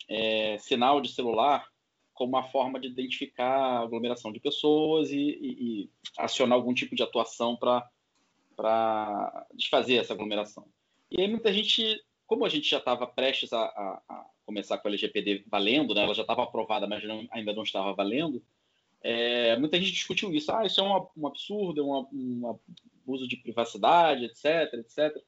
é, 0.07 0.57
sinal 0.57 0.99
de 1.01 1.09
celular 1.09 1.67
como 2.13 2.35
uma 2.35 2.43
forma 2.43 2.79
de 2.79 2.87
identificar 2.87 3.55
a 3.55 3.79
aglomeração 3.79 4.31
de 4.31 4.41
pessoas 4.41 5.09
e, 5.11 5.15
e, 5.15 5.83
e 5.83 5.89
acionar 6.17 6.57
algum 6.57 6.73
tipo 6.73 6.93
de 6.93 7.01
atuação 7.01 7.55
para 7.55 7.87
desfazer 9.53 9.97
essa 9.97 10.13
aglomeração. 10.13 10.65
E 11.11 11.21
aí 11.21 11.27
muita 11.27 11.51
gente, 11.51 12.01
como 12.27 12.45
a 12.45 12.49
gente 12.49 12.69
já 12.69 12.77
estava 12.77 13.07
prestes 13.07 13.53
a, 13.53 13.61
a, 13.61 14.01
a, 14.09 14.25
começar 14.45 14.77
com 14.77 14.87
a 14.87 14.91
LGPD 14.91 15.45
valendo, 15.47 15.93
né, 15.93 16.03
ela 16.03 16.13
já 16.13 16.21
estava 16.21 16.43
aprovada, 16.43 16.87
mas 16.87 17.03
não, 17.03 17.27
ainda 17.31 17.53
não 17.53 17.63
estava 17.63 17.93
valendo, 17.93 18.43
é, 19.01 19.57
muita 19.57 19.77
gente 19.77 19.91
discutiu 19.91 20.33
isso. 20.33 20.51
Ah, 20.51 20.65
isso 20.65 20.79
é 20.79 20.83
um, 20.83 21.07
um 21.17 21.27
absurdo, 21.27 21.81
é 21.81 21.83
um, 21.83 22.07
um 22.11 22.59
abuso 23.05 23.27
de 23.27 23.37
privacidade, 23.37 24.25
etc, 24.25 24.73
etc. 24.73 25.23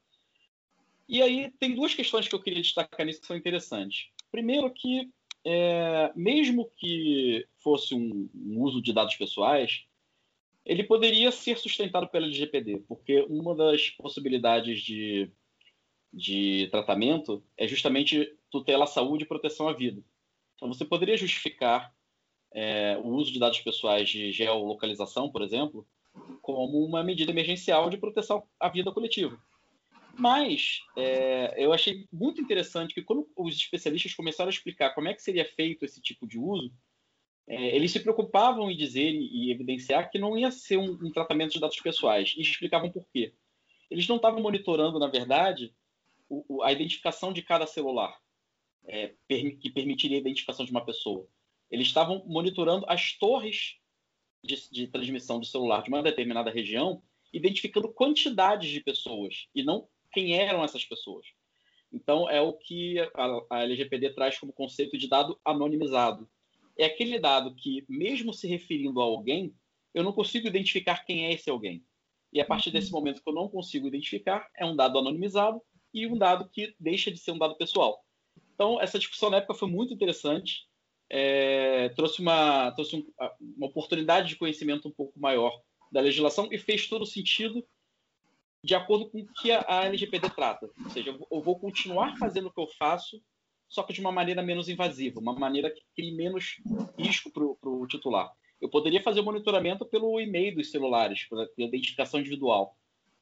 E 1.08 1.22
aí 1.22 1.50
tem 1.58 1.74
duas 1.74 1.94
questões 1.94 2.28
que 2.28 2.34
eu 2.34 2.42
queria 2.42 2.62
destacar 2.62 3.04
nisso 3.04 3.20
que 3.20 3.26
são 3.26 3.36
interessantes. 3.36 4.08
Primeiro 4.30 4.70
que, 4.70 5.10
é, 5.44 6.12
mesmo 6.14 6.70
que 6.76 7.46
fosse 7.58 7.94
um, 7.94 8.28
um, 8.34 8.60
uso 8.60 8.80
de 8.80 8.92
dados 8.92 9.16
pessoais, 9.16 9.84
ele 10.64 10.84
poderia 10.84 11.30
ser 11.32 11.58
sustentado 11.58 12.08
pela 12.08 12.26
LGPD, 12.26 12.84
porque 12.88 13.24
uma 13.28 13.54
das 13.54 13.90
possibilidades 13.90 14.80
de, 14.80 15.30
de 16.12 16.68
tratamento 16.70 17.42
é 17.56 17.66
justamente 17.66 18.36
tutela 18.50 18.84
à 18.84 18.86
saúde 18.86 19.24
e 19.24 19.26
proteção 19.26 19.68
à 19.68 19.72
vida. 19.72 20.02
Então 20.54 20.68
você 20.68 20.84
poderia 20.84 21.16
justificar 21.16 21.92
é, 22.52 22.96
o 23.02 23.08
uso 23.08 23.32
de 23.32 23.38
dados 23.38 23.60
pessoais 23.60 24.08
de 24.08 24.30
geolocalização, 24.30 25.30
por 25.30 25.42
exemplo, 25.42 25.86
como 26.40 26.84
uma 26.84 27.02
medida 27.02 27.32
emergencial 27.32 27.90
de 27.90 27.96
proteção 27.96 28.44
à 28.60 28.68
vida 28.68 28.92
coletiva. 28.92 29.40
Mas 30.14 30.82
é, 30.96 31.54
eu 31.56 31.72
achei 31.72 32.06
muito 32.12 32.40
interessante 32.40 32.94
que 32.94 33.02
quando 33.02 33.26
os 33.34 33.56
especialistas 33.56 34.14
começaram 34.14 34.48
a 34.48 34.52
explicar 34.52 34.94
como 34.94 35.08
é 35.08 35.14
que 35.14 35.22
seria 35.22 35.44
feito 35.44 35.84
esse 35.84 36.00
tipo 36.00 36.26
de 36.26 36.38
uso, 36.38 36.70
é, 37.46 37.76
eles 37.76 37.90
se 37.90 38.00
preocupavam 38.00 38.70
em 38.70 38.76
dizer 38.76 39.10
e 39.12 39.50
evidenciar 39.50 40.10
que 40.10 40.18
não 40.18 40.38
ia 40.38 40.50
ser 40.50 40.76
um, 40.76 40.92
um 41.02 41.10
tratamento 41.10 41.52
de 41.52 41.60
dados 41.60 41.80
pessoais, 41.80 42.34
e 42.36 42.42
explicavam 42.42 42.90
por 42.90 43.06
quê. 43.12 43.34
Eles 43.90 44.06
não 44.08 44.16
estavam 44.16 44.40
monitorando, 44.40 44.98
na 44.98 45.08
verdade, 45.08 45.74
o, 46.28 46.44
o, 46.48 46.62
a 46.62 46.72
identificação 46.72 47.32
de 47.32 47.42
cada 47.42 47.66
celular, 47.66 48.18
é, 48.84 49.14
per, 49.28 49.56
que 49.58 49.70
permitiria 49.70 50.16
a 50.16 50.20
identificação 50.20 50.64
de 50.64 50.70
uma 50.70 50.84
pessoa 50.84 51.28
eles 51.72 51.86
estavam 51.86 52.22
monitorando 52.26 52.84
as 52.86 53.14
torres 53.14 53.78
de, 54.44 54.70
de, 54.70 54.86
transmissão 54.86 55.40
de 55.40 55.48
celular 55.48 55.82
de 55.82 55.88
uma 55.88 56.02
determinada 56.02 56.50
região, 56.50 57.02
identificando 57.32 57.88
quantidades 57.88 58.68
de 58.68 58.80
pessoas 58.80 59.48
e 59.54 59.62
não 59.62 59.88
quem 60.12 60.38
eram 60.38 60.62
essas 60.62 60.84
pessoas. 60.84 61.26
Então, 61.90 62.28
é 62.28 62.42
o 62.42 62.52
que 62.52 62.98
a, 63.00 63.40
a 63.48 63.62
LGPD 63.62 64.10
traz 64.10 64.38
como 64.38 64.52
conceito 64.52 64.98
de 64.98 65.08
dado 65.08 65.40
anonimizado. 65.42 66.28
É 66.78 66.84
aquele 66.84 67.18
dado 67.18 67.54
que, 67.54 67.84
mesmo 67.88 68.32
se 68.32 68.46
referindo 68.46 69.00
a 69.00 69.04
alguém, 69.04 69.54
eu 69.94 70.02
não 70.02 70.12
consigo 70.12 70.46
identificar 70.46 71.04
quem 71.04 71.26
é 71.26 71.32
esse 71.32 71.50
alguém. 71.50 71.84
E 72.32 72.40
a 72.40 72.44
partir 72.44 72.70
desse 72.70 72.92
uhum. 72.92 72.98
momento 72.98 73.22
que 73.22 73.28
eu 73.28 73.34
não 73.34 73.48
consigo 73.48 73.86
identificar, 73.86 74.48
é 74.56 74.64
um 74.64 74.74
dado 74.74 74.98
anonimizado 74.98 75.60
e 75.92 76.06
um 76.06 76.16
dado 76.16 76.48
que 76.48 76.74
deixa 76.80 77.10
de 77.10 77.18
ser 77.18 77.32
um 77.32 77.38
dado 77.38 77.56
pessoal. 77.56 78.02
Então, 78.54 78.80
essa 78.80 78.98
discussão 78.98 79.28
na 79.28 79.38
época 79.38 79.54
foi 79.54 79.68
muito 79.68 79.92
interessante 79.92 80.66
é, 81.14 81.90
trouxe, 81.90 82.22
uma, 82.22 82.72
trouxe 82.72 82.96
um, 82.96 83.06
uma 83.56 83.66
oportunidade 83.66 84.30
de 84.30 84.36
conhecimento 84.36 84.88
um 84.88 84.90
pouco 84.90 85.20
maior 85.20 85.60
da 85.92 86.00
legislação 86.00 86.48
e 86.50 86.56
fez 86.56 86.88
todo 86.88 87.04
sentido 87.04 87.62
de 88.64 88.74
acordo 88.74 89.10
com 89.10 89.20
o 89.20 89.26
que 89.34 89.52
a, 89.52 89.62
a 89.68 89.84
LGPD 89.84 90.30
trata. 90.30 90.70
Ou 90.82 90.90
seja, 90.90 91.10
eu, 91.10 91.28
eu 91.30 91.42
vou 91.42 91.58
continuar 91.58 92.16
fazendo 92.16 92.46
o 92.46 92.52
que 92.52 92.60
eu 92.60 92.68
faço, 92.78 93.22
só 93.72 93.82
que 93.82 93.94
de 93.94 94.00
uma 94.02 94.12
maneira 94.12 94.42
menos 94.42 94.68
invasiva, 94.68 95.18
uma 95.18 95.32
maneira 95.32 95.70
que 95.70 95.82
crie 95.96 96.12
menos 96.12 96.60
risco 96.98 97.30
para 97.30 97.70
o 97.70 97.86
titular. 97.86 98.30
Eu 98.60 98.68
poderia 98.68 99.02
fazer 99.02 99.20
o 99.20 99.24
monitoramento 99.24 99.86
pelo 99.86 100.20
e-mail 100.20 100.54
dos 100.54 100.70
celulares, 100.70 101.24
pela 101.24 101.48
identificação 101.56 102.20
individual, 102.20 102.76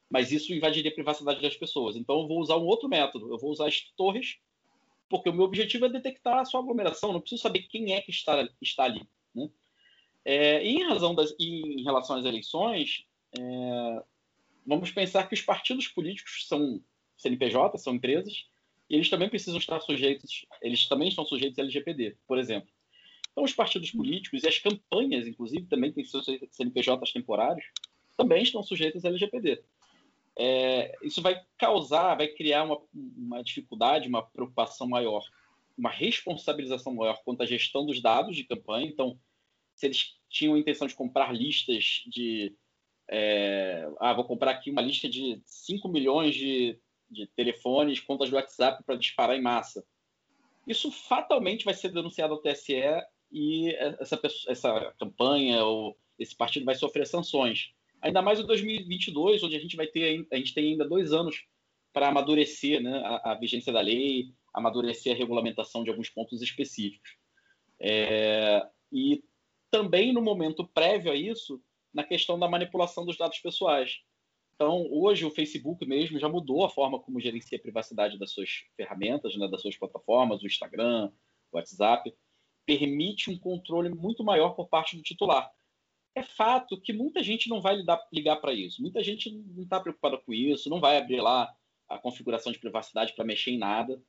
mas 0.09 0.29
isso 0.29 0.53
invadiria 0.53 0.91
a 0.91 0.93
privacidade 0.93 1.41
das 1.41 1.55
pessoas. 1.55 1.95
Então, 1.95 2.19
eu 2.19 2.27
vou 2.27 2.39
usar 2.41 2.57
um 2.57 2.65
outro 2.65 2.89
método. 2.89 3.31
Eu 3.31 3.39
vou 3.39 3.49
usar 3.49 3.69
as 3.69 3.79
torres 3.95 4.39
porque 5.09 5.29
o 5.29 5.33
meu 5.33 5.45
objetivo 5.45 5.85
é 5.85 5.89
detectar 5.89 6.39
a 6.39 6.45
sua 6.45 6.59
aglomeração, 6.59 7.13
não 7.13 7.21
preciso 7.21 7.41
saber 7.41 7.63
quem 7.63 7.93
é 7.93 8.01
que 8.01 8.11
está, 8.11 8.47
está 8.61 8.83
ali. 8.83 9.07
Né? 9.33 9.49
É, 10.25 10.63
em, 10.63 10.83
razão 10.83 11.15
das, 11.15 11.33
em 11.39 11.81
relação 11.83 12.17
às 12.17 12.25
eleições, 12.25 13.05
é, 13.37 14.03
vamos 14.65 14.91
pensar 14.91 15.27
que 15.27 15.33
os 15.33 15.41
partidos 15.41 15.87
políticos 15.87 16.45
são 16.47 16.81
CNPJ, 17.17 17.77
são 17.77 17.95
empresas, 17.95 18.45
e 18.91 18.95
eles 18.95 19.09
também 19.09 19.29
precisam 19.29 19.57
estar 19.57 19.79
sujeitos, 19.79 20.45
eles 20.61 20.87
também 20.87 21.07
estão 21.07 21.25
sujeitos 21.25 21.57
à 21.57 21.61
LGPD, 21.61 22.17
por 22.27 22.37
exemplo. 22.37 22.69
Então, 23.31 23.43
os 23.43 23.53
partidos 23.53 23.91
políticos 23.91 24.43
e 24.43 24.47
as 24.47 24.59
campanhas, 24.59 25.25
inclusive, 25.25 25.65
também 25.67 25.91
têm 25.91 26.03
seus 26.03 26.25
CNPJs 26.51 27.11
temporários, 27.13 27.65
também 28.17 28.43
estão 28.43 28.61
sujeitos 28.61 29.05
à 29.05 29.07
LGPD 29.07 29.63
é, 30.37 30.95
isso 31.03 31.21
vai 31.21 31.39
causar, 31.57 32.15
vai 32.15 32.27
criar 32.27 32.63
uma, 32.63 32.81
uma 32.93 33.43
dificuldade, 33.43 34.07
uma 34.07 34.23
preocupação 34.23 34.87
maior, 34.87 35.23
uma 35.77 35.89
responsabilização 35.89 36.93
maior 36.93 37.21
quanto 37.23 37.43
à 37.43 37.45
gestão 37.45 37.85
dos 37.85 38.01
dados 38.01 38.35
de 38.35 38.43
campanha. 38.43 38.87
Então, 38.87 39.19
se 39.75 39.87
eles 39.87 40.15
tinham 40.29 40.55
a 40.55 40.59
intenção 40.59 40.87
de 40.87 40.95
comprar 40.95 41.33
listas 41.33 42.03
de. 42.07 42.55
É, 43.09 43.89
ah, 43.99 44.13
vou 44.13 44.23
comprar 44.23 44.51
aqui 44.51 44.71
uma 44.71 44.81
lista 44.81 45.09
de 45.09 45.41
5 45.45 45.87
milhões 45.89 46.33
de, 46.33 46.79
de 47.11 47.27
telefones, 47.35 47.99
contas 47.99 48.29
do 48.29 48.35
WhatsApp 48.35 48.83
para 48.83 48.95
disparar 48.95 49.35
em 49.35 49.41
massa. 49.41 49.85
Isso 50.65 50.91
fatalmente 50.91 51.65
vai 51.65 51.73
ser 51.73 51.89
denunciado 51.89 52.33
ao 52.33 52.41
TSE 52.41 52.81
e 53.31 53.75
essa, 53.99 54.19
essa 54.47 54.93
campanha 54.99 55.63
ou 55.65 55.97
esse 56.17 56.35
partido 56.35 56.65
vai 56.65 56.75
sofrer 56.75 57.05
sanções. 57.05 57.73
Ainda 58.01 58.21
mais 58.21 58.39
em 58.39 58.45
2022, 58.45 59.43
onde 59.43 59.55
a 59.55 59.59
gente 59.59 59.75
vai 59.75 59.87
ter, 59.87 60.25
a 60.31 60.35
gente 60.37 60.53
tem 60.53 60.71
ainda 60.71 60.87
dois 60.87 61.13
anos 61.13 61.45
para 61.93 62.07
amadurecer 62.07 62.81
né, 62.81 63.01
a, 63.03 63.31
a, 63.31 63.35
vigência 63.35 63.71
da 63.71 63.81
lei, 63.81 64.33
amadurecer 64.53 65.13
a 65.13 65.17
regulamentação 65.17 65.83
de 65.83 65.89
alguns 65.89 66.09
pontos 66.09 66.41
específicos. 66.41 67.17
É, 67.79 68.65
e 68.91 69.23
também 69.69 70.13
no 70.13 70.21
momento 70.21 70.67
prévio 70.67 71.11
a 71.11 71.15
isso, 71.15 71.61
na 71.93 72.03
questão 72.03 72.39
da 72.39 72.47
manipulação 72.47 73.05
dos 73.05 73.17
dados 73.17 73.39
pessoais. 73.39 74.01
Então, 74.55 74.87
hoje 74.91 75.25
o 75.25 75.31
Facebook 75.31 75.85
mesmo 75.85 76.19
já 76.19 76.29
mudou 76.29 76.63
a 76.63 76.69
forma 76.69 76.99
como 76.99 77.19
gerencia 77.19 77.57
a 77.57 77.61
privacidade 77.61 78.17
das 78.19 78.31
suas 78.31 78.63
ferramentas, 78.75 79.35
né, 79.35 79.47
das 79.47 79.61
suas 79.61 79.75
plataformas, 79.77 80.41
o 80.41 80.47
Instagram, 80.47 81.11
o 81.51 81.57
WhatsApp, 81.57 82.13
permite 82.65 83.29
um 83.29 83.37
controle 83.37 83.89
muito 83.89 84.23
maior 84.23 84.51
por 84.51 84.67
parte 84.67 84.95
do 84.95 85.01
titular. 85.01 85.51
É 86.13 86.23
fato 86.23 86.79
que 86.79 86.93
muita 86.93 87.23
gente 87.23 87.49
não 87.49 87.61
vai 87.61 87.75
ligar 88.11 88.35
para 88.37 88.53
isso, 88.53 88.81
muita 88.81 89.03
gente 89.03 89.31
não 89.31 89.63
está 89.63 89.79
preocupada 89.79 90.17
com 90.17 90.33
isso, 90.33 90.69
não 90.69 90.79
vai 90.79 90.97
abrir 90.97 91.21
lá 91.21 91.51
a 91.87 91.97
configuração 91.97 92.51
de 92.51 92.59
privacidade 92.59 93.13
para 93.13 93.25
mexer 93.25 93.51
em 93.51 93.57
nada, 93.57 94.01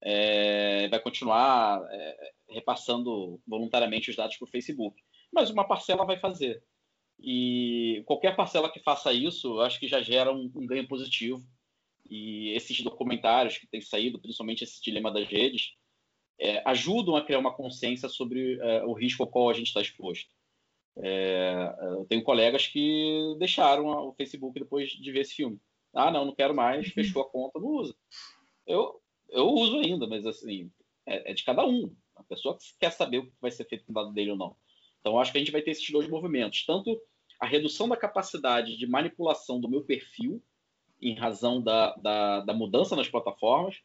é, 0.00 0.88
vai 0.88 1.00
continuar 1.00 1.84
é, 1.90 2.32
repassando 2.50 3.40
voluntariamente 3.46 4.10
os 4.10 4.16
dados 4.16 4.36
para 4.36 4.46
o 4.46 4.50
Facebook. 4.50 5.00
Mas 5.32 5.50
uma 5.50 5.66
parcela 5.66 6.04
vai 6.04 6.18
fazer. 6.18 6.62
E 7.20 8.02
qualquer 8.06 8.36
parcela 8.36 8.70
que 8.70 8.80
faça 8.80 9.12
isso, 9.12 9.56
eu 9.56 9.60
acho 9.62 9.80
que 9.80 9.88
já 9.88 10.00
gera 10.00 10.32
um, 10.32 10.50
um 10.54 10.66
ganho 10.66 10.86
positivo. 10.86 11.44
E 12.08 12.50
esses 12.50 12.80
documentários 12.80 13.58
que 13.58 13.66
têm 13.66 13.80
saído, 13.80 14.20
principalmente 14.20 14.64
esse 14.64 14.80
dilema 14.80 15.10
das 15.10 15.26
redes, 15.26 15.74
é, 16.38 16.62
ajudam 16.64 17.16
a 17.16 17.24
criar 17.24 17.38
uma 17.38 17.54
consciência 17.54 18.08
sobre 18.08 18.58
é, 18.60 18.84
o 18.84 18.92
risco 18.92 19.22
ao 19.22 19.28
qual 19.28 19.50
a 19.50 19.52
gente 19.52 19.66
está 19.66 19.80
exposto. 19.80 20.30
É, 20.96 21.74
eu 21.92 22.06
tenho 22.06 22.22
colegas 22.22 22.66
que 22.66 23.36
deixaram 23.38 23.86
o 23.86 24.14
Facebook 24.14 24.58
depois 24.58 24.90
de 24.90 25.12
ver 25.12 25.20
esse 25.20 25.34
filme. 25.34 25.60
Ah, 25.92 26.10
não, 26.10 26.24
não 26.24 26.34
quero 26.34 26.54
mais, 26.54 26.86
uhum. 26.86 26.92
fechou 26.92 27.22
a 27.22 27.28
conta, 27.28 27.58
não 27.58 27.68
usa. 27.68 27.94
Eu, 28.66 29.00
eu 29.30 29.46
uso 29.48 29.78
ainda, 29.78 30.06
mas 30.06 30.26
assim, 30.26 30.70
é, 31.06 31.30
é 31.30 31.34
de 31.34 31.44
cada 31.44 31.66
um. 31.66 31.94
A 32.16 32.22
pessoa 32.24 32.56
que 32.56 32.64
quer 32.78 32.90
saber 32.90 33.18
o 33.18 33.26
que 33.26 33.32
vai 33.40 33.50
ser 33.50 33.64
feito 33.64 33.84
com 33.84 33.92
o 33.92 33.94
lado 33.94 34.12
dele 34.12 34.32
ou 34.32 34.36
não. 34.36 34.56
Então, 35.08 35.18
acho 35.18 35.32
que 35.32 35.38
a 35.38 35.40
gente 35.40 35.50
vai 35.50 35.62
ter 35.62 35.70
esses 35.70 35.88
dois 35.90 36.06
movimentos. 36.06 36.66
Tanto 36.66 37.00
a 37.40 37.46
redução 37.46 37.88
da 37.88 37.96
capacidade 37.96 38.76
de 38.76 38.86
manipulação 38.86 39.58
do 39.58 39.68
meu 39.68 39.82
perfil, 39.82 40.42
em 41.00 41.14
razão 41.14 41.62
da, 41.62 41.94
da, 41.96 42.40
da 42.40 42.52
mudança 42.52 42.94
nas 42.94 43.08
plataformas, 43.08 43.76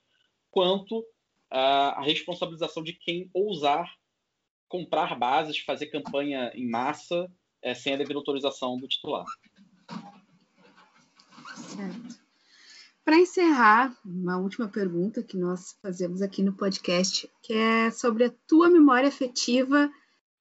quanto 0.51 1.05
a, 1.49 1.99
a 1.99 2.01
responsabilização 2.01 2.83
de 2.83 2.91
quem 2.91 3.29
ousar 3.33 3.89
comprar 4.67 5.17
bases, 5.17 5.59
fazer 5.59 5.87
campanha 5.87 6.51
em 6.55 6.69
massa 6.69 7.31
é, 7.61 7.73
sem 7.73 7.93
a 7.93 7.97
devida 7.97 8.19
autorização 8.19 8.77
do 8.77 8.87
titular. 8.87 9.25
Certo. 11.55 12.21
Para 13.05 13.17
encerrar, 13.17 13.95
uma 14.03 14.37
última 14.37 14.67
pergunta 14.67 15.23
que 15.23 15.37
nós 15.37 15.77
fazemos 15.81 16.21
aqui 16.21 16.41
no 16.41 16.53
podcast, 16.53 17.29
que 17.41 17.53
é 17.53 17.91
sobre 17.91 18.25
a 18.25 18.33
tua 18.45 18.69
memória 18.69 19.07
afetiva 19.07 19.89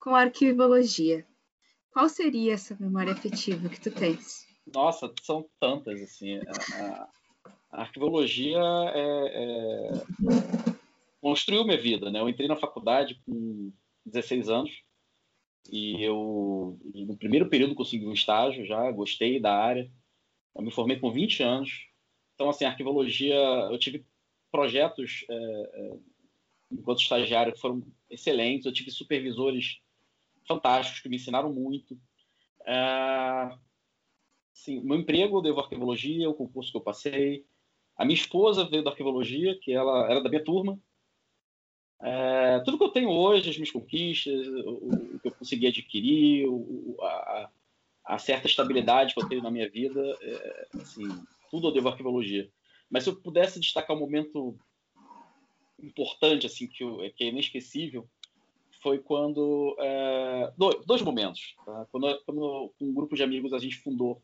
com 0.03 0.15
a 0.15 0.23
arquivologia. 0.23 1.27
Qual 1.93 2.09
seria 2.09 2.55
essa 2.55 2.77
memória 2.79 3.13
afetiva 3.13 3.69
que 3.69 3.81
tu 3.81 3.91
tens? 3.91 4.47
Nossa, 4.75 5.13
são 5.23 5.49
tantas, 5.61 6.01
assim. 6.03 6.39
A, 6.39 7.09
a 7.71 7.81
arquivologia 7.83 8.59
é, 8.59 9.33
é... 9.35 9.91
construiu 11.21 11.65
minha 11.65 11.81
vida, 11.81 12.11
né? 12.11 12.21
Eu 12.21 12.29
entrei 12.29 12.49
na 12.49 12.57
faculdade 12.57 13.21
com 13.25 13.73
16 14.07 14.49
anos 14.49 14.71
e 15.71 16.03
eu, 16.03 16.79
no 16.95 17.17
primeiro 17.17 17.49
período, 17.49 17.75
consegui 17.75 18.07
um 18.07 18.13
estágio 18.13 18.67
já, 18.67 18.91
gostei 18.91 19.41
da 19.41 19.55
área 19.57 19.91
eu 20.55 20.63
me 20.63 20.71
formei 20.71 20.99
com 20.99 21.11
20 21.11 21.43
anos. 21.43 21.71
Então, 22.35 22.49
assim, 22.49 22.65
arquivologia, 22.65 23.35
eu 23.35 23.79
tive 23.79 24.05
projetos 24.51 25.25
é, 25.29 25.35
é, 25.35 25.97
enquanto 26.71 27.01
estagiário 27.01 27.53
que 27.53 27.61
foram 27.61 27.83
excelentes. 28.11 28.67
Eu 28.67 28.73
tive 28.73 28.91
supervisores 28.91 29.79
fantásticos 30.47 31.01
que 31.01 31.09
me 31.09 31.17
ensinaram 31.17 31.53
muito. 31.53 31.99
É, 32.67 33.57
sim, 34.53 34.81
meu 34.81 34.97
emprego 34.97 35.39
eu 35.39 35.43
devo 35.43 35.61
arquivologia, 35.61 36.29
o 36.29 36.35
concurso 36.35 36.71
que 36.71 36.77
eu 36.77 36.83
passei. 36.83 37.47
A 37.97 38.05
minha 38.05 38.19
esposa 38.19 38.69
veio 38.69 38.83
da 38.83 38.91
arquivologia, 38.91 39.59
que 39.61 39.73
ela 39.73 40.11
era 40.11 40.23
da 40.23 40.29
minha 40.29 40.45
turma. 40.45 40.79
É, 42.01 42.61
tudo 42.61 42.79
que 42.79 42.85
eu 42.85 42.91
tenho 42.91 43.11
hoje, 43.11 43.51
as 43.51 43.57
minhas 43.57 43.71
conquistas, 43.71 44.47
o, 44.49 45.15
o 45.15 45.21
que 45.21 45.29
eu 45.29 45.35
consegui 45.35 45.69
adquirir, 45.69 46.49
o, 46.49 46.97
a, 47.01 47.51
a 48.05 48.19
certa 48.19 48.47
estabilidade 48.47 49.15
que 49.15 49.23
eu 49.23 49.29
tenho 49.29 49.43
na 49.43 49.51
minha 49.51 49.69
vida, 49.71 50.01
é, 50.21 50.69
assim, 50.81 51.07
tudo 51.51 51.69
eu 51.69 51.73
devo 51.73 51.89
à 51.89 51.93
arquivologia. 51.93 52.51
Mas 52.91 53.05
se 53.05 53.11
eu 53.11 53.17
pudesse 53.17 53.61
destacar 53.61 53.97
um 53.97 54.01
momento 54.01 54.59
importante, 55.81 56.47
assim, 56.47 56.67
que, 56.67 56.83
eu, 56.83 56.99
que 57.15 57.25
é 57.25 57.29
inesquecível, 57.29 58.09
foi 58.83 58.99
quando 58.99 59.77
é, 59.79 60.53
dois, 60.59 60.85
dois, 60.85 61.03
momentos. 61.03 61.55
Tá? 61.65 61.87
Quando, 61.91 62.23
quando 62.27 62.75
um 62.81 62.93
grupo 62.93 63.15
de 63.15 63.23
amigos 63.23 63.53
a 63.53 63.59
gente 63.59 63.77
fundou 63.77 64.21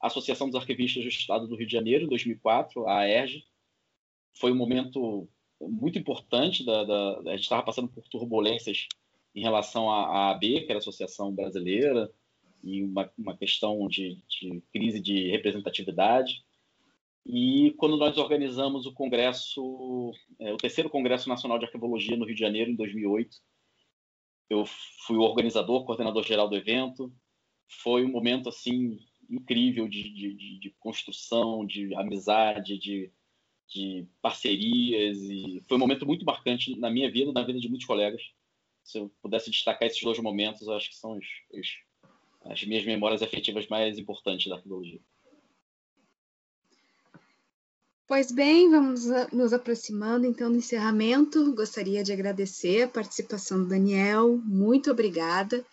a 0.00 0.08
Associação 0.08 0.48
dos 0.48 0.60
Arquivistas 0.60 1.02
do 1.02 1.08
Estado 1.08 1.48
do 1.48 1.56
Rio 1.56 1.66
de 1.66 1.72
Janeiro, 1.72 2.04
em 2.04 2.08
2004, 2.08 2.86
a 2.86 3.00
AERJ. 3.00 3.44
Foi 4.34 4.52
um 4.52 4.56
momento 4.56 5.28
muito 5.60 5.98
importante. 5.98 6.64
Da, 6.64 6.84
da, 6.84 7.18
a 7.20 7.36
gente 7.36 7.44
estava 7.44 7.62
passando 7.62 7.88
por 7.88 8.06
turbulências 8.08 8.86
em 9.34 9.42
relação 9.42 9.90
à, 9.90 10.06
à 10.06 10.30
AB, 10.30 10.60
que 10.60 10.66
era 10.66 10.74
a 10.74 10.78
Associação 10.78 11.32
Brasileira, 11.32 12.12
e 12.62 12.82
uma, 12.82 13.10
uma 13.16 13.36
questão 13.36 13.88
de, 13.88 14.22
de 14.28 14.62
crise 14.72 15.00
de 15.00 15.30
representatividade. 15.30 16.44
E 17.24 17.72
quando 17.78 17.96
nós 17.96 18.18
organizamos 18.18 18.84
o 18.84 18.92
congresso, 18.92 20.12
é, 20.40 20.52
o 20.52 20.56
terceiro 20.56 20.90
Congresso 20.90 21.28
Nacional 21.28 21.58
de 21.58 21.64
Arqueologia 21.64 22.16
no 22.16 22.26
Rio 22.26 22.34
de 22.34 22.40
Janeiro, 22.40 22.70
em 22.70 22.74
2008, 22.74 23.36
eu 24.52 24.64
fui 25.06 25.16
o 25.16 25.22
organizador, 25.22 25.84
coordenador 25.84 26.22
geral 26.24 26.48
do 26.48 26.56
evento. 26.56 27.12
Foi 27.82 28.04
um 28.04 28.10
momento 28.10 28.48
assim 28.48 28.98
incrível 29.30 29.88
de, 29.88 30.02
de, 30.10 30.58
de 30.60 30.70
construção, 30.78 31.64
de 31.64 31.94
amizade, 31.94 32.78
de, 32.78 33.10
de, 33.68 34.06
parcerias 34.20 35.18
e 35.22 35.62
foi 35.66 35.76
um 35.76 35.80
momento 35.80 36.04
muito 36.04 36.26
marcante 36.26 36.78
na 36.78 36.90
minha 36.90 37.10
vida, 37.10 37.32
na 37.32 37.42
vida 37.42 37.58
de 37.58 37.68
muitos 37.68 37.86
colegas. 37.86 38.22
Se 38.84 38.98
eu 38.98 39.10
pudesse 39.22 39.50
destacar 39.50 39.88
esses 39.88 40.02
dois 40.02 40.18
momentos, 40.18 40.68
acho 40.68 40.90
que 40.90 40.96
são 40.96 41.16
os, 41.16 41.26
os 41.52 41.68
as 42.44 42.62
minhas 42.64 42.84
memórias 42.84 43.22
afetivas 43.22 43.68
mais 43.68 43.98
importantes 43.98 44.48
da 44.48 44.56
arqueologia. 44.56 45.00
Pois 48.06 48.30
bem, 48.30 48.68
vamos 48.68 49.06
nos 49.32 49.52
aproximando 49.52 50.26
então 50.26 50.50
do 50.50 50.58
encerramento. 50.58 51.54
Gostaria 51.54 52.02
de 52.02 52.12
agradecer 52.12 52.82
a 52.82 52.88
participação 52.88 53.62
do 53.62 53.68
Daniel, 53.68 54.38
muito 54.44 54.90
obrigada. 54.90 55.64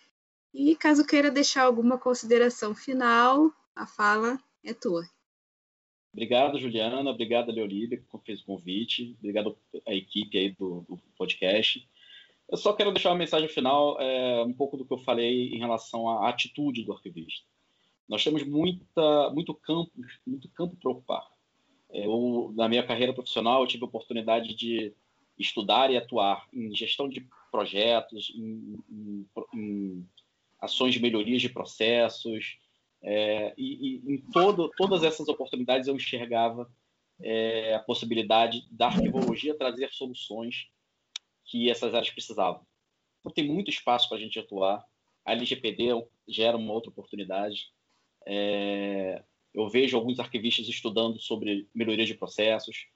E 0.52 0.74
caso 0.74 1.06
queira 1.06 1.30
deixar 1.30 1.64
alguma 1.64 1.98
consideração 1.98 2.74
final, 2.74 3.52
a 3.74 3.86
fala 3.86 4.38
é 4.64 4.72
tua. 4.72 5.04
Obrigado, 6.12 6.58
Juliana. 6.58 7.08
Obrigado, 7.08 7.52
Leolívia, 7.52 7.98
que 7.98 8.18
fez 8.24 8.40
o 8.40 8.46
convite. 8.46 9.16
Obrigado 9.18 9.56
à 9.86 9.94
equipe 9.94 10.36
aí 10.36 10.50
do, 10.50 10.84
do 10.88 11.00
podcast. 11.16 11.88
Eu 12.50 12.56
só 12.56 12.72
quero 12.72 12.92
deixar 12.92 13.10
uma 13.10 13.18
mensagem 13.18 13.48
final, 13.48 13.96
é, 14.00 14.42
um 14.42 14.52
pouco 14.52 14.76
do 14.76 14.84
que 14.84 14.92
eu 14.92 14.98
falei 14.98 15.54
em 15.54 15.58
relação 15.58 16.08
à 16.08 16.28
atitude 16.28 16.82
do 16.84 16.92
arquivista. 16.92 17.46
Nós 18.08 18.24
temos 18.24 18.42
muita, 18.42 19.30
muito 19.30 19.54
campo, 19.54 19.92
muito 20.26 20.48
campo 20.48 20.76
para 20.76 20.90
ocupar. 20.90 21.39
É, 21.92 22.06
eu, 22.06 22.52
na 22.54 22.68
minha 22.68 22.86
carreira 22.86 23.12
profissional, 23.12 23.62
eu 23.62 23.66
tive 23.66 23.84
a 23.84 23.88
oportunidade 23.88 24.54
de 24.54 24.94
estudar 25.38 25.90
e 25.90 25.96
atuar 25.96 26.46
em 26.52 26.74
gestão 26.74 27.08
de 27.08 27.26
projetos, 27.50 28.32
em, 28.34 28.78
em, 28.90 29.26
em 29.54 30.08
ações 30.60 30.94
de 30.94 31.00
melhorias 31.00 31.40
de 31.40 31.48
processos, 31.48 32.58
é, 33.02 33.54
e, 33.56 34.02
e, 34.04 34.14
em 34.14 34.18
todo, 34.30 34.70
todas 34.76 35.02
essas 35.02 35.26
oportunidades 35.28 35.88
eu 35.88 35.96
enxergava 35.96 36.70
é, 37.22 37.74
a 37.74 37.80
possibilidade 37.80 38.66
da 38.70 38.86
arquivologia 38.86 39.56
trazer 39.56 39.90
soluções 39.92 40.68
que 41.44 41.70
essas 41.70 41.94
áreas 41.94 42.10
precisavam. 42.10 42.64
Então, 43.20 43.32
tem 43.32 43.46
muito 43.46 43.70
espaço 43.70 44.08
para 44.08 44.18
a 44.18 44.20
gente 44.20 44.38
atuar. 44.38 44.84
A 45.24 45.32
LGPD 45.32 45.88
gera 46.28 46.56
uma 46.56 46.72
outra 46.72 46.90
oportunidade. 46.90 47.70
É, 48.26 49.22
eu 49.54 49.68
vejo 49.68 49.96
alguns 49.96 50.18
arquivistas 50.18 50.68
estudando 50.68 51.18
sobre 51.20 51.68
melhoria 51.74 52.04
de 52.04 52.14
processos, 52.14 52.86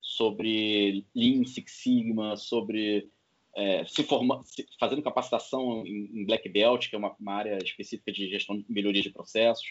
sobre 0.00 1.04
Lean 1.14 1.44
Six 1.44 1.72
Sigma, 1.72 2.36
sobre 2.36 3.10
é, 3.56 3.84
se 3.86 4.02
forma, 4.04 4.42
se, 4.44 4.66
fazendo 4.78 5.02
capacitação 5.02 5.84
em, 5.86 6.10
em, 6.12 6.24
Black 6.26 6.48
Belt, 6.48 6.88
que 6.88 6.94
é 6.94 6.98
uma, 6.98 7.16
uma, 7.18 7.32
área 7.32 7.58
específica 7.64 8.12
de 8.12 8.28
gestão 8.28 8.58
de 8.58 8.64
melhoria 8.68 9.02
de 9.02 9.10
processos. 9.10 9.66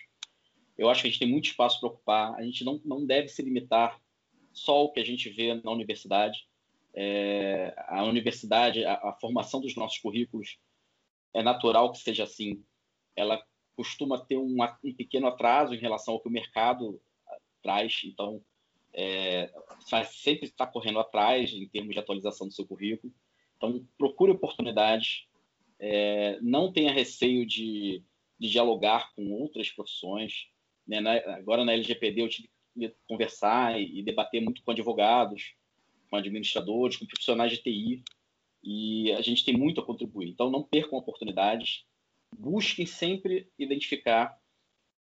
Eu 0.78 0.90
acho 0.90 1.02
que 1.02 1.08
a 1.08 1.12
gente 1.12 1.20
tem 1.20 1.30
muito 1.30 1.46
espaço 1.46 1.80
para 1.80 1.90
ocupar. 1.90 2.34
A 2.34 2.44
gente 2.44 2.66
não, 2.66 2.82
não 2.84 3.06
deve 3.06 3.30
se 3.30 3.42
limitar 3.42 4.02
só 4.52 4.74
ao 4.74 4.92
que 4.92 5.00
a 5.00 5.06
gente 5.06 5.30
vê 5.30 5.54
na 5.54 5.72
universidade. 5.72 6.48
É, 6.94 7.76
a 7.88 8.04
universidade, 8.04 8.84
a, 8.84 8.94
a, 8.94 9.18
formação 9.22 9.62
dos 9.62 9.76
nossos 9.76 10.00
currículos 10.00 10.58
é 11.34 11.44
natural 11.44 11.92
que 11.92 12.00
seja 12.00 12.24
assim. 12.24 12.64
Ela 13.16 13.42
costuma 13.76 14.20
ter 14.20 14.38
um, 14.38 14.58
um 14.84 14.94
pequeno 14.94 15.28
atraso 15.28 15.74
em 15.74 15.80
relação 15.80 16.14
ao 16.14 16.20
que 16.20 16.28
o 16.28 16.32
mercado 16.32 17.00
traz. 17.62 18.02
Então, 18.06 18.42
é, 18.94 19.52
sempre 20.06 20.46
está 20.46 20.66
correndo 20.66 21.00
atrás 21.00 21.52
em 21.52 21.68
termos 21.68 21.94
de 21.94 22.00
atualização 22.00 22.48
do 22.48 22.54
seu 22.54 22.66
currículo. 22.66 23.14
Então, 23.58 23.86
procure 23.98 24.32
oportunidades, 24.32 25.28
é, 25.80 26.40
não 26.42 26.72
tenha 26.72 26.94
receio 26.94 27.46
de, 27.46 28.04
de, 28.40 28.50
dialogar 28.50 29.14
com 29.16 29.32
outras 29.32 29.70
profissões. 29.70 30.48
Né? 30.88 31.02
Na, 31.02 31.14
agora, 31.36 31.66
na 31.66 31.74
LGPD, 31.74 32.22
eu 32.22 32.30
tive 32.30 32.50
que 32.78 32.94
conversar 33.08 33.80
e, 33.80 34.00
e, 34.00 34.04
debater 34.04 34.42
muito 34.42 34.62
com 34.64 34.72
advogados, 34.72 35.56
com 36.10 36.16
administradores, 36.16 36.98
com 36.98 37.06
profissionais 37.06 37.52
de 37.52 37.58
TI, 37.58 38.04
e 38.64 39.12
a 39.14 39.22
gente 39.22 39.44
tem 39.44 39.56
muito 39.56 39.82
a 39.82 39.86
contribuir. 39.86 40.30
Então, 40.30 40.50
não 40.50 40.64
percam 40.64 40.98
oportunidades, 40.98 41.86
busquem 42.38 42.86
sempre 42.86 43.50
identificar 43.58 44.38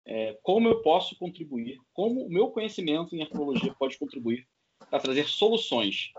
é, 0.07 0.39
como 0.43 0.69
eu 0.69 0.83
posso 0.83 1.17
contribuir, 1.17 1.81
como 1.93 2.25
o 2.25 2.31
meu 2.31 2.49
conhecimento 2.49 3.17
em 3.17 3.23
arqueologia 3.23 3.75
pode 3.75 3.99
contribuir 3.99 4.47
para 4.91 5.01
trazer 5.01 5.29
soluções 5.29 6.13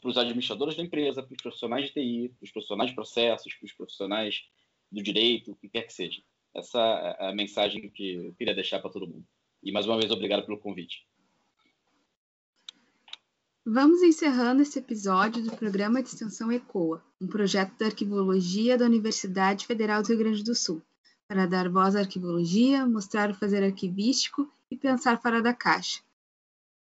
para 0.00 0.10
os 0.10 0.16
administradores 0.16 0.76
da 0.76 0.82
empresa, 0.82 1.22
para 1.22 1.34
os 1.34 1.42
profissionais 1.42 1.86
de 1.86 1.92
TI, 1.92 2.34
para 2.38 2.44
os 2.44 2.50
profissionais 2.50 2.90
de 2.90 2.94
processos, 2.94 3.54
para 3.54 3.66
os 3.66 3.72
profissionais 3.72 4.44
do 4.90 5.02
direito, 5.02 5.52
o 5.52 5.56
que 5.56 5.68
quer 5.68 5.82
que 5.82 5.92
seja. 5.92 6.22
Essa 6.54 7.16
é 7.20 7.28
a 7.28 7.34
mensagem 7.34 7.88
que 7.90 8.14
eu 8.14 8.34
queria 8.34 8.54
deixar 8.54 8.80
para 8.80 8.90
todo 8.90 9.06
mundo. 9.06 9.24
E 9.62 9.70
mais 9.70 9.86
uma 9.86 9.98
vez, 9.98 10.10
obrigado 10.10 10.44
pelo 10.44 10.58
convite. 10.58 11.06
Vamos 13.72 14.02
encerrando 14.02 14.62
esse 14.62 14.80
episódio 14.80 15.44
do 15.44 15.52
programa 15.52 16.02
de 16.02 16.08
extensão 16.08 16.50
ECOA, 16.50 17.00
um 17.20 17.28
projeto 17.28 17.72
da 17.78 17.86
arquivologia 17.86 18.76
da 18.76 18.84
Universidade 18.84 19.64
Federal 19.64 20.02
do 20.02 20.08
Rio 20.08 20.18
Grande 20.18 20.42
do 20.42 20.56
Sul, 20.56 20.82
para 21.28 21.46
dar 21.46 21.68
voz 21.68 21.94
à 21.94 22.00
arquivologia, 22.00 22.84
mostrar 22.84 23.30
o 23.30 23.34
fazer 23.34 23.62
arquivístico 23.62 24.50
e 24.68 24.76
pensar 24.76 25.22
fora 25.22 25.40
da 25.40 25.54
caixa. 25.54 26.00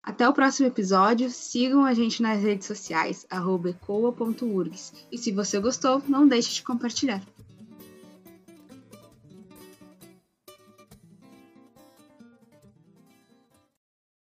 Até 0.03 0.29
o 0.29 0.33
próximo 0.33 0.67
episódio. 0.67 1.31
Sigam 1.31 1.83
a 1.83 1.95
gente 1.95 2.21
nas 2.21 2.39
redes 2.39 2.67
sociais, 2.67 3.25
ecoa.urgs. 3.31 4.93
E 5.11 5.17
se 5.17 5.31
você 5.31 5.59
gostou, 5.59 6.03
não 6.07 6.27
deixe 6.27 6.53
de 6.53 6.61
compartilhar. 6.61 7.23